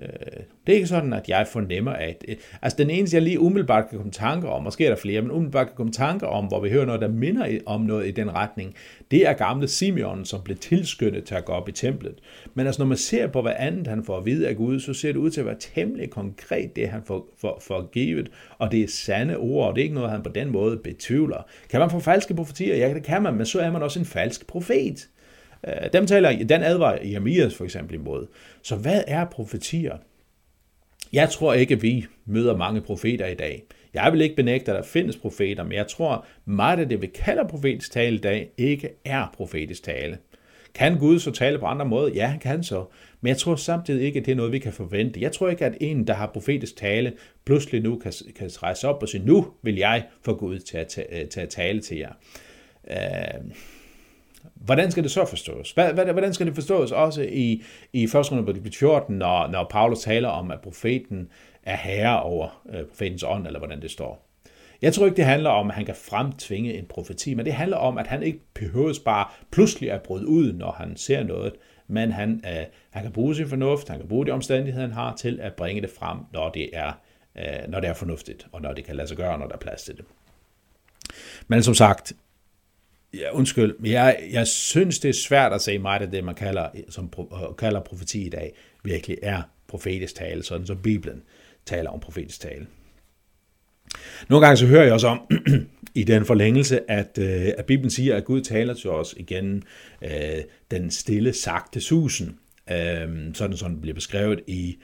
Øh, 0.03 0.43
det 0.67 0.73
er 0.73 0.77
ikke 0.77 0.87
sådan, 0.87 1.13
at 1.13 1.29
jeg 1.29 1.47
fornemmer, 1.53 1.93
at... 1.93 2.25
Øh, 2.29 2.37
altså 2.63 2.77
den 2.79 2.91
eneste, 2.91 3.15
jeg 3.15 3.23
lige 3.23 3.41
umiddelbart 3.41 3.89
kan 3.89 3.99
komme 3.99 4.13
tanker 4.13 4.49
om, 4.49 4.63
måske 4.63 4.85
er 4.85 4.89
der 4.89 4.97
flere, 4.97 5.23
men 5.23 5.31
umiddelbart 5.31 5.67
kan 5.67 5.77
komme 5.77 5.93
tanker 5.93 6.27
om, 6.27 6.47
hvor 6.47 6.61
vi 6.61 6.71
hører 6.71 6.87
noget, 6.87 7.01
der 7.01 7.09
minder 7.09 7.59
om 7.67 7.81
noget 7.81 8.09
i 8.09 8.11
den 8.11 8.35
retning, 8.35 8.75
det 9.11 9.29
er 9.29 9.33
gamle 9.33 9.69
Simeon, 9.69 10.25
som 10.25 10.43
blev 10.43 10.57
tilskyndet 10.57 11.25
til 11.25 11.35
at 11.35 11.45
gå 11.45 11.53
op 11.53 11.69
i 11.69 11.73
templet. 11.73 12.15
Men 12.55 12.67
altså 12.67 12.81
når 12.81 12.87
man 12.87 12.97
ser 12.97 13.27
på, 13.27 13.43
hvad 13.43 13.53
andet 13.57 13.87
han 13.87 14.05
får 14.05 14.17
at 14.17 14.27
vide 14.27 14.49
af 14.49 14.57
Gud, 14.57 14.81
så 14.81 14.95
ser 14.95 15.13
det 15.13 15.19
ud 15.19 15.31
til 15.31 15.41
at 15.41 15.47
være 15.47 15.57
temmelig 15.61 16.11
konkret, 16.11 16.77
det 16.77 16.89
han 16.89 17.03
får, 17.07 17.35
får, 17.41 17.63
får 17.67 17.91
givet, 17.91 18.31
og 18.59 18.73
det 18.73 18.83
er 18.83 18.89
sande 18.89 19.37
ord, 19.37 19.69
og 19.69 19.75
det 19.75 19.81
er 19.81 19.85
ikke 19.85 19.95
noget, 19.95 20.11
han 20.11 20.23
på 20.23 20.31
den 20.35 20.51
måde 20.51 20.77
betvivler. 20.77 21.47
Kan 21.71 21.81
man 21.81 21.91
få 21.91 22.01
falske 22.01 22.35
profetier? 22.35 22.77
Ja, 22.77 22.95
det 22.95 23.03
kan 23.03 23.23
man, 23.23 23.35
men 23.35 23.47
så 23.47 23.61
er 23.61 23.71
man 23.71 23.83
også 23.83 23.99
en 23.99 24.05
falsk 24.05 24.47
profet. 24.47 25.09
Øh, 25.67 25.93
dem 25.93 26.07
taler, 26.07 26.45
den 26.45 26.63
advarer 26.63 27.07
Jeremias 27.07 27.55
for 27.55 27.65
eksempel 27.65 27.95
imod. 27.95 28.27
Så 28.63 28.77
hvad 28.77 29.03
er 29.07 29.25
profetier? 29.25 29.97
Jeg 31.13 31.31
tror 31.31 31.55
ikke, 31.55 31.75
at 31.75 31.83
vi 31.83 32.07
møder 32.27 32.57
mange 32.57 32.81
profeter 32.81 33.27
i 33.27 33.35
dag. 33.35 33.65
Jeg 33.95 34.13
vil 34.13 34.21
ikke 34.21 34.37
benægte, 34.37 34.73
at 34.73 34.77
der 34.77 34.83
findes 34.83 35.17
profeter, 35.17 35.63
men 35.63 35.73
jeg 35.73 35.87
tror, 35.87 36.27
meget 36.45 36.79
af 36.79 36.89
det, 36.89 37.03
vi 37.03 37.07
kalder 37.07 37.49
profetisk 37.49 37.93
tale 37.93 38.17
i 38.17 38.21
dag, 38.21 38.51
ikke 38.57 38.89
er 39.05 39.35
profetisk 39.37 39.83
tale. 39.83 40.19
Kan 40.75 40.99
Gud 40.99 41.19
så 41.19 41.31
tale 41.31 41.59
på 41.59 41.67
andre 41.67 41.87
måder? 41.87 42.15
Ja, 42.15 42.27
han 42.27 42.39
kan 42.39 42.63
så. 42.63 42.85
Men 43.21 43.29
jeg 43.29 43.37
tror 43.37 43.57
samtidig 43.57 44.07
ikke, 44.07 44.21
at 44.21 44.27
det 44.27 44.33
er 44.33 44.37
noget, 44.37 44.53
vi 44.53 44.59
kan 44.59 44.73
forvente. 44.73 45.21
Jeg 45.21 45.33
tror 45.33 45.49
ikke, 45.49 45.65
at 45.65 45.77
en, 45.81 46.07
der 46.07 46.15
har 46.15 46.27
profetisk 46.27 46.77
tale, 46.77 47.13
pludselig 47.45 47.83
nu 47.83 47.99
kan, 47.99 48.13
kan 48.37 48.51
rejse 48.63 48.89
op 48.89 49.03
og 49.03 49.09
sige, 49.09 49.25
nu 49.25 49.47
vil 49.63 49.77
jeg 49.77 50.05
få 50.25 50.35
Gud 50.35 50.59
til 50.59 50.79
at, 50.79 50.89
til 51.31 51.41
at 51.41 51.49
tale 51.49 51.81
til 51.81 51.97
jer. 51.97 52.13
Uh, 52.85 53.51
Hvordan 54.61 54.91
skal 54.91 55.03
det 55.03 55.11
så 55.11 55.25
forstås? 55.25 55.73
Hvordan 55.73 56.35
skal 56.35 56.47
det 56.47 56.55
forstås 56.55 56.93
også 56.93 57.23
i, 57.23 57.63
i 57.93 58.05
1. 58.05 58.11
kapitel 58.13 58.73
14, 58.73 59.17
når, 59.17 59.49
når 59.49 59.67
Paulus 59.71 60.01
taler 60.01 60.29
om, 60.29 60.51
at 60.51 60.61
profeten 60.61 61.29
er 61.63 61.77
herre 61.77 62.23
over 62.23 62.63
øh, 62.73 62.85
profetens 62.87 63.23
ånd, 63.23 63.47
eller 63.47 63.59
hvordan 63.59 63.83
det 63.83 63.91
står? 63.91 64.29
Jeg 64.83 64.93
tror 64.93 65.07
ikke, 65.07 65.17
det 65.17 65.25
handler 65.25 65.51
om, 65.51 65.69
at 65.69 65.75
han 65.75 65.85
kan 65.85 65.95
fremtvinge 65.95 66.79
en 66.79 66.87
profeti, 66.87 67.35
men 67.35 67.47
det 67.47 67.53
handler 67.53 67.77
om, 67.77 67.99
at 67.99 68.07
han 68.07 68.23
ikke 68.23 68.41
behøves 68.55 68.99
bare 68.99 69.27
pludselig 69.51 69.93
at 69.93 70.03
bryde 70.03 70.27
ud, 70.27 70.53
når 70.53 70.71
han 70.71 70.97
ser 70.97 71.23
noget, 71.23 71.53
men 71.89 72.13
han, 72.13 72.43
øh, 72.47 72.65
han 72.91 73.03
kan 73.03 73.13
bruge 73.13 73.35
sin 73.35 73.49
fornuft, 73.49 73.89
han 73.89 73.99
kan 73.99 74.09
bruge 74.09 74.27
de 74.27 74.31
omstændigheder, 74.31 74.87
han 74.87 74.95
har 74.95 75.17
til 75.17 75.41
at 75.41 75.55
bringe 75.55 75.83
det 75.83 75.91
frem, 75.91 76.19
når 76.33 76.51
det 76.51 76.71
er, 76.73 76.93
øh, 77.39 77.69
når 77.69 77.81
det 77.81 77.89
er 77.89 77.95
fornuftigt, 77.95 78.47
og 78.53 78.63
når 78.63 78.73
det 78.73 78.85
kan 78.85 78.97
lade 78.97 79.09
sig 79.09 79.17
gøre, 79.17 79.39
når 79.39 79.47
der 79.47 79.55
er 79.55 79.59
plads 79.59 79.83
til 79.83 79.97
det. 79.97 80.05
Men 81.49 81.63
som 81.63 81.75
sagt, 81.75 82.13
Ja, 83.15 83.31
undskyld, 83.33 83.79
men 83.79 83.93
jeg, 83.93 84.19
jeg 84.33 84.47
synes, 84.47 84.99
det 84.99 85.09
er 85.09 85.13
svært 85.13 85.53
at 85.53 85.63
se 85.63 85.79
meget 85.79 86.03
af 86.03 86.11
det, 86.11 86.25
man 86.25 86.35
kalder, 86.35 86.69
som 86.89 87.13
øh, 87.19 87.57
kalder 87.59 87.81
profeti 87.81 88.27
i 88.27 88.29
dag, 88.29 88.55
virkelig 88.85 89.19
er 89.23 89.43
profetisk 89.69 90.15
tale, 90.15 90.43
sådan 90.43 90.67
som 90.67 90.79
Bibelen 90.83 91.23
taler 91.67 91.91
om 91.91 92.01
profetisk 92.01 92.41
tale. 92.41 92.67
Nogle 94.29 94.47
gange 94.47 94.57
så 94.57 94.67
hører 94.67 94.85
jeg 94.85 94.93
også 94.93 95.07
om, 95.07 95.21
i 95.95 96.05
den 96.05 96.25
forlængelse, 96.25 96.91
at, 96.91 97.19
øh, 97.19 97.47
at 97.59 97.67
Bibelen 97.67 97.91
siger, 97.91 98.17
at 98.17 98.25
Gud 98.25 98.41
taler 98.41 98.75
til 98.75 98.91
os 98.91 99.15
igen 99.17 99.63
øh, 100.03 100.11
den 100.71 100.91
stille, 100.91 101.33
sagte 101.33 101.81
susen, 101.81 102.39
øh, 102.71 103.35
sådan 103.35 103.57
som 103.57 103.73
det 103.73 103.81
bliver 103.81 103.95
beskrevet 103.95 104.41
i, 104.47 104.79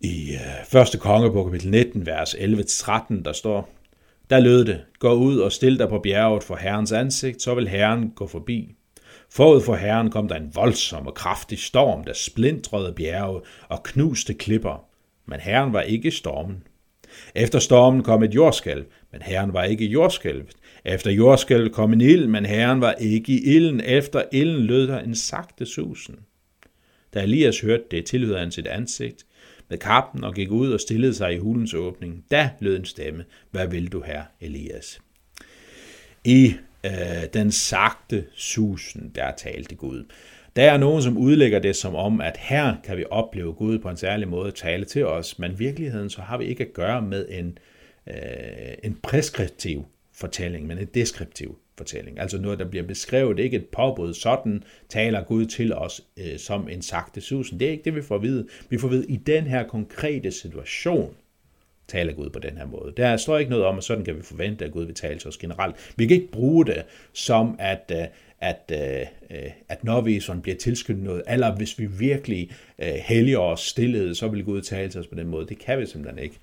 i 0.00 0.36
øh, 0.74 0.80
1. 0.82 1.00
kongebog, 1.00 1.46
kapitel 1.46 1.70
19, 1.70 2.06
vers 2.06 2.34
11-13, 2.34 3.22
der 3.22 3.32
står, 3.32 3.75
der 4.30 4.40
lød 4.40 4.64
det, 4.64 4.80
gå 4.98 5.12
ud 5.12 5.38
og 5.38 5.52
stil 5.52 5.78
dig 5.78 5.88
på 5.88 5.98
bjerget 5.98 6.42
for 6.42 6.56
Herrens 6.56 6.92
ansigt, 6.92 7.42
så 7.42 7.54
vil 7.54 7.68
Herren 7.68 8.10
gå 8.10 8.26
forbi. 8.26 8.74
Forud 9.30 9.60
for 9.60 9.74
Herren 9.74 10.10
kom 10.10 10.28
der 10.28 10.36
en 10.36 10.50
voldsom 10.54 11.06
og 11.06 11.14
kraftig 11.14 11.58
storm, 11.58 12.04
der 12.04 12.12
splintrede 12.12 12.92
bjerget 12.92 13.42
og 13.68 13.82
knuste 13.82 14.34
klipper. 14.34 14.84
Men 15.26 15.40
Herren 15.40 15.72
var 15.72 15.80
ikke 15.80 16.10
stormen. 16.10 16.62
Efter 17.34 17.58
stormen 17.58 18.02
kom 18.02 18.22
et 18.22 18.34
jordskælv, 18.34 18.84
men 19.12 19.22
Herren 19.22 19.52
var 19.52 19.64
ikke 19.64 19.84
i 19.84 19.88
jordskælvet. 19.88 20.50
Efter 20.84 21.10
jordskælvet 21.10 21.72
kom 21.72 21.92
en 21.92 22.00
ild, 22.00 22.26
men 22.26 22.46
Herren 22.46 22.80
var 22.80 22.92
ikke 22.92 23.32
i 23.32 23.56
ilden. 23.56 23.80
Efter 23.80 24.22
ilden 24.32 24.62
lød 24.62 24.86
der 24.86 24.98
en 24.98 25.14
sagte 25.14 25.66
susen. 25.66 26.18
Da 27.14 27.22
Elias 27.22 27.60
hørte 27.60 27.84
det, 27.90 28.04
tilhørte 28.04 28.40
han 28.40 28.50
sit 28.50 28.66
ansigt 28.66 29.26
med 29.68 29.78
kappen 29.78 30.24
og 30.24 30.34
gik 30.34 30.50
ud 30.50 30.72
og 30.72 30.80
stillede 30.80 31.14
sig 31.14 31.34
i 31.34 31.38
hulens 31.38 31.74
åbning. 31.74 32.24
Da 32.30 32.50
lød 32.60 32.76
en 32.76 32.84
stemme, 32.84 33.24
hvad 33.50 33.68
vil 33.68 33.92
du 33.92 34.00
her, 34.00 34.22
Elias? 34.40 35.00
I 36.24 36.54
øh, 36.84 36.92
den 37.34 37.52
sagte 37.52 38.24
susen, 38.34 39.12
der 39.14 39.30
talte 39.30 39.74
Gud. 39.74 40.04
Der 40.56 40.72
er 40.72 40.76
nogen, 40.76 41.02
som 41.02 41.16
udlægger 41.16 41.58
det 41.58 41.76
som 41.76 41.94
om, 41.94 42.20
at 42.20 42.36
her 42.36 42.76
kan 42.84 42.96
vi 42.96 43.04
opleve 43.10 43.52
Gud 43.52 43.78
på 43.78 43.88
en 43.88 43.96
særlig 43.96 44.28
måde 44.28 44.52
tale 44.52 44.84
til 44.84 45.06
os, 45.06 45.38
men 45.38 45.52
i 45.52 45.56
virkeligheden 45.56 46.10
så 46.10 46.20
har 46.20 46.38
vi 46.38 46.44
ikke 46.44 46.64
at 46.64 46.72
gøre 46.72 47.02
med 47.02 47.26
en, 47.30 47.58
øh, 48.06 48.14
en 48.82 48.98
preskriptiv 49.02 49.86
fortælling, 50.12 50.66
men 50.66 50.78
en 50.78 50.88
deskriptiv 50.94 51.58
fortælling. 51.78 52.18
Altså 52.18 52.38
noget, 52.38 52.58
der 52.58 52.64
bliver 52.64 52.86
beskrevet, 52.86 53.38
ikke 53.38 53.56
et 53.56 53.66
påbud. 53.66 54.14
Sådan 54.14 54.62
taler 54.88 55.24
Gud 55.24 55.46
til 55.46 55.74
os 55.74 56.00
øh, 56.16 56.38
som 56.38 56.68
en 56.68 56.82
sagte 56.82 57.20
susen. 57.20 57.60
Det 57.60 57.68
er 57.68 57.72
ikke 57.72 57.84
det, 57.84 57.94
vi 57.94 58.02
får 58.02 58.14
at 58.14 58.22
vide. 58.22 58.46
Vi 58.68 58.78
får 58.78 58.88
at 58.88 58.92
vide, 58.92 59.04
at 59.04 59.10
i 59.10 59.16
den 59.16 59.44
her 59.44 59.68
konkrete 59.68 60.30
situation, 60.30 61.14
taler 61.88 62.12
Gud 62.12 62.30
på 62.30 62.38
den 62.38 62.56
her 62.56 62.66
måde. 62.66 62.92
Der 62.96 63.16
står 63.16 63.38
ikke 63.38 63.50
noget 63.50 63.64
om, 63.64 63.78
at 63.78 63.84
sådan 63.84 64.04
kan 64.04 64.16
vi 64.16 64.22
forvente, 64.22 64.64
at 64.64 64.72
Gud 64.72 64.84
vil 64.84 64.94
tale 64.94 65.18
til 65.18 65.28
os 65.28 65.38
generelt. 65.38 65.92
Vi 65.96 66.06
kan 66.06 66.16
ikke 66.16 66.32
bruge 66.32 66.66
det 66.66 66.84
som, 67.12 67.56
at, 67.58 67.92
øh, 67.94 68.06
at, 68.40 68.70
øh, 68.72 68.78
øh, 68.78 69.06
at, 69.30 69.52
at 69.68 69.84
når 69.84 70.00
vi 70.00 70.20
sådan 70.20 70.42
bliver 70.42 70.56
tilskyndet 70.56 71.04
noget, 71.04 71.22
eller 71.28 71.56
hvis 71.56 71.78
vi 71.78 71.86
virkelig 71.86 72.50
helliger 72.78 73.38
os 73.38 73.60
stillede, 73.60 74.14
så 74.14 74.28
vil 74.28 74.44
Gud 74.44 74.62
tale 74.62 74.90
til 74.90 75.00
os 75.00 75.06
på 75.06 75.14
den 75.14 75.26
måde. 75.26 75.46
Det 75.46 75.58
kan 75.58 75.78
vi 75.78 75.86
simpelthen 75.86 76.24
ikke 76.24 76.40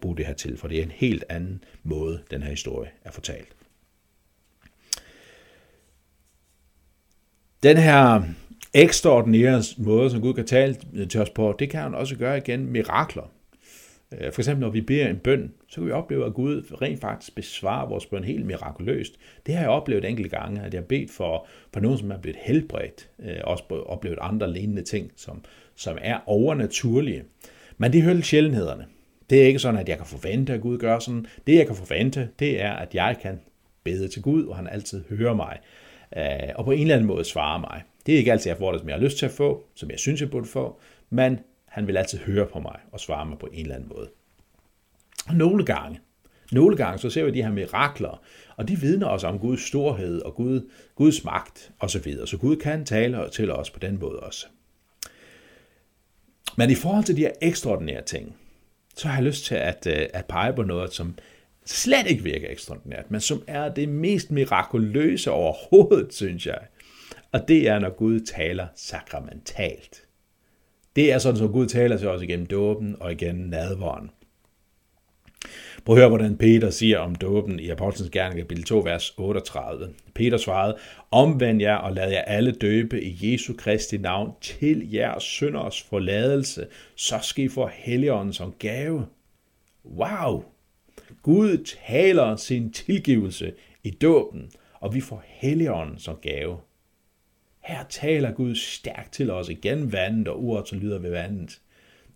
bruge 0.00 0.16
det 0.16 0.26
her 0.26 0.34
til, 0.34 0.56
for 0.56 0.68
det 0.68 0.78
er 0.78 0.82
en 0.82 0.90
helt 0.90 1.24
anden 1.28 1.64
måde, 1.82 2.20
den 2.30 2.42
her 2.42 2.50
historie 2.50 2.90
er 3.04 3.10
fortalt. 3.10 3.48
Den 7.62 7.76
her 7.76 8.22
ekstraordinære 8.74 9.62
måde, 9.78 10.10
som 10.10 10.20
Gud 10.20 10.34
kan 10.34 10.46
tale 10.46 10.76
øh, 10.94 11.08
til 11.08 11.20
os 11.20 11.30
på, 11.30 11.56
det 11.58 11.70
kan 11.70 11.80
han 11.80 11.94
også 11.94 12.16
gøre 12.16 12.38
igen 12.38 12.66
mirakler. 12.66 13.30
Øh, 14.12 14.32
for 14.32 14.40
eksempel 14.40 14.60
når 14.60 14.70
vi 14.70 14.80
beder 14.80 15.08
en 15.08 15.18
bøn, 15.18 15.52
så 15.68 15.74
kan 15.74 15.86
vi 15.86 15.90
opleve, 15.90 16.26
at 16.26 16.34
Gud 16.34 16.62
rent 16.82 17.00
faktisk 17.00 17.34
besvarer 17.34 17.88
vores 17.88 18.06
bøn 18.06 18.24
helt 18.24 18.46
mirakuløst. 18.46 19.12
Det 19.46 19.54
har 19.54 19.60
jeg 19.60 19.70
oplevet 19.70 20.04
enkelte 20.04 20.36
gange, 20.36 20.62
at 20.62 20.74
jeg 20.74 20.80
har 20.80 20.86
bedt 20.86 21.10
for, 21.10 21.46
for 21.72 21.80
nogen, 21.80 21.98
som 21.98 22.10
er 22.10 22.18
blevet 22.18 22.38
helbredt, 22.42 23.08
øh, 23.22 23.36
også 23.44 23.64
oplevet 23.86 24.18
andre 24.20 24.52
lignende 24.52 24.82
ting, 24.82 25.12
som, 25.16 25.44
som 25.76 25.98
er 26.00 26.18
overnaturlige. 26.26 27.24
Men 27.78 27.92
det 27.92 28.02
hører 28.02 28.20
sjældenhederne. 28.20 28.86
Det 29.30 29.42
er 29.42 29.46
ikke 29.46 29.58
sådan, 29.58 29.80
at 29.80 29.88
jeg 29.88 29.96
kan 29.96 30.06
forvente, 30.06 30.52
at 30.52 30.60
Gud 30.60 30.78
gør 30.78 30.98
sådan. 30.98 31.26
Det, 31.46 31.54
jeg 31.54 31.66
kan 31.66 31.76
forvente, 31.76 32.28
det 32.38 32.62
er, 32.62 32.72
at 32.72 32.94
jeg 32.94 33.16
kan 33.22 33.40
bede 33.84 34.08
til 34.08 34.22
Gud, 34.22 34.44
og 34.44 34.56
han 34.56 34.66
altid 34.66 35.04
hører 35.08 35.34
mig 35.34 35.58
øh, 36.16 36.48
og 36.54 36.64
på 36.64 36.70
en 36.70 36.80
eller 36.80 36.94
anden 36.94 37.06
måde 37.06 37.24
svare 37.24 37.60
mig. 37.60 37.82
Det 38.06 38.14
er 38.14 38.18
ikke 38.18 38.32
altid, 38.32 38.50
jeg 38.50 38.58
får 38.58 38.72
det, 38.72 38.80
som 38.80 38.88
jeg 38.88 38.96
har 38.96 39.04
lyst 39.04 39.18
til 39.18 39.26
at 39.26 39.32
få, 39.32 39.64
som 39.74 39.90
jeg 39.90 39.98
synes, 39.98 40.20
jeg 40.20 40.30
burde 40.30 40.46
få, 40.46 40.80
men 41.10 41.38
han 41.64 41.86
vil 41.86 41.96
altid 41.96 42.18
høre 42.18 42.46
på 42.46 42.60
mig 42.60 42.76
og 42.92 43.00
svare 43.00 43.26
mig 43.26 43.38
på 43.38 43.48
en 43.52 43.60
eller 43.60 43.74
anden 43.74 43.88
måde. 43.88 44.10
Og 45.28 45.34
nogle 45.34 45.64
gange, 45.64 46.00
nogle 46.52 46.76
gange 46.76 46.98
så 46.98 47.10
ser 47.10 47.24
vi 47.24 47.30
de 47.30 47.42
her 47.42 47.52
mirakler, 47.52 48.22
og 48.56 48.68
de 48.68 48.80
vidner 48.80 49.06
os 49.06 49.24
om 49.24 49.38
Guds 49.38 49.60
storhed 49.60 50.22
og 50.22 50.34
Gud, 50.34 50.70
Guds 50.94 51.24
magt 51.24 51.70
osv. 51.80 52.26
Så 52.26 52.38
Gud 52.40 52.56
kan 52.56 52.84
tale 52.84 53.30
til 53.32 53.52
os 53.52 53.70
på 53.70 53.78
den 53.78 53.98
måde 54.00 54.20
også. 54.20 54.46
Men 56.56 56.70
i 56.70 56.74
forhold 56.74 57.04
til 57.04 57.16
de 57.16 57.20
her 57.20 57.32
ekstraordinære 57.42 58.02
ting, 58.02 58.36
så 58.96 59.08
har 59.08 59.14
jeg 59.14 59.24
lyst 59.24 59.44
til 59.44 59.54
at, 59.54 59.86
øh, 59.86 60.06
at 60.14 60.26
pege 60.26 60.52
på 60.52 60.62
noget, 60.62 60.92
som 60.92 61.14
slet 61.66 62.06
ikke 62.06 62.22
virker 62.22 62.50
ekstraordinært, 62.50 63.10
men 63.10 63.20
som 63.20 63.42
er 63.46 63.68
det 63.68 63.88
mest 63.88 64.30
mirakuløse 64.30 65.30
overhovedet, 65.30 66.14
synes 66.14 66.46
jeg. 66.46 66.58
Og 67.32 67.48
det 67.48 67.68
er, 67.68 67.78
når 67.78 67.90
Gud 67.90 68.20
taler 68.20 68.66
sakramentalt. 68.74 70.02
Det 70.96 71.12
er 71.12 71.18
sådan, 71.18 71.38
som 71.38 71.52
Gud 71.52 71.66
taler 71.66 71.96
til 71.96 72.08
os 72.08 72.22
igennem 72.22 72.46
dåben 72.46 72.96
og 73.00 73.12
igennem 73.12 73.48
nadvåren. 73.48 74.10
Prøv 75.84 75.96
at 75.96 76.00
høre, 76.00 76.08
hvordan 76.08 76.36
Peter 76.36 76.70
siger 76.70 76.98
om 76.98 77.14
dåben 77.14 77.60
i 77.60 77.68
Apostlenes 77.68 78.10
Gerninger, 78.10 78.44
kapitel 78.44 78.64
2, 78.64 78.78
vers 78.78 79.14
38. 79.16 79.88
Peter 80.14 80.36
svarede, 80.36 80.76
omvend 81.10 81.60
jer 81.60 81.74
og 81.74 81.92
lad 81.92 82.10
jer 82.10 82.22
alle 82.22 82.52
døbe 82.52 83.02
i 83.02 83.32
Jesu 83.32 83.54
Kristi 83.58 83.98
navn 83.98 84.32
til 84.40 84.90
jeres 84.92 85.22
synders 85.22 85.82
forladelse, 85.82 86.66
så 86.94 87.18
skal 87.22 87.44
I 87.44 87.48
få 87.48 87.66
Helligånden 87.72 88.32
som 88.32 88.54
gave. 88.58 89.06
Wow! 89.84 90.44
Gud 91.22 91.66
taler 91.86 92.36
sin 92.36 92.72
tilgivelse 92.72 93.52
i 93.84 93.90
dåben, 93.90 94.50
og 94.80 94.94
vi 94.94 95.00
får 95.00 95.24
Helligånden 95.26 95.98
som 95.98 96.16
gave. 96.22 96.58
Her 97.60 97.84
taler 97.88 98.32
Gud 98.32 98.54
stærkt 98.54 99.12
til 99.12 99.30
os 99.30 99.48
igen 99.48 99.92
vandet 99.92 100.28
og 100.28 100.44
ordet, 100.44 100.68
som 100.68 100.78
lyder 100.78 100.98
ved 100.98 101.10
vandet. 101.10 101.60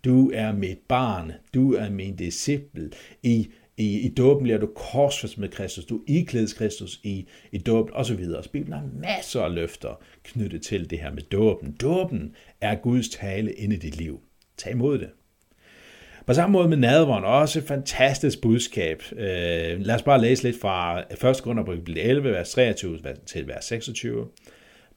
Du 0.05 0.31
er 0.33 0.51
mit 0.51 0.77
barn, 0.87 1.31
du 1.53 1.73
er 1.73 1.89
min 1.89 2.15
disciple. 2.15 2.91
I, 3.23 3.47
i, 3.77 3.99
i 3.99 4.09
dåben 4.09 4.43
bliver 4.43 4.57
du 4.57 4.67
korsfæstet 4.75 5.39
med 5.39 5.49
Kristus, 5.49 5.85
du 5.85 6.01
iklædes 6.07 6.53
Kristus 6.53 6.99
i, 7.03 7.27
i 7.51 7.57
dåben 7.57 7.93
osv. 7.93 8.25
Så 8.25 8.49
Bibelen 8.51 8.73
har 8.73 8.89
masser 8.93 9.41
af 9.41 9.55
løfter 9.55 10.01
knyttet 10.23 10.61
til 10.61 10.89
det 10.89 10.99
her 10.99 11.11
med 11.11 11.23
dåben. 11.23 11.71
Dåben 11.71 12.35
er 12.61 12.75
Guds 12.75 13.09
tale 13.09 13.53
ind 13.53 13.73
i 13.73 13.75
dit 13.75 13.97
liv. 13.97 14.19
Tag 14.57 14.71
imod 14.71 14.99
det. 14.99 15.09
På 16.25 16.33
samme 16.33 16.53
måde 16.53 16.67
med 16.67 16.77
nadveren, 16.77 17.23
også 17.23 17.59
et 17.59 17.65
fantastisk 17.65 18.41
budskab. 18.41 19.03
Øh, 19.11 19.79
lad 19.79 19.95
os 19.95 20.03
bare 20.03 20.21
læse 20.21 20.43
lidt 20.43 20.61
fra 20.61 20.99
1. 20.99 21.41
Korinther 21.43 21.93
11, 21.97 22.31
vers 22.31 22.49
23 22.49 22.99
til 23.25 23.47
vers 23.47 23.65
26. 23.65 24.27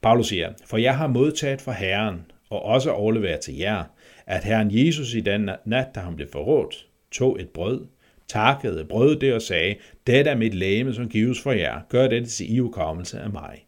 Paulus 0.01 0.27
siger, 0.27 0.49
for 0.65 0.77
jeg 0.77 0.97
har 0.97 1.07
modtaget 1.07 1.61
fra 1.61 1.71
Herren, 1.71 2.21
og 2.49 2.65
også 2.65 2.91
overleveret 2.91 3.39
til 3.39 3.57
jer, 3.57 3.83
at 4.27 4.43
Herren 4.43 4.69
Jesus 4.71 5.13
i 5.13 5.19
den 5.19 5.49
nat, 5.65 5.87
da 5.95 5.99
han 5.99 6.15
blev 6.15 6.27
forrådt, 6.31 6.87
tog 7.11 7.41
et 7.41 7.49
brød, 7.49 7.85
takkede, 8.27 8.85
brød 8.85 9.15
det 9.15 9.33
og 9.33 9.41
sagde, 9.41 9.75
dette 10.07 10.31
er 10.31 10.35
mit 10.35 10.53
læme, 10.53 10.93
som 10.93 11.09
gives 11.09 11.41
for 11.41 11.51
jer. 11.51 11.79
Gør 11.89 12.07
dette 12.07 12.29
til 12.29 12.55
iukommelse 12.55 13.19
af 13.19 13.29
mig. 13.29 13.65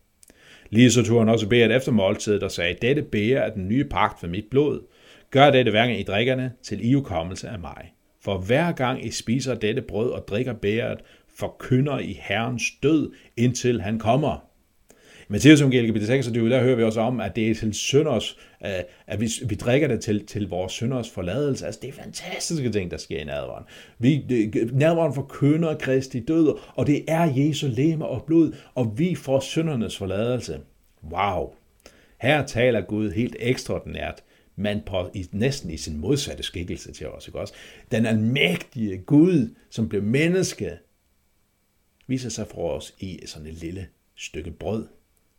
Lige 0.69 0.91
så 0.91 1.03
tog 1.03 1.19
han 1.19 1.29
også 1.29 1.49
bæret 1.49 1.75
efter 1.75 1.91
måltidet 1.91 2.43
og 2.43 2.51
sagde, 2.51 2.75
dette 2.81 3.01
bærer 3.01 3.43
af 3.43 3.51
den 3.51 3.67
nye 3.67 3.83
pagt 3.83 4.19
for 4.19 4.27
mit 4.27 4.45
blod. 4.51 4.81
Gør 5.31 5.51
dette 5.51 5.71
hver 5.71 5.85
gang 5.87 5.99
I 5.99 6.03
drikkerne 6.03 6.51
til 6.63 6.89
iukommelse 6.89 7.49
af 7.49 7.59
mig. 7.59 7.93
For 8.21 8.37
hver 8.37 8.71
gang 8.71 9.05
I 9.05 9.11
spiser 9.11 9.55
dette 9.55 9.81
brød 9.81 10.09
og 10.09 10.27
drikker 10.27 10.53
bæret, 10.53 10.99
forkynder 11.37 11.99
I 11.99 12.19
Herrens 12.21 12.63
død, 12.83 13.11
indtil 13.37 13.81
han 13.81 13.99
kommer. 13.99 14.51
Matteus 15.27 15.61
evangeliet 15.61 15.87
kapitel 15.87 16.07
26, 16.07 16.49
der 16.49 16.63
hører 16.63 16.75
vi 16.75 16.83
også 16.83 17.01
om, 17.01 17.19
at 17.19 17.35
det 17.35 17.51
er 17.51 17.55
til 17.55 17.73
synders, 17.73 18.37
øh, 18.65 18.71
at 19.07 19.21
vi, 19.21 19.29
vi 19.45 19.55
drikker 19.55 19.87
det 19.87 20.01
til, 20.01 20.25
til 20.25 20.49
vores 20.49 20.71
synders 20.71 21.09
forladelse. 21.09 21.65
Altså, 21.65 21.79
det 21.81 21.89
er 21.89 21.93
fantastiske 21.93 22.71
ting, 22.71 22.91
der 22.91 22.97
sker 22.97 23.19
i 23.19 23.23
nadveren. 23.23 23.63
Vi, 23.99 24.25
nadveren 24.73 25.13
forkynder 25.13 25.77
Kristi 25.77 26.19
død, 26.19 26.57
og 26.75 26.87
det 26.87 27.03
er 27.07 27.33
Jesu 27.35 27.67
leme 27.67 28.05
og 28.05 28.23
blod, 28.27 28.55
og 28.75 28.93
vi 28.99 29.15
får 29.15 29.39
syndernes 29.39 29.97
forladelse. 29.97 30.59
Wow! 31.11 31.53
Her 32.21 32.45
taler 32.45 32.81
Gud 32.81 33.11
helt 33.11 33.35
ekstraordinært, 33.39 34.23
men 34.55 34.81
på, 34.85 35.09
i, 35.13 35.27
næsten 35.31 35.69
i 35.69 35.77
sin 35.77 35.97
modsatte 35.97 36.43
skikkelse 36.43 36.91
til 36.91 37.07
os. 37.07 37.27
Ikke 37.27 37.39
også? 37.39 37.53
Den 37.91 38.05
almægtige 38.05 38.97
Gud, 38.97 39.55
som 39.69 39.89
blev 39.89 40.03
menneske, 40.03 40.71
viser 42.07 42.29
sig 42.29 42.47
for 42.47 42.71
os 42.71 42.93
i 42.99 43.19
sådan 43.25 43.47
et 43.47 43.53
lille 43.53 43.87
stykke 44.15 44.51
brød 44.51 44.87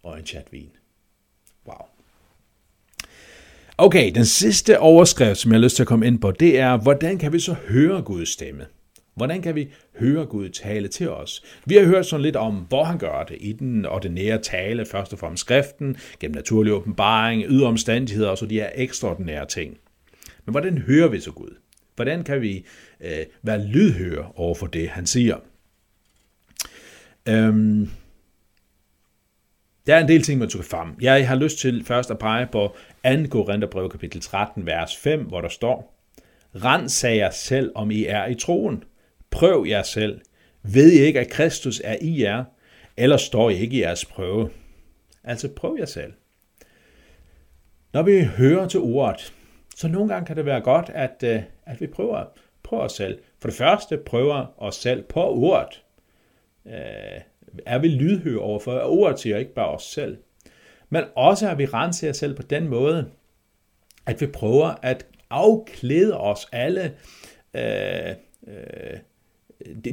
og 0.02 0.18
en 0.18 0.26
chat 0.26 0.52
vin. 0.52 0.70
Wow. 1.66 1.86
Okay, 3.78 4.12
den 4.14 4.24
sidste 4.24 4.78
overskrift, 4.78 5.38
som 5.38 5.52
jeg 5.52 5.58
har 5.58 5.62
lyst 5.62 5.76
til 5.76 5.82
at 5.82 5.86
komme 5.86 6.06
ind 6.06 6.20
på, 6.20 6.30
det 6.30 6.58
er, 6.58 6.76
hvordan 6.76 7.18
kan 7.18 7.32
vi 7.32 7.40
så 7.40 7.52
høre 7.52 8.02
Guds 8.02 8.28
stemme? 8.28 8.66
Hvordan 9.14 9.42
kan 9.42 9.54
vi 9.54 9.68
høre 9.98 10.26
Gud 10.26 10.48
tale 10.48 10.88
til 10.88 11.10
os? 11.10 11.42
Vi 11.64 11.74
har 11.74 11.84
hørt 11.84 12.06
sådan 12.06 12.22
lidt 12.22 12.36
om, 12.36 12.54
hvor 12.54 12.84
han 12.84 12.98
gør 12.98 13.22
det 13.22 13.36
i 13.40 13.52
den 13.52 13.86
ordinære 13.86 14.38
tale, 14.38 14.86
først 14.86 15.12
og 15.12 15.18
fremmest 15.18 15.40
skriften, 15.40 15.96
gennem 16.20 16.34
naturlig 16.34 16.72
åbenbaring, 16.72 17.44
ydre 17.48 17.66
omstændigheder 17.66 18.30
og 18.30 18.38
så 18.38 18.46
de 18.46 18.54
her 18.54 18.70
ekstraordinære 18.74 19.46
ting. 19.46 19.78
Men 20.44 20.50
hvordan 20.52 20.78
hører 20.78 21.08
vi 21.08 21.20
så 21.20 21.32
Gud? 21.32 21.56
Hvordan 21.96 22.24
kan 22.24 22.40
vi 22.40 22.64
øh, 23.00 23.26
være 23.42 23.66
lydhøre 23.66 24.32
over 24.34 24.54
for 24.54 24.66
det, 24.66 24.88
han 24.88 25.06
siger? 25.06 25.36
Øhm, 27.28 27.88
der 29.86 29.94
er 29.94 30.00
en 30.00 30.08
del 30.08 30.22
ting, 30.22 30.38
man 30.38 30.50
skal 30.50 30.64
frem. 30.64 30.88
Jeg 31.00 31.28
har 31.28 31.36
lyst 31.36 31.58
til 31.58 31.84
først 31.84 32.10
at 32.10 32.18
pege 32.18 32.46
på 32.52 32.76
2. 33.04 33.10
Korintherbrev 33.30 33.90
kapitel 33.90 34.20
13, 34.20 34.66
vers 34.66 34.96
5, 34.96 35.22
hvor 35.24 35.40
der 35.40 35.48
står, 35.48 35.98
Rensag 36.54 37.16
jer 37.16 37.30
selv, 37.30 37.72
om 37.74 37.90
I 37.90 38.04
er 38.04 38.26
i 38.26 38.34
troen. 38.34 38.84
Prøv 39.32 39.64
jer 39.68 39.82
selv. 39.82 40.20
Ved 40.62 40.92
I 40.92 40.98
ikke, 40.98 41.20
at 41.20 41.30
Kristus 41.30 41.80
er 41.84 41.96
i 42.00 42.22
jer, 42.22 42.44
eller 42.96 43.16
står 43.16 43.50
I 43.50 43.58
ikke 43.58 43.76
i 43.76 43.80
jeres 43.80 44.04
prøve? 44.04 44.50
Altså 45.24 45.48
prøv 45.48 45.76
jer 45.78 45.84
selv. 45.84 46.12
Når 47.92 48.02
vi 48.02 48.24
hører 48.24 48.68
til 48.68 48.80
ordet, 48.80 49.34
så 49.76 49.88
nogle 49.88 50.08
gange 50.12 50.26
kan 50.26 50.36
det 50.36 50.46
være 50.46 50.60
godt, 50.60 50.90
at, 50.94 51.24
øh, 51.24 51.42
at 51.66 51.80
vi 51.80 51.86
prøver, 51.86 52.24
prøver 52.62 52.82
os 52.82 52.92
selv. 52.92 53.18
For 53.38 53.48
det 53.48 53.56
første 53.56 53.96
prøver 53.96 54.46
os 54.56 54.74
selv 54.74 55.02
på 55.02 55.20
ordet. 55.20 55.82
Øh, 56.66 57.20
er 57.66 57.78
vi 57.78 57.88
lydhøre 57.88 58.40
overfor 58.40 58.80
ordet 58.80 59.20
siger 59.20 59.38
ikke 59.38 59.54
bare 59.54 59.68
os 59.68 59.82
selv, 59.82 60.18
men 60.88 61.04
også 61.16 61.50
at 61.50 61.58
vi 61.58 61.66
renser 61.66 62.10
os 62.10 62.16
selv 62.16 62.36
på 62.36 62.42
den 62.42 62.68
måde, 62.68 63.10
at 64.06 64.20
vi 64.20 64.26
prøver 64.26 64.74
at 64.82 65.06
afklæde 65.30 66.20
os 66.20 66.48
alle 66.52 66.94
øh, 67.54 68.14
øh, 68.46 68.98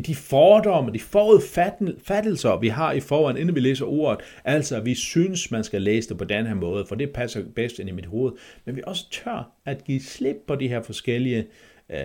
de 0.05 0.15
fordomme, 0.15 0.93
de 0.93 0.99
forudfattelser, 0.99 2.59
vi 2.59 2.67
har 2.67 2.91
i 2.91 2.99
forvejen, 2.99 3.37
inden 3.37 3.55
vi 3.55 3.59
læser 3.59 3.85
ordet, 3.85 4.19
altså 4.43 4.79
vi 4.79 4.95
synes, 4.95 5.51
man 5.51 5.63
skal 5.63 5.81
læse 5.81 6.09
det 6.09 6.17
på 6.17 6.23
den 6.23 6.45
her 6.45 6.53
måde, 6.53 6.85
for 6.85 6.95
det 6.95 7.09
passer 7.09 7.43
bedst 7.55 7.79
ind 7.79 7.89
i 7.89 7.91
mit 7.91 8.05
hoved, 8.05 8.31
men 8.65 8.75
vi 8.75 8.81
også 8.87 9.09
tør 9.11 9.51
at 9.65 9.83
give 9.83 10.01
slip 10.01 10.37
på 10.47 10.55
de 10.55 10.67
her 10.67 10.81
forskellige 10.81 11.47
øh, 11.89 11.99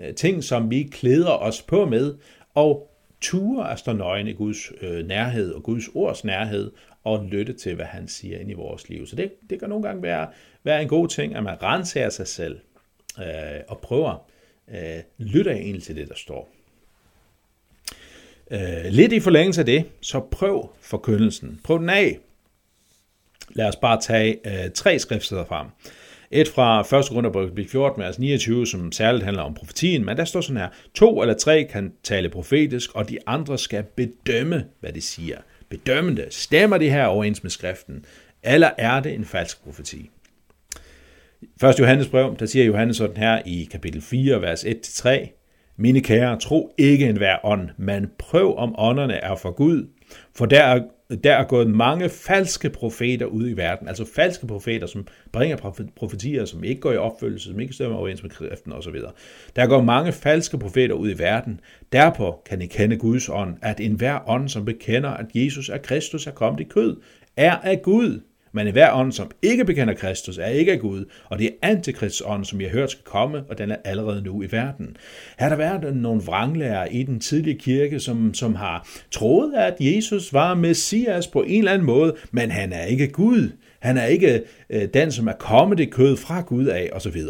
øh, 0.00 0.14
ting, 0.14 0.44
som 0.44 0.70
vi 0.70 0.82
klæder 0.82 1.30
os 1.30 1.62
på 1.62 1.86
med, 1.86 2.14
og 2.54 2.90
ture 3.20 3.72
at 3.72 3.78
stå 3.78 3.92
nøgen 3.92 4.28
i 4.28 4.32
Guds 4.32 4.72
øh, 4.80 5.06
nærhed 5.06 5.52
og 5.52 5.62
Guds 5.62 5.88
ords 5.94 6.24
nærhed 6.24 6.72
og 7.04 7.24
lytte 7.24 7.52
til, 7.52 7.74
hvad 7.74 7.84
han 7.84 8.08
siger 8.08 8.38
ind 8.38 8.50
i 8.50 8.54
vores 8.54 8.88
liv. 8.88 9.06
Så 9.06 9.16
det, 9.16 9.32
det 9.50 9.60
kan 9.60 9.68
nogle 9.68 9.84
gange 9.84 10.02
være, 10.02 10.28
være 10.64 10.82
en 10.82 10.88
god 10.88 11.08
ting, 11.08 11.34
at 11.34 11.42
man 11.42 11.62
renser 11.62 12.08
sig 12.08 12.28
selv 12.28 12.58
øh, 13.18 13.60
og 13.68 13.78
prøver 13.78 14.30
øh, 14.68 15.00
lytte 15.18 15.50
egentlig 15.50 15.82
til 15.82 15.96
det, 15.96 16.08
der 16.08 16.14
står. 16.14 16.50
Øh, 18.50 18.84
lidt 18.90 19.12
i 19.12 19.20
forlængelse 19.20 19.60
af 19.60 19.66
det, 19.66 19.84
så 20.00 20.20
prøv 20.20 20.70
forkyndelsen. 20.80 21.60
Prøv 21.64 21.78
den 21.78 21.90
af. 21.90 22.18
Lad 23.50 23.68
os 23.68 23.76
bare 23.76 24.00
tage 24.00 24.38
øh, 24.46 24.70
tre 24.74 24.98
skriftsteder 24.98 25.44
frem. 25.44 25.66
Et 26.30 26.48
fra 26.48 26.80
1. 26.80 26.86
Korintherbrev 26.88 27.68
14, 27.68 28.02
vers 28.02 28.18
29, 28.18 28.66
som 28.66 28.92
særligt 28.92 29.24
handler 29.24 29.42
om 29.42 29.54
profetien, 29.54 30.04
men 30.04 30.16
der 30.16 30.24
står 30.24 30.40
sådan 30.40 30.56
her, 30.56 30.68
to 30.94 31.22
eller 31.22 31.34
tre 31.34 31.68
kan 31.72 31.92
tale 32.02 32.28
profetisk, 32.28 32.90
og 32.94 33.08
de 33.08 33.18
andre 33.26 33.58
skal 33.58 33.82
bedømme, 33.82 34.64
hvad 34.80 34.92
de 34.92 35.00
siger. 35.00 35.38
Bedømme 35.68 36.16
det. 36.16 36.34
Stemmer 36.34 36.78
det 36.78 36.90
her 36.90 37.06
overens 37.06 37.42
med 37.42 37.50
skriften? 37.50 38.04
Eller 38.42 38.70
er 38.78 39.00
det 39.00 39.14
en 39.14 39.24
falsk 39.24 39.64
profeti? 39.64 40.10
1. 41.64 41.78
Johannes 41.78 42.08
brev, 42.08 42.36
der 42.38 42.46
siger 42.46 42.64
Johannes 42.64 42.96
sådan 42.96 43.16
her 43.16 43.42
i 43.46 43.68
kapitel 43.70 44.02
4, 44.02 44.42
vers 44.42 44.64
1-3, 44.64 45.43
mine 45.76 46.00
kære, 46.00 46.38
tro 46.38 46.74
ikke 46.78 47.08
en 47.08 47.16
hver 47.16 47.36
ånd, 47.44 47.68
men 47.76 48.10
prøv 48.18 48.56
om 48.56 48.74
ånderne 48.78 49.14
er 49.14 49.36
for 49.36 49.50
Gud, 49.50 49.88
for 50.34 50.46
der 50.46 50.62
er 50.62 50.80
der 51.24 51.34
er 51.34 51.44
gået 51.44 51.70
mange 51.70 52.08
falske 52.08 52.70
profeter 52.70 53.26
ud 53.26 53.48
i 53.48 53.52
verden, 53.52 53.88
altså 53.88 54.04
falske 54.14 54.46
profeter, 54.46 54.86
som 54.86 55.06
bringer 55.32 55.86
profetier, 55.96 56.44
som 56.44 56.64
ikke 56.64 56.80
går 56.80 56.92
i 56.92 56.96
opfyldelse, 56.96 57.48
som 57.48 57.60
ikke 57.60 57.74
stemmer 57.74 57.96
overens 57.96 58.22
med 58.22 58.30
skriften 58.30 58.72
osv. 58.72 58.94
Der 59.56 59.66
går 59.66 59.82
mange 59.82 60.12
falske 60.12 60.58
profeter 60.58 60.94
ud 60.94 61.10
i 61.10 61.18
verden. 61.18 61.60
Derpå 61.92 62.42
kan 62.46 62.62
I 62.62 62.66
kende 62.66 62.96
Guds 62.96 63.28
ånd, 63.28 63.56
at 63.62 63.80
enhver 63.80 64.28
ånd, 64.28 64.48
som 64.48 64.64
bekender, 64.64 65.10
at 65.10 65.26
Jesus 65.34 65.68
er 65.68 65.78
Kristus, 65.78 66.26
er 66.26 66.30
kommet 66.30 66.60
i 66.60 66.64
kød, 66.64 66.96
er 67.36 67.56
af 67.56 67.82
Gud. 67.82 68.20
Men 68.54 68.72
hver 68.72 68.92
ånd, 68.92 69.12
som 69.12 69.30
ikke 69.42 69.64
bekender 69.64 69.94
Kristus, 69.94 70.38
er 70.38 70.46
ikke 70.46 70.72
af 70.72 70.80
Gud, 70.80 71.04
og 71.24 71.38
det 71.38 71.46
er 71.46 71.68
antikrists 71.68 72.22
ånd, 72.26 72.44
som 72.44 72.60
jeg 72.60 72.70
hørt 72.70 72.90
skal 72.90 73.04
komme, 73.04 73.44
og 73.48 73.58
den 73.58 73.70
er 73.70 73.76
allerede 73.84 74.22
nu 74.22 74.42
i 74.42 74.52
verden. 74.52 74.96
Har 75.36 75.48
der 75.48 75.56
været 75.56 75.96
nogle 75.96 76.22
vranglærer 76.22 76.86
i 76.86 77.02
den 77.02 77.20
tidlige 77.20 77.58
kirke, 77.58 78.00
som, 78.00 78.34
som 78.34 78.54
har 78.54 78.88
troet, 79.10 79.54
at 79.54 79.76
Jesus 79.80 80.32
var 80.32 80.54
Messias 80.54 81.26
på 81.26 81.42
en 81.42 81.58
eller 81.58 81.72
anden 81.72 81.86
måde, 81.86 82.16
men 82.30 82.50
han 82.50 82.72
er 82.72 82.84
ikke 82.84 83.08
Gud. 83.08 83.50
Han 83.78 83.96
er 83.96 84.06
ikke 84.06 84.42
øh, 84.70 84.88
den, 84.94 85.12
som 85.12 85.26
er 85.26 85.32
kommet 85.32 85.78
det 85.78 85.90
kød 85.90 86.16
fra 86.16 86.40
Gud 86.40 86.66
af, 86.66 86.90
osv. 86.92 87.20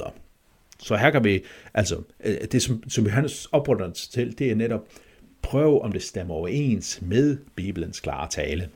Så 0.78 0.96
her 0.96 1.10
kan 1.10 1.24
vi, 1.24 1.42
altså, 1.74 1.96
øh, 2.24 2.36
det 2.52 2.62
som, 2.62 2.82
som 2.88 3.04
Johannes 3.04 3.46
opfordrer 3.52 3.90
til, 3.90 4.38
det 4.38 4.50
er 4.50 4.54
netop, 4.54 4.80
prøv 5.42 5.82
om 5.82 5.92
det 5.92 6.02
stemmer 6.02 6.34
overens 6.34 7.02
med 7.02 7.36
Bibelens 7.56 8.00
klare 8.00 8.28
tale. 8.30 8.68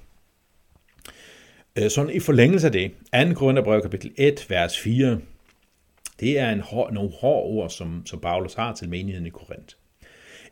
Øh, 1.78 1.90
sådan 1.90 2.14
i 2.14 2.20
forlængelse 2.20 2.66
af 2.66 2.72
det, 2.72 2.90
2. 3.28 3.34
Korintherbrev 3.34 3.82
kapitel 3.82 4.12
1, 4.16 4.46
vers 4.48 4.78
4, 4.78 5.18
det 6.20 6.38
er 6.38 6.50
en 6.50 6.60
hård, 6.60 6.92
nogle 6.92 7.10
hårde 7.20 7.42
ord, 7.42 7.70
som, 7.70 8.02
som 8.06 8.20
Paulus 8.20 8.54
har 8.54 8.74
til 8.74 8.88
menigheden 8.88 9.26
i 9.26 9.30
Korinth. 9.30 9.74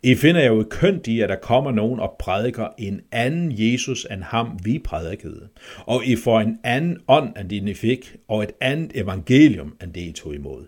I 0.03 0.15
finder 0.15 0.45
jo 0.45 0.67
kønt 0.71 1.07
i, 1.07 1.21
at 1.21 1.29
der 1.29 1.37
kommer 1.37 1.71
nogen 1.71 2.01
og 2.01 2.17
prædiker 2.19 2.69
en 2.79 3.01
anden 3.13 3.53
Jesus 3.53 4.07
end 4.11 4.23
ham, 4.23 4.59
vi 4.65 4.79
prædikede. 4.79 5.49
Og 5.87 6.05
I 6.05 6.17
får 6.17 6.41
en 6.41 6.59
anden 6.65 6.99
ånd, 7.09 7.37
end 7.39 7.49
det 7.49 7.69
I 7.69 7.75
fik, 7.75 8.17
og 8.29 8.43
et 8.43 8.53
andet 8.61 8.91
evangelium, 8.95 9.77
end 9.83 9.93
det 9.93 10.01
I 10.01 10.13
tog 10.13 10.35
imod. 10.35 10.67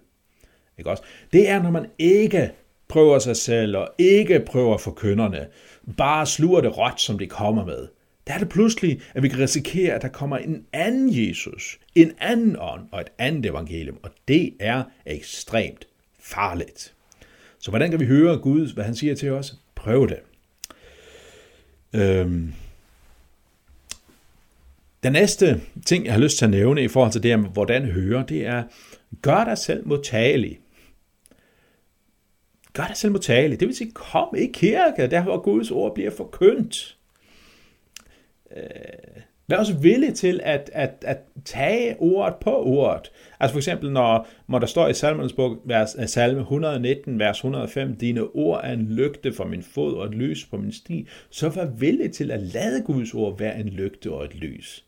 Ikke 0.78 0.90
også? 0.90 1.02
Det 1.32 1.48
er, 1.48 1.62
når 1.62 1.70
man 1.70 1.86
ikke 1.98 2.50
prøver 2.88 3.18
sig 3.18 3.36
selv, 3.36 3.76
og 3.76 3.88
ikke 3.98 4.40
prøver 4.46 4.78
for 4.78 4.90
kønnerne, 4.90 5.46
bare 5.96 6.26
sluger 6.26 6.60
det 6.60 6.78
råt, 6.78 7.00
som 7.00 7.18
det 7.18 7.30
kommer 7.30 7.64
med 7.64 7.88
der 8.28 8.34
er 8.34 8.38
det 8.38 8.48
pludselig, 8.48 9.00
at 9.14 9.22
vi 9.22 9.28
kan 9.28 9.38
risikere, 9.38 9.94
at 9.94 10.02
der 10.02 10.08
kommer 10.08 10.36
en 10.36 10.64
anden 10.72 11.28
Jesus, 11.28 11.78
en 11.94 12.12
anden 12.18 12.56
ånd 12.60 12.88
og 12.92 13.00
et 13.00 13.08
andet 13.18 13.46
evangelium, 13.46 13.98
og 14.02 14.10
det 14.28 14.54
er 14.60 14.84
ekstremt 15.06 15.86
farligt. 16.18 16.94
Så 17.58 17.70
hvordan 17.70 17.90
kan 17.90 18.00
vi 18.00 18.06
høre 18.06 18.38
Gud, 18.38 18.74
hvad 18.74 18.84
han 18.84 18.94
siger 18.94 19.14
til 19.14 19.30
os? 19.30 19.54
Prøv 19.74 20.08
det. 20.08 20.18
Øhm. 21.92 22.52
Den 25.02 25.12
næste 25.12 25.60
ting, 25.86 26.04
jeg 26.04 26.12
har 26.12 26.20
lyst 26.20 26.38
til 26.38 26.44
at 26.44 26.50
nævne 26.50 26.84
i 26.84 26.88
forhold 26.88 27.12
til 27.12 27.22
det, 27.22 27.38
hvordan 27.38 27.84
høre, 27.84 28.24
det 28.28 28.46
er, 28.46 28.62
gør 29.22 29.44
dig 29.44 29.58
selv 29.58 29.86
modtagelig. 29.86 30.60
Gør 32.72 32.86
dig 32.86 32.96
selv 32.96 33.12
modtagelig. 33.12 33.60
Det 33.60 33.68
vil 33.68 33.76
sige, 33.76 33.90
kom 33.90 34.34
i 34.38 34.46
kirke, 34.46 35.06
der 35.06 35.22
hvor 35.22 35.42
Guds 35.42 35.70
ord 35.70 35.94
bliver 35.94 36.10
forkyndt 36.10 36.97
øh, 38.56 39.22
vær 39.48 39.56
også 39.56 39.74
villig 39.74 40.14
til 40.14 40.40
at, 40.42 40.70
at, 40.72 41.04
at 41.06 41.18
tage 41.44 41.96
ordet 41.98 42.34
på 42.40 42.62
ordet. 42.62 43.12
Altså 43.40 43.52
for 43.52 43.58
eksempel, 43.58 43.92
når, 43.92 44.28
når 44.48 44.58
der 44.58 44.66
står 44.66 44.88
i 44.88 44.94
salmernes 44.94 45.32
bog, 45.32 45.56
vers, 45.64 45.96
øh, 45.98 46.06
salme 46.06 46.40
119, 46.40 47.18
vers 47.18 47.36
105, 47.36 47.96
dine 47.96 48.22
ord 48.22 48.60
er 48.64 48.72
en 48.72 48.86
lygte 48.86 49.32
for 49.32 49.44
min 49.44 49.62
fod 49.62 49.94
og 49.94 50.04
et 50.04 50.14
lys 50.14 50.44
på 50.44 50.56
min 50.56 50.72
sti, 50.72 51.08
så 51.30 51.48
vær 51.48 51.66
villig 51.66 52.12
til 52.12 52.30
at 52.30 52.42
lade 52.42 52.82
Guds 52.82 53.14
ord 53.14 53.38
være 53.38 53.60
en 53.60 53.68
lygte 53.68 54.10
og 54.10 54.24
et 54.24 54.34
lys. 54.34 54.84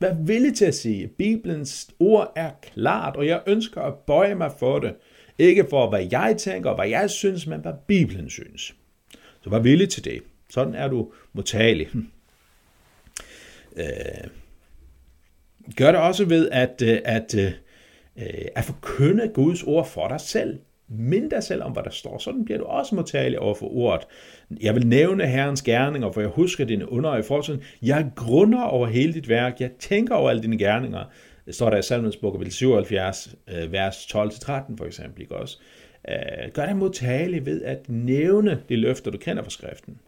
Vær 0.00 0.14
villig 0.14 0.54
til 0.54 0.64
at 0.64 0.74
sige, 0.74 1.04
at 1.04 1.10
Bibelens 1.10 1.90
ord 1.98 2.32
er 2.36 2.50
klart, 2.62 3.16
og 3.16 3.26
jeg 3.26 3.40
ønsker 3.46 3.80
at 3.80 3.94
bøje 3.94 4.34
mig 4.34 4.52
for 4.58 4.78
det. 4.78 4.94
Ikke 5.38 5.66
for, 5.70 5.88
hvad 5.88 6.06
jeg 6.12 6.34
tænker 6.38 6.70
og 6.70 6.76
hvad 6.76 6.88
jeg 6.88 7.10
synes, 7.10 7.46
men 7.46 7.60
hvad 7.60 7.72
Bibelen 7.86 8.30
synes. 8.30 8.74
Så 9.42 9.50
vær 9.50 9.58
villig 9.58 9.88
til 9.88 10.04
det. 10.04 10.22
Sådan 10.50 10.74
er 10.74 10.88
du 10.88 11.12
modtagelig. 11.32 11.88
Øh, 13.78 14.30
gør 15.76 15.92
det 15.92 16.00
også 16.00 16.24
ved 16.24 16.48
at, 16.52 16.82
øh, 16.82 16.98
at, 17.04 17.34
at, 17.34 17.54
øh, 18.16 18.44
at 18.54 18.64
forkynde 18.64 19.28
Guds 19.34 19.62
ord 19.62 19.86
for 19.86 20.08
dig 20.08 20.20
selv. 20.20 20.58
Mind 20.88 21.30
dig 21.30 21.42
selv 21.42 21.62
om, 21.62 21.72
hvad 21.72 21.82
der 21.82 21.90
står. 21.90 22.18
Sådan 22.18 22.44
bliver 22.44 22.58
du 22.58 22.64
også 22.64 22.94
modtagelig 22.94 23.38
over 23.38 23.54
for 23.54 23.66
ordet. 23.66 24.06
Jeg 24.60 24.74
vil 24.74 24.86
nævne 24.86 25.26
Herrens 25.26 25.62
gerninger, 25.62 26.12
for 26.12 26.20
jeg 26.20 26.30
husker 26.30 26.64
dine 26.64 26.92
under 26.92 27.16
i 27.16 27.22
fortiden. 27.22 27.62
Jeg 27.82 28.10
grunder 28.16 28.62
over 28.62 28.86
hele 28.86 29.14
dit 29.14 29.28
værk. 29.28 29.60
Jeg 29.60 29.70
tænker 29.78 30.14
over 30.14 30.30
alle 30.30 30.42
dine 30.42 30.58
gerninger. 30.58 31.04
Det 31.46 31.54
står 31.54 31.70
der 31.70 31.76
i 31.76 31.82
Salmens 31.82 32.16
bog, 32.16 32.42
77, 32.50 33.34
øh, 33.48 33.72
vers 33.72 34.06
12-13 34.06 34.76
for 34.76 34.84
eksempel. 34.84 35.22
Ikke 35.22 35.36
også? 35.36 35.58
Gør 36.52 36.66
dig 36.66 36.76
modtagelig 36.76 37.46
ved 37.46 37.62
at 37.62 37.88
nævne 37.88 38.62
de 38.68 38.76
løfter, 38.76 39.10
du 39.10 39.18
kender 39.18 39.42
fra 39.42 39.50
skriften. 39.50 39.98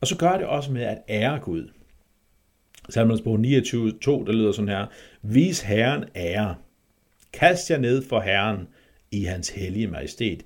Og 0.00 0.06
så 0.06 0.16
gør 0.16 0.32
det 0.32 0.46
også 0.46 0.72
med 0.72 0.82
at 0.82 0.98
ære 1.08 1.38
Gud. 1.38 1.68
Salmernes 2.88 3.22
bog 3.22 3.40
29, 3.40 3.92
2, 3.98 4.24
der 4.24 4.32
lyder 4.32 4.52
sådan 4.52 4.68
her. 4.68 4.86
Vis 5.22 5.60
Herren 5.60 6.04
ære. 6.16 6.54
Kast 7.32 7.70
jer 7.70 7.78
ned 7.78 8.02
for 8.02 8.20
Herren 8.20 8.68
i 9.10 9.24
hans 9.24 9.48
hellige 9.48 9.86
majestæt. 9.86 10.44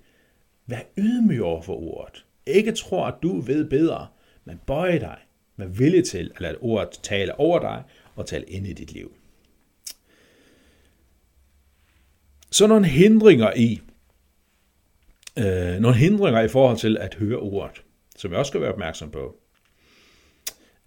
Vær 0.66 0.80
ydmyg 0.98 1.42
over 1.42 1.62
for 1.62 1.74
ordet. 1.74 2.24
Ikke 2.46 2.72
tro, 2.72 3.04
at 3.04 3.14
du 3.22 3.40
ved 3.40 3.70
bedre, 3.70 4.06
men 4.44 4.60
bøj 4.66 4.98
dig. 4.98 5.16
med 5.56 5.68
vilje 5.68 6.02
til 6.02 6.30
at 6.34 6.40
lade 6.40 6.56
ordet 6.60 6.90
tale 7.02 7.40
over 7.40 7.58
dig 7.58 7.82
og 8.14 8.26
tale 8.26 8.44
ind 8.44 8.66
i 8.66 8.72
dit 8.72 8.92
liv. 8.92 9.12
Så 12.50 12.66
nogle 12.66 12.86
hindringer 12.86 13.52
i, 13.56 13.80
øh, 15.38 15.80
nogle 15.80 15.96
hindringer 15.96 16.40
i 16.40 16.48
forhold 16.48 16.76
til 16.76 16.96
at 16.96 17.14
høre 17.14 17.36
ordet, 17.38 17.82
som 18.16 18.30
jeg 18.30 18.38
også 18.38 18.50
skal 18.50 18.60
være 18.60 18.72
opmærksom 18.72 19.10
på. 19.10 19.36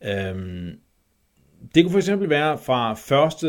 Øhm, 0.04 0.80
det 1.76 1.84
kunne 1.84 1.92
for 1.92 2.00
eksempel 2.00 2.30
være 2.30 2.58
fra 2.58 2.92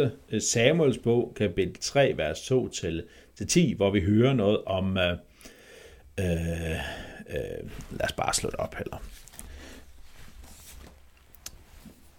1. 0.03 0.13
Øh, 0.31 0.43
Samuels 0.43 0.99
bog, 0.99 1.33
kapitel 1.37 1.77
3, 1.81 2.15
vers 2.17 2.43
2 2.43 2.69
til, 2.69 3.05
til 3.37 3.47
10, 3.47 3.75
hvor 3.77 3.91
vi 3.91 4.01
hører 4.01 4.33
noget 4.33 4.65
om... 4.65 4.99
Øh, 4.99 5.13
øh, 6.21 6.71
øh, 7.27 7.71
lad 7.91 8.05
os 8.05 8.13
bare 8.13 8.35
slå 8.35 8.51
det 8.51 8.59
op 8.59 8.75
heller. 8.75 9.03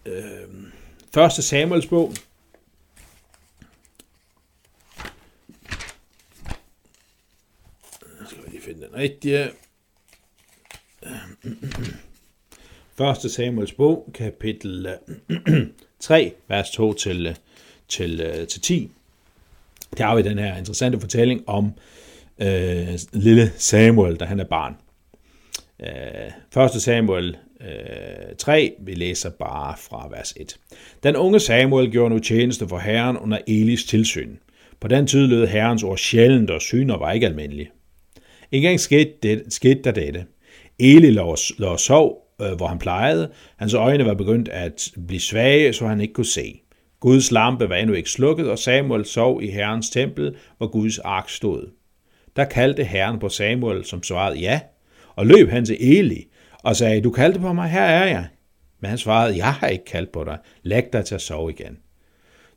Øh, 0.06 1.26
1. 1.26 1.32
Samuels 1.32 1.88
bog, 1.88 2.14
skal 8.28 8.44
vi 8.46 8.50
lige 8.50 8.62
finde 8.62 8.82
den 8.82 8.96
rigtige. 8.96 9.52
1. 13.02 13.32
Samuels 13.32 13.72
bog, 13.72 14.10
kapitel 14.14 14.88
3, 16.00 16.34
vers 16.48 16.72
2 16.72 16.94
til, 16.94 17.38
til, 17.88 18.46
til 18.50 18.62
10. 18.62 18.92
Der 19.98 20.04
har 20.04 20.16
vi 20.16 20.22
den 20.22 20.40
her 20.40 20.58
interessante 20.58 21.00
fortælling 21.00 21.50
om 21.50 21.74
øh, 22.42 23.00
lille 23.14 23.52
Samuel, 23.58 24.16
da 24.16 24.26
han 24.26 24.40
er 24.40 24.44
barn. 24.44 24.76
Øh, 25.80 26.64
1. 26.64 26.82
Samuel 26.82 27.38
øh, 27.62 28.36
3, 28.38 28.74
vi 28.80 28.94
læser 28.94 29.30
bare 29.30 29.76
fra 29.78 30.08
vers 30.12 30.34
1. 30.38 30.60
Den 31.04 31.16
unge 31.16 31.40
Samuel 31.40 31.92
gjorde 31.92 32.10
nu 32.10 32.20
tjeneste 32.20 32.68
for 32.68 32.78
Herren 32.78 33.18
under 33.18 33.38
Elis 33.48 33.86
tilsyn. 33.86 34.36
På 34.80 34.88
den 34.88 35.08
tid 35.08 35.28
lød 35.28 35.48
Herrens 35.48 35.84
ord 35.84 35.98
sjældent, 35.98 36.50
og 36.50 36.62
syner 36.62 36.98
var 36.98 37.12
ikke 37.12 37.28
almindelige. 37.28 37.72
En 38.52 38.62
gang 38.62 38.80
skete, 38.80 39.12
det, 39.24 39.44
skete 39.50 39.82
der 39.84 39.92
dette. 39.92 40.26
Eli 40.80 41.12
lå, 41.12 41.36
lå 41.58 41.68
og 41.68 41.80
sov, 41.80 42.23
øh, 42.50 42.56
hvor 42.56 42.68
han 42.68 42.80
plejede. 42.80 43.32
Hans 43.58 43.74
øjne 43.74 44.06
var 44.06 44.14
begyndt 44.14 44.50
at 44.50 44.92
blive 45.08 45.20
svage, 45.20 45.74
så 45.74 45.88
han 45.88 46.02
ikke 46.02 46.14
kunne 46.14 46.26
se. 46.26 46.60
Guds 47.00 47.32
lampe 47.32 47.70
var 47.70 47.76
endnu 47.76 47.96
ikke 47.96 48.10
slukket, 48.10 48.50
og 48.50 48.60
Samuel 48.60 49.06
sov 49.06 49.42
i 49.42 49.48
Herrens 49.48 49.90
tempel, 49.90 50.36
hvor 50.58 50.68
Guds 50.68 51.00
ark 51.00 51.30
stod. 51.30 51.72
Der 52.36 52.46
kaldte 52.46 52.84
Herren 52.84 53.20
på 53.20 53.30
Samuel, 53.30 53.86
som 53.86 54.04
svarede 54.04 54.40
ja, 54.40 54.60
og 55.16 55.26
løb 55.26 55.50
han 55.50 55.66
til 55.66 55.98
Eli 55.98 56.26
og 56.64 56.76
sagde, 56.76 57.02
du 57.02 57.12
kaldte 57.12 57.40
på 57.40 57.54
mig, 57.54 57.70
her 57.70 57.82
er 57.82 58.06
jeg. 58.06 58.28
Men 58.82 58.90
han 58.90 58.98
svarede, 58.98 59.38
jeg 59.38 59.54
har 59.54 59.68
ikke 59.68 59.86
kaldt 59.86 60.12
på 60.12 60.24
dig, 60.24 60.38
læg 60.64 60.84
dig 60.94 61.06
til 61.06 61.16
at 61.16 61.22
sove 61.22 61.52
igen. 61.52 61.78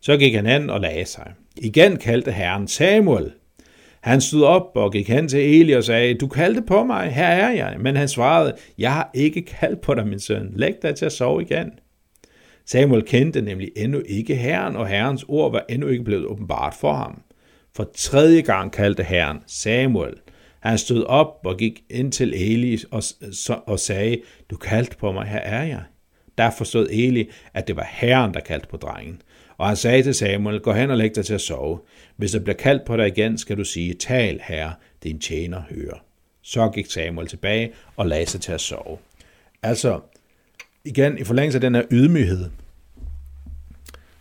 Så 0.00 0.16
gik 0.16 0.34
han 0.34 0.46
hen 0.46 0.70
og 0.70 0.80
lagde 0.80 1.04
sig. 1.04 1.32
Igen 1.56 1.96
kaldte 1.96 2.32
Herren 2.32 2.68
Samuel. 2.68 3.32
Han 4.06 4.20
stod 4.20 4.42
op 4.42 4.70
og 4.74 4.92
gik 4.92 5.08
hen 5.08 5.28
til 5.28 5.60
Eli 5.60 5.72
og 5.72 5.84
sagde, 5.84 6.14
du 6.14 6.28
kaldte 6.28 6.62
på 6.62 6.84
mig, 6.84 7.10
her 7.12 7.26
er 7.26 7.50
jeg. 7.50 7.76
Men 7.80 7.96
han 7.96 8.08
svarede, 8.08 8.54
jeg 8.78 8.92
har 8.92 9.10
ikke 9.14 9.42
kaldt 9.42 9.80
på 9.80 9.94
dig, 9.94 10.06
min 10.06 10.20
søn. 10.20 10.52
Læg 10.54 10.74
dig 10.82 10.94
til 10.94 11.04
at 11.06 11.12
sove 11.12 11.42
igen. 11.42 11.70
Samuel 12.66 13.02
kendte 13.02 13.40
nemlig 13.40 13.70
endnu 13.76 14.02
ikke 14.08 14.34
Herren, 14.34 14.76
og 14.76 14.88
Herrens 14.88 15.24
ord 15.28 15.52
var 15.52 15.64
endnu 15.68 15.88
ikke 15.88 16.04
blevet 16.04 16.26
åbenbart 16.26 16.74
for 16.74 16.92
ham. 16.92 17.22
For 17.76 17.90
tredje 17.94 18.40
gang 18.40 18.72
kaldte 18.72 19.02
Herren 19.02 19.38
Samuel. 19.46 20.14
Han 20.60 20.78
stod 20.78 21.04
op 21.04 21.40
og 21.44 21.56
gik 21.56 21.82
ind 21.90 22.12
til 22.12 22.52
Eli 22.52 22.78
og, 22.90 23.02
og 23.66 23.80
sagde, 23.80 24.20
du 24.50 24.56
kaldte 24.56 24.96
på 24.96 25.12
mig, 25.12 25.26
her 25.26 25.40
er 25.40 25.64
jeg. 25.64 25.82
Der 26.38 26.50
forstod 26.50 26.88
Eli, 26.90 27.30
at 27.54 27.68
det 27.68 27.76
var 27.76 27.88
Herren, 27.90 28.34
der 28.34 28.40
kaldte 28.40 28.68
på 28.68 28.76
drengen. 28.76 29.22
Og 29.58 29.66
han 29.66 29.76
sagde 29.76 30.02
til 30.02 30.14
Samuel, 30.14 30.60
gå 30.60 30.72
hen 30.72 30.90
og 30.90 30.96
læg 30.96 31.16
dig 31.16 31.24
til 31.24 31.34
at 31.34 31.40
sove. 31.40 31.78
Hvis 32.16 32.32
der 32.32 32.38
bliver 32.38 32.56
kaldt 32.56 32.84
på 32.84 32.96
dig 32.96 33.06
igen, 33.06 33.38
skal 33.38 33.58
du 33.58 33.64
sige, 33.64 33.94
tal 33.94 34.40
herre, 34.42 34.74
din 35.02 35.18
tjener 35.18 35.62
hører. 35.70 36.04
Så 36.42 36.68
gik 36.68 36.90
Samuel 36.90 37.26
tilbage 37.26 37.72
og 37.96 38.06
lagde 38.06 38.26
sig 38.26 38.40
til 38.40 38.52
at 38.52 38.60
sove. 38.60 38.98
Altså, 39.62 40.00
igen, 40.84 41.18
i 41.18 41.24
forlængelse 41.24 41.56
af 41.56 41.60
den 41.60 41.74
her 41.74 41.82
ydmyghed, 41.90 42.50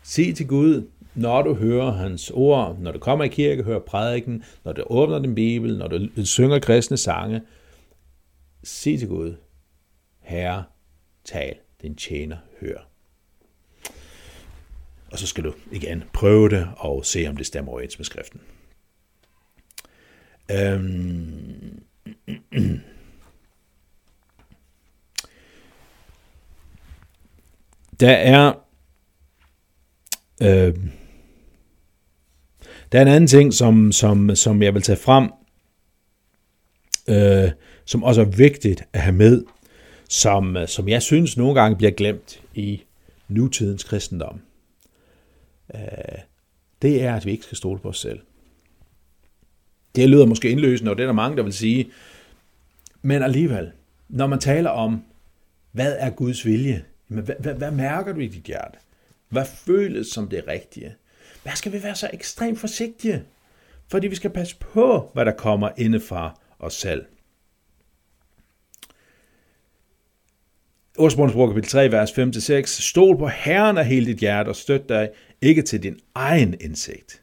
Sig 0.08 0.36
til 0.36 0.48
Gud, 0.48 0.88
når 1.16 1.42
du 1.42 1.54
hører 1.54 1.92
hans 1.92 2.32
ord, 2.32 2.78
når 2.80 2.92
du 2.92 3.00
kommer 3.00 3.26
i 3.26 3.28
kirke, 3.28 3.64
hører 3.64 3.80
prædiken, 3.80 4.44
når 4.64 4.74
du 4.74 4.84
åbner 4.86 5.20
din 5.20 5.36
bibel, 5.36 5.78
når 5.78 5.88
du 5.88 6.08
synger 6.26 6.60
kristne 6.60 6.98
sange, 6.98 7.42
sig 8.64 9.00
til 9.00 9.08
Gud, 9.08 9.36
Herre, 10.22 10.64
tal, 11.24 11.56
din 11.82 11.96
tjener, 11.96 12.38
hører. 12.62 12.82
Og 15.12 15.20
så 15.20 15.28
skal 15.28 15.44
du 15.44 15.54
igen 15.72 16.04
prøve 16.14 16.50
det 16.50 16.70
og 16.78 17.06
se, 17.06 17.26
om 17.30 17.38
det 17.38 17.46
stemmer 17.46 17.72
overens 17.72 18.00
med 18.00 18.06
skriften. 18.06 18.42
Øhm. 20.52 21.84
Der 28.00 28.12
er 28.12 28.54
øh, 30.42 30.76
der 32.92 33.00
er 33.00 33.02
en 33.02 33.08
anden 33.08 33.28
ting, 33.28 33.54
som, 33.54 33.92
som, 33.92 34.36
som 34.36 34.62
jeg 34.64 34.74
vil 34.74 34.82
tage 34.82 34.98
frem, 34.98 35.32
øh, 37.10 37.52
som 37.86 38.04
også 38.04 38.22
er 38.22 38.26
vigtigt 38.26 38.84
at 38.94 39.02
have 39.02 39.16
med, 39.16 39.44
som, 40.10 40.58
som 40.68 40.90
jeg 40.90 41.02
synes 41.02 41.38
nogle 41.38 41.62
gange 41.62 41.78
bliver 41.78 41.92
glemt 41.92 42.42
i 42.54 42.84
nutidens 43.28 43.84
kristendom. 43.84 44.42
Øh, 45.76 46.20
det 46.82 47.04
er, 47.04 47.16
at 47.16 47.26
vi 47.26 47.32
ikke 47.32 47.44
skal 47.44 47.58
stole 47.58 47.80
på 47.80 47.90
os 47.90 48.00
selv. 48.00 48.20
Det 49.96 50.10
lyder 50.10 50.26
måske 50.26 50.50
indløsende, 50.50 50.92
og 50.92 50.98
det 50.98 51.04
er 51.04 51.08
der 51.08 51.14
mange, 51.14 51.38
der 51.38 51.44
vil 51.44 51.54
sige. 51.54 51.92
Men 53.02 53.24
alligevel, 53.24 53.72
når 54.10 54.28
man 54.28 54.40
taler 54.40 54.70
om, 54.70 55.04
hvad 55.72 55.96
er 56.00 56.10
Guds 56.10 56.46
vilje? 56.46 56.86
Hvad, 57.08 57.36
hvad, 57.40 57.54
hvad 57.54 57.72
mærker 57.72 58.14
du 58.14 58.20
i 58.20 58.28
dit 58.28 58.44
hjerte? 58.44 58.78
Hvad 59.30 59.46
føles 59.46 60.08
som 60.08 60.28
det 60.28 60.44
rigtige? 60.48 60.96
Hvad 61.44 61.54
skal 61.54 61.74
vi 61.74 61.84
være 61.84 61.96
så 61.96 62.10
ekstremt 62.14 62.60
forsigtige? 62.60 63.24
Fordi 63.88 64.08
vi 64.08 64.16
skal 64.16 64.30
passe 64.30 64.58
på, 64.58 65.12
hvad 65.14 65.26
der 65.26 65.32
kommer 65.32 65.70
indefra 65.78 66.40
os 66.60 66.74
selv. 66.74 67.06
Ordsprogsbrug 70.98 71.48
kapitel 71.48 71.70
3, 71.70 71.92
vers 71.92 72.12
5-6. 72.12 72.66
Stol 72.66 73.18
på 73.18 73.28
Herren 73.28 73.78
af 73.78 73.86
hele 73.86 74.06
dit 74.06 74.18
hjerte 74.18 74.50
og 74.50 74.56
støt 74.56 74.90
dig 74.90 75.10
ikke 75.42 75.62
til 75.62 75.84
din 75.84 76.00
egen 76.16 76.56
indsigt. 76.62 77.22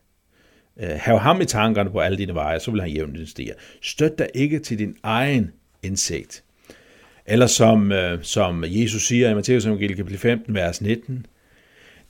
Øh, 0.81 0.91
hav 0.97 1.19
ham 1.19 1.41
i 1.41 1.45
tankerne 1.45 1.91
på 1.91 2.01
alle 2.01 2.19
dine 2.19 2.35
veje, 2.35 2.61
så 2.61 2.71
vil 2.71 2.81
han 2.81 2.91
jævne 2.91 3.19
din 3.19 3.27
stier. 3.27 3.55
Støt 3.83 4.19
dig 4.19 4.29
ikke 4.35 4.59
til 4.59 4.79
din 4.79 4.97
egen 5.03 5.51
indsigt. 5.83 6.45
Eller 7.27 7.47
som, 7.47 7.93
øh, 7.93 8.19
som 8.23 8.65
Jesus 8.67 9.07
siger 9.07 9.31
i 9.31 9.35
Matteus 9.35 9.67
evangeliet 9.67 9.97
kapitel 9.97 10.19
15, 10.19 10.55
vers 10.55 10.81
19. 10.81 11.27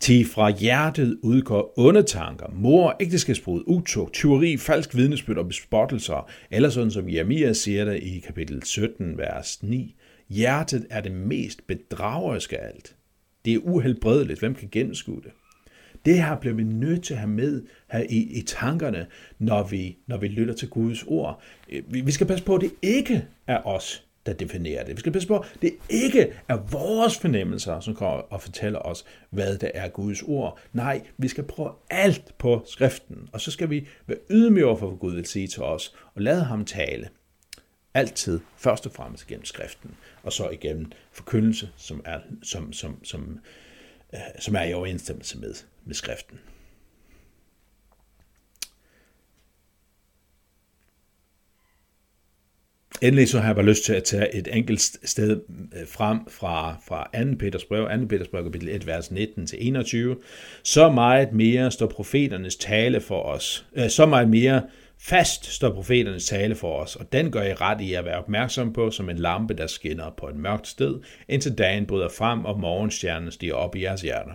Til 0.00 0.26
fra 0.26 0.50
hjertet 0.50 1.18
udgår 1.22 1.72
onde 1.76 2.02
tanker, 2.02 2.46
mor, 2.52 2.96
ægteskabsbrud, 3.00 3.62
utugt, 3.66 4.12
tyveri, 4.12 4.56
falsk 4.56 4.96
vidnesbyrd 4.96 5.38
og 5.38 5.48
bespottelser, 5.48 6.30
eller 6.50 6.68
sådan 6.68 6.90
som 6.90 7.08
Jeremia 7.08 7.52
siger 7.52 7.84
det 7.84 8.02
i 8.02 8.18
kapitel 8.26 8.62
17, 8.64 9.18
vers 9.18 9.62
9. 9.62 9.94
Hjertet 10.32 10.86
er 10.90 11.00
det 11.00 11.12
mest 11.12 11.66
bedrageriske 11.66 12.58
af 12.60 12.66
alt. 12.66 12.96
Det 13.44 13.54
er 13.54 13.58
uhelbredeligt. 13.58 14.38
Hvem 14.40 14.54
kan 14.54 14.68
gennemskue 14.72 15.20
det? 15.22 15.30
Det 16.04 16.22
her 16.22 16.36
bliver 16.36 16.54
vi 16.54 16.62
nødt 16.62 17.04
til 17.04 17.14
at 17.14 17.20
have 17.20 17.30
med 17.30 17.62
her 17.90 18.00
i, 18.10 18.16
i 18.16 18.42
tankerne, 18.42 19.06
når 19.38 19.62
vi, 19.62 19.98
når 20.06 20.16
vi 20.16 20.28
lytter 20.28 20.54
til 20.54 20.68
Guds 20.68 21.02
ord. 21.02 21.42
Øh, 21.68 21.82
vi, 21.88 22.00
vi 22.00 22.12
skal 22.12 22.26
passe 22.26 22.44
på, 22.44 22.54
at 22.54 22.60
det 22.60 22.72
ikke 22.82 23.26
er 23.46 23.66
os, 23.66 24.04
der 24.26 24.32
definerer 24.32 24.84
det. 24.84 24.96
Vi 24.96 25.00
skal 25.00 25.12
passe 25.12 25.28
på, 25.28 25.38
at 25.38 25.58
det 25.62 25.72
ikke 25.90 26.32
er 26.48 26.56
vores 26.56 27.18
fornemmelser, 27.18 27.80
som 27.80 27.94
kommer 27.94 28.16
og 28.16 28.42
fortæller 28.42 28.78
os, 28.78 29.04
hvad 29.30 29.58
det 29.58 29.70
er 29.74 29.88
Guds 29.88 30.22
ord. 30.22 30.58
Nej, 30.72 31.02
vi 31.18 31.28
skal 31.28 31.44
prøve 31.44 31.70
alt 31.90 32.34
på 32.38 32.62
skriften, 32.66 33.28
og 33.32 33.40
så 33.40 33.50
skal 33.50 33.70
vi 33.70 33.86
være 34.06 34.18
ydmyge 34.30 34.76
for, 34.78 34.86
hvad 34.88 34.98
Gud 34.98 35.14
vil 35.14 35.26
sige 35.26 35.46
til 35.46 35.62
os, 35.62 35.94
og 36.14 36.22
lade 36.22 36.44
ham 36.44 36.64
tale. 36.64 37.08
Altid 37.94 38.40
først 38.56 38.86
og 38.86 38.92
fremmest 38.92 39.26
gennem 39.26 39.44
skriften, 39.44 39.96
og 40.22 40.32
så 40.32 40.48
igennem 40.48 40.92
forkyndelse, 41.12 41.68
som 41.76 42.02
er, 42.04 42.20
som, 42.42 42.72
som, 42.72 43.04
som, 43.04 43.40
øh, 44.14 44.20
som 44.38 44.54
er 44.54 44.62
i 44.62 44.72
overensstemmelse 44.72 45.38
med, 45.38 45.54
med 45.84 45.94
skriften. 45.94 46.38
Endelig 53.02 53.28
så 53.28 53.38
har 53.38 53.46
jeg 53.46 53.54
bare 53.54 53.64
lyst 53.64 53.84
til 53.84 53.92
at 53.92 54.04
tage 54.04 54.34
et 54.34 54.56
enkelt 54.56 54.80
sted 55.04 55.40
øh, 55.76 55.88
frem 55.88 56.18
fra, 56.28 56.76
fra 56.88 57.24
2. 57.24 57.36
Peters 57.38 57.64
brev, 57.64 58.00
2. 58.00 58.06
Peters 58.06 58.28
brev, 58.28 58.44
kapitel 58.44 58.68
1, 58.68 58.86
vers 58.86 59.10
19 59.10 59.46
til 59.46 59.66
21. 59.66 60.16
Så 60.62 60.90
meget 60.90 61.32
mere 61.32 61.70
står 61.70 61.86
profeternes 61.86 62.56
tale 62.56 63.00
for 63.00 63.22
os. 63.22 63.66
Øh, 63.76 63.90
så 63.90 64.06
meget 64.06 64.28
mere 64.28 64.62
fast 65.04 65.46
står 65.46 65.70
profeternes 65.70 66.26
tale 66.26 66.54
for 66.54 66.82
os, 66.82 66.96
og 66.96 67.12
den 67.12 67.30
gør 67.30 67.42
I 67.42 67.54
ret 67.54 67.80
i 67.80 67.94
at 67.94 68.04
være 68.04 68.18
opmærksom 68.18 68.72
på 68.72 68.90
som 68.90 69.10
en 69.10 69.18
lampe, 69.18 69.54
der 69.54 69.66
skinner 69.66 70.10
på 70.16 70.28
et 70.28 70.36
mørkt 70.36 70.68
sted, 70.68 71.00
indtil 71.28 71.58
dagen 71.58 71.86
bryder 71.86 72.08
frem 72.08 72.44
og 72.44 72.60
morgenstjernen 72.60 73.30
stiger 73.30 73.54
op 73.54 73.76
i 73.76 73.82
jeres 73.82 74.02
hjerter. 74.02 74.34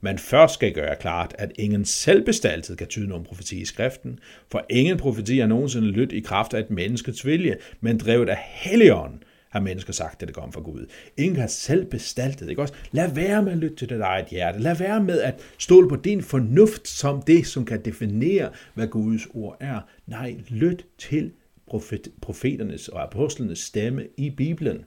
Men 0.00 0.18
først 0.18 0.54
skal 0.54 0.72
gøre 0.72 0.96
klart, 1.00 1.34
at 1.38 1.52
ingen 1.58 1.84
selvbestaltet 1.84 2.78
kan 2.78 2.86
tyde 2.86 3.08
nogen 3.08 3.24
profeti 3.24 3.60
i 3.60 3.64
skriften, 3.64 4.18
for 4.50 4.64
ingen 4.70 4.96
profeti 4.96 5.40
er 5.40 5.46
nogensinde 5.46 5.88
lyttet 5.88 6.16
i 6.16 6.20
kraft 6.20 6.54
af 6.54 6.60
et 6.60 6.70
menneskets 6.70 7.26
vilje, 7.26 7.56
men 7.80 7.98
drevet 7.98 8.28
af 8.28 8.38
Helligånden, 8.38 9.22
har 9.50 9.60
mennesker 9.60 9.92
sagt, 9.92 10.22
at 10.22 10.28
det 10.28 10.34
kom 10.34 10.52
fra 10.52 10.60
Gud. 10.60 10.86
Ingen 11.16 11.40
har 11.40 11.46
selv 11.46 11.84
bestaltet, 11.84 12.50
ikke 12.50 12.62
også? 12.62 12.74
Lad 12.90 13.14
være 13.14 13.42
med 13.42 13.52
at 13.52 13.58
lytte 13.58 13.76
til 13.76 13.88
dit 13.88 14.00
eget 14.00 14.26
hjerte. 14.26 14.58
Lad 14.58 14.76
være 14.76 15.04
med 15.04 15.20
at 15.20 15.40
stole 15.58 15.88
på 15.88 15.96
din 15.96 16.22
fornuft 16.22 16.88
som 16.88 17.22
det, 17.22 17.46
som 17.46 17.64
kan 17.64 17.84
definere, 17.84 18.50
hvad 18.74 18.88
Guds 18.88 19.26
ord 19.34 19.56
er. 19.60 19.80
Nej, 20.06 20.36
lyt 20.48 20.86
til 20.98 21.32
profet, 21.66 22.08
profeternes 22.20 22.88
og 22.88 23.02
apostlenes 23.02 23.58
stemme 23.58 24.06
i 24.16 24.30
Bibelen. 24.30 24.84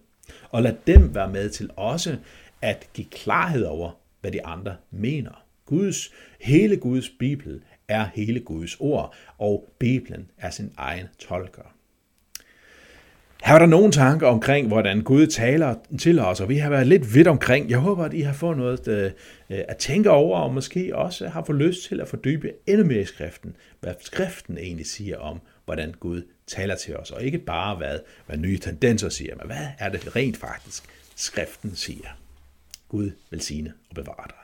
Og 0.49 0.62
lad 0.62 0.74
dem 0.88 1.16
være 1.16 1.32
med 1.32 1.49
til 1.49 1.70
også 1.76 2.18
at 2.62 2.89
give 2.93 3.07
klarhed 3.07 3.64
over, 3.64 3.91
hvad 4.22 4.32
de 4.32 4.45
andre 4.45 4.76
mener. 4.91 5.43
Guds, 5.66 6.12
hele 6.39 6.78
Guds 6.78 7.09
Bibel 7.09 7.62
er 7.88 8.09
hele 8.14 8.39
Guds 8.39 8.78
ord, 8.80 9.14
og 9.38 9.74
Bibelen 9.80 10.32
er 10.38 10.49
sin 10.49 10.74
egen 10.78 11.05
tolker. 11.20 11.76
Her 13.42 13.52
var 13.52 13.60
der 13.60 13.66
nogle 13.66 13.92
tanker 13.92 14.28
omkring, 14.28 14.68
hvordan 14.68 15.02
Gud 15.02 15.28
taler 15.28 15.76
til 16.00 16.20
os, 16.20 16.42
og 16.42 16.50
vi 16.50 16.58
har 16.58 16.70
været 16.70 16.88
lidt 16.88 17.16
vidt 17.16 17.28
omkring. 17.28 17.70
Jeg 17.70 17.78
håber, 17.78 18.06
at 18.06 18.14
I 18.14 18.22
har 18.22 18.34
fået 18.34 18.58
noget 18.58 18.88
øh, 18.88 19.12
øh, 19.50 19.60
at 19.68 19.78
tænke 19.78 20.10
over, 20.10 20.39
og 20.39 20.54
måske 20.54 20.96
også 20.96 21.28
har 21.28 21.44
fået 21.44 21.58
lyst 21.60 21.88
til 21.88 22.02
at 22.02 22.08
fordybe 22.08 22.52
endnu 22.68 22.86
mere 22.86 23.02
i 23.02 23.06
skriften, 23.06 23.56
hvad 23.80 23.94
skriften 24.02 24.58
egentlig 24.58 24.86
siger 24.86 25.18
om, 25.18 25.42
hvordan 25.66 25.94
Gud 26.00 26.22
taler 26.48 26.76
til 26.76 26.98
os, 26.98 27.12
og 27.12 27.24
ikke 27.24 27.38
bare 27.38 27.76
hvad, 27.76 28.00
hvad 28.28 28.38
nye 28.38 28.58
tendenser 28.58 29.10
siger, 29.10 29.36
men 29.36 29.46
hvad 29.46 29.68
er 29.80 29.89
det 29.89 30.16
rent 30.16 30.38
faktisk, 30.38 30.84
skriften 31.16 31.76
siger. 31.76 32.08
Gud 32.89 33.12
velsigne 33.32 33.74
og 33.89 33.96
bevare 33.96 34.28
dig. 34.28 34.41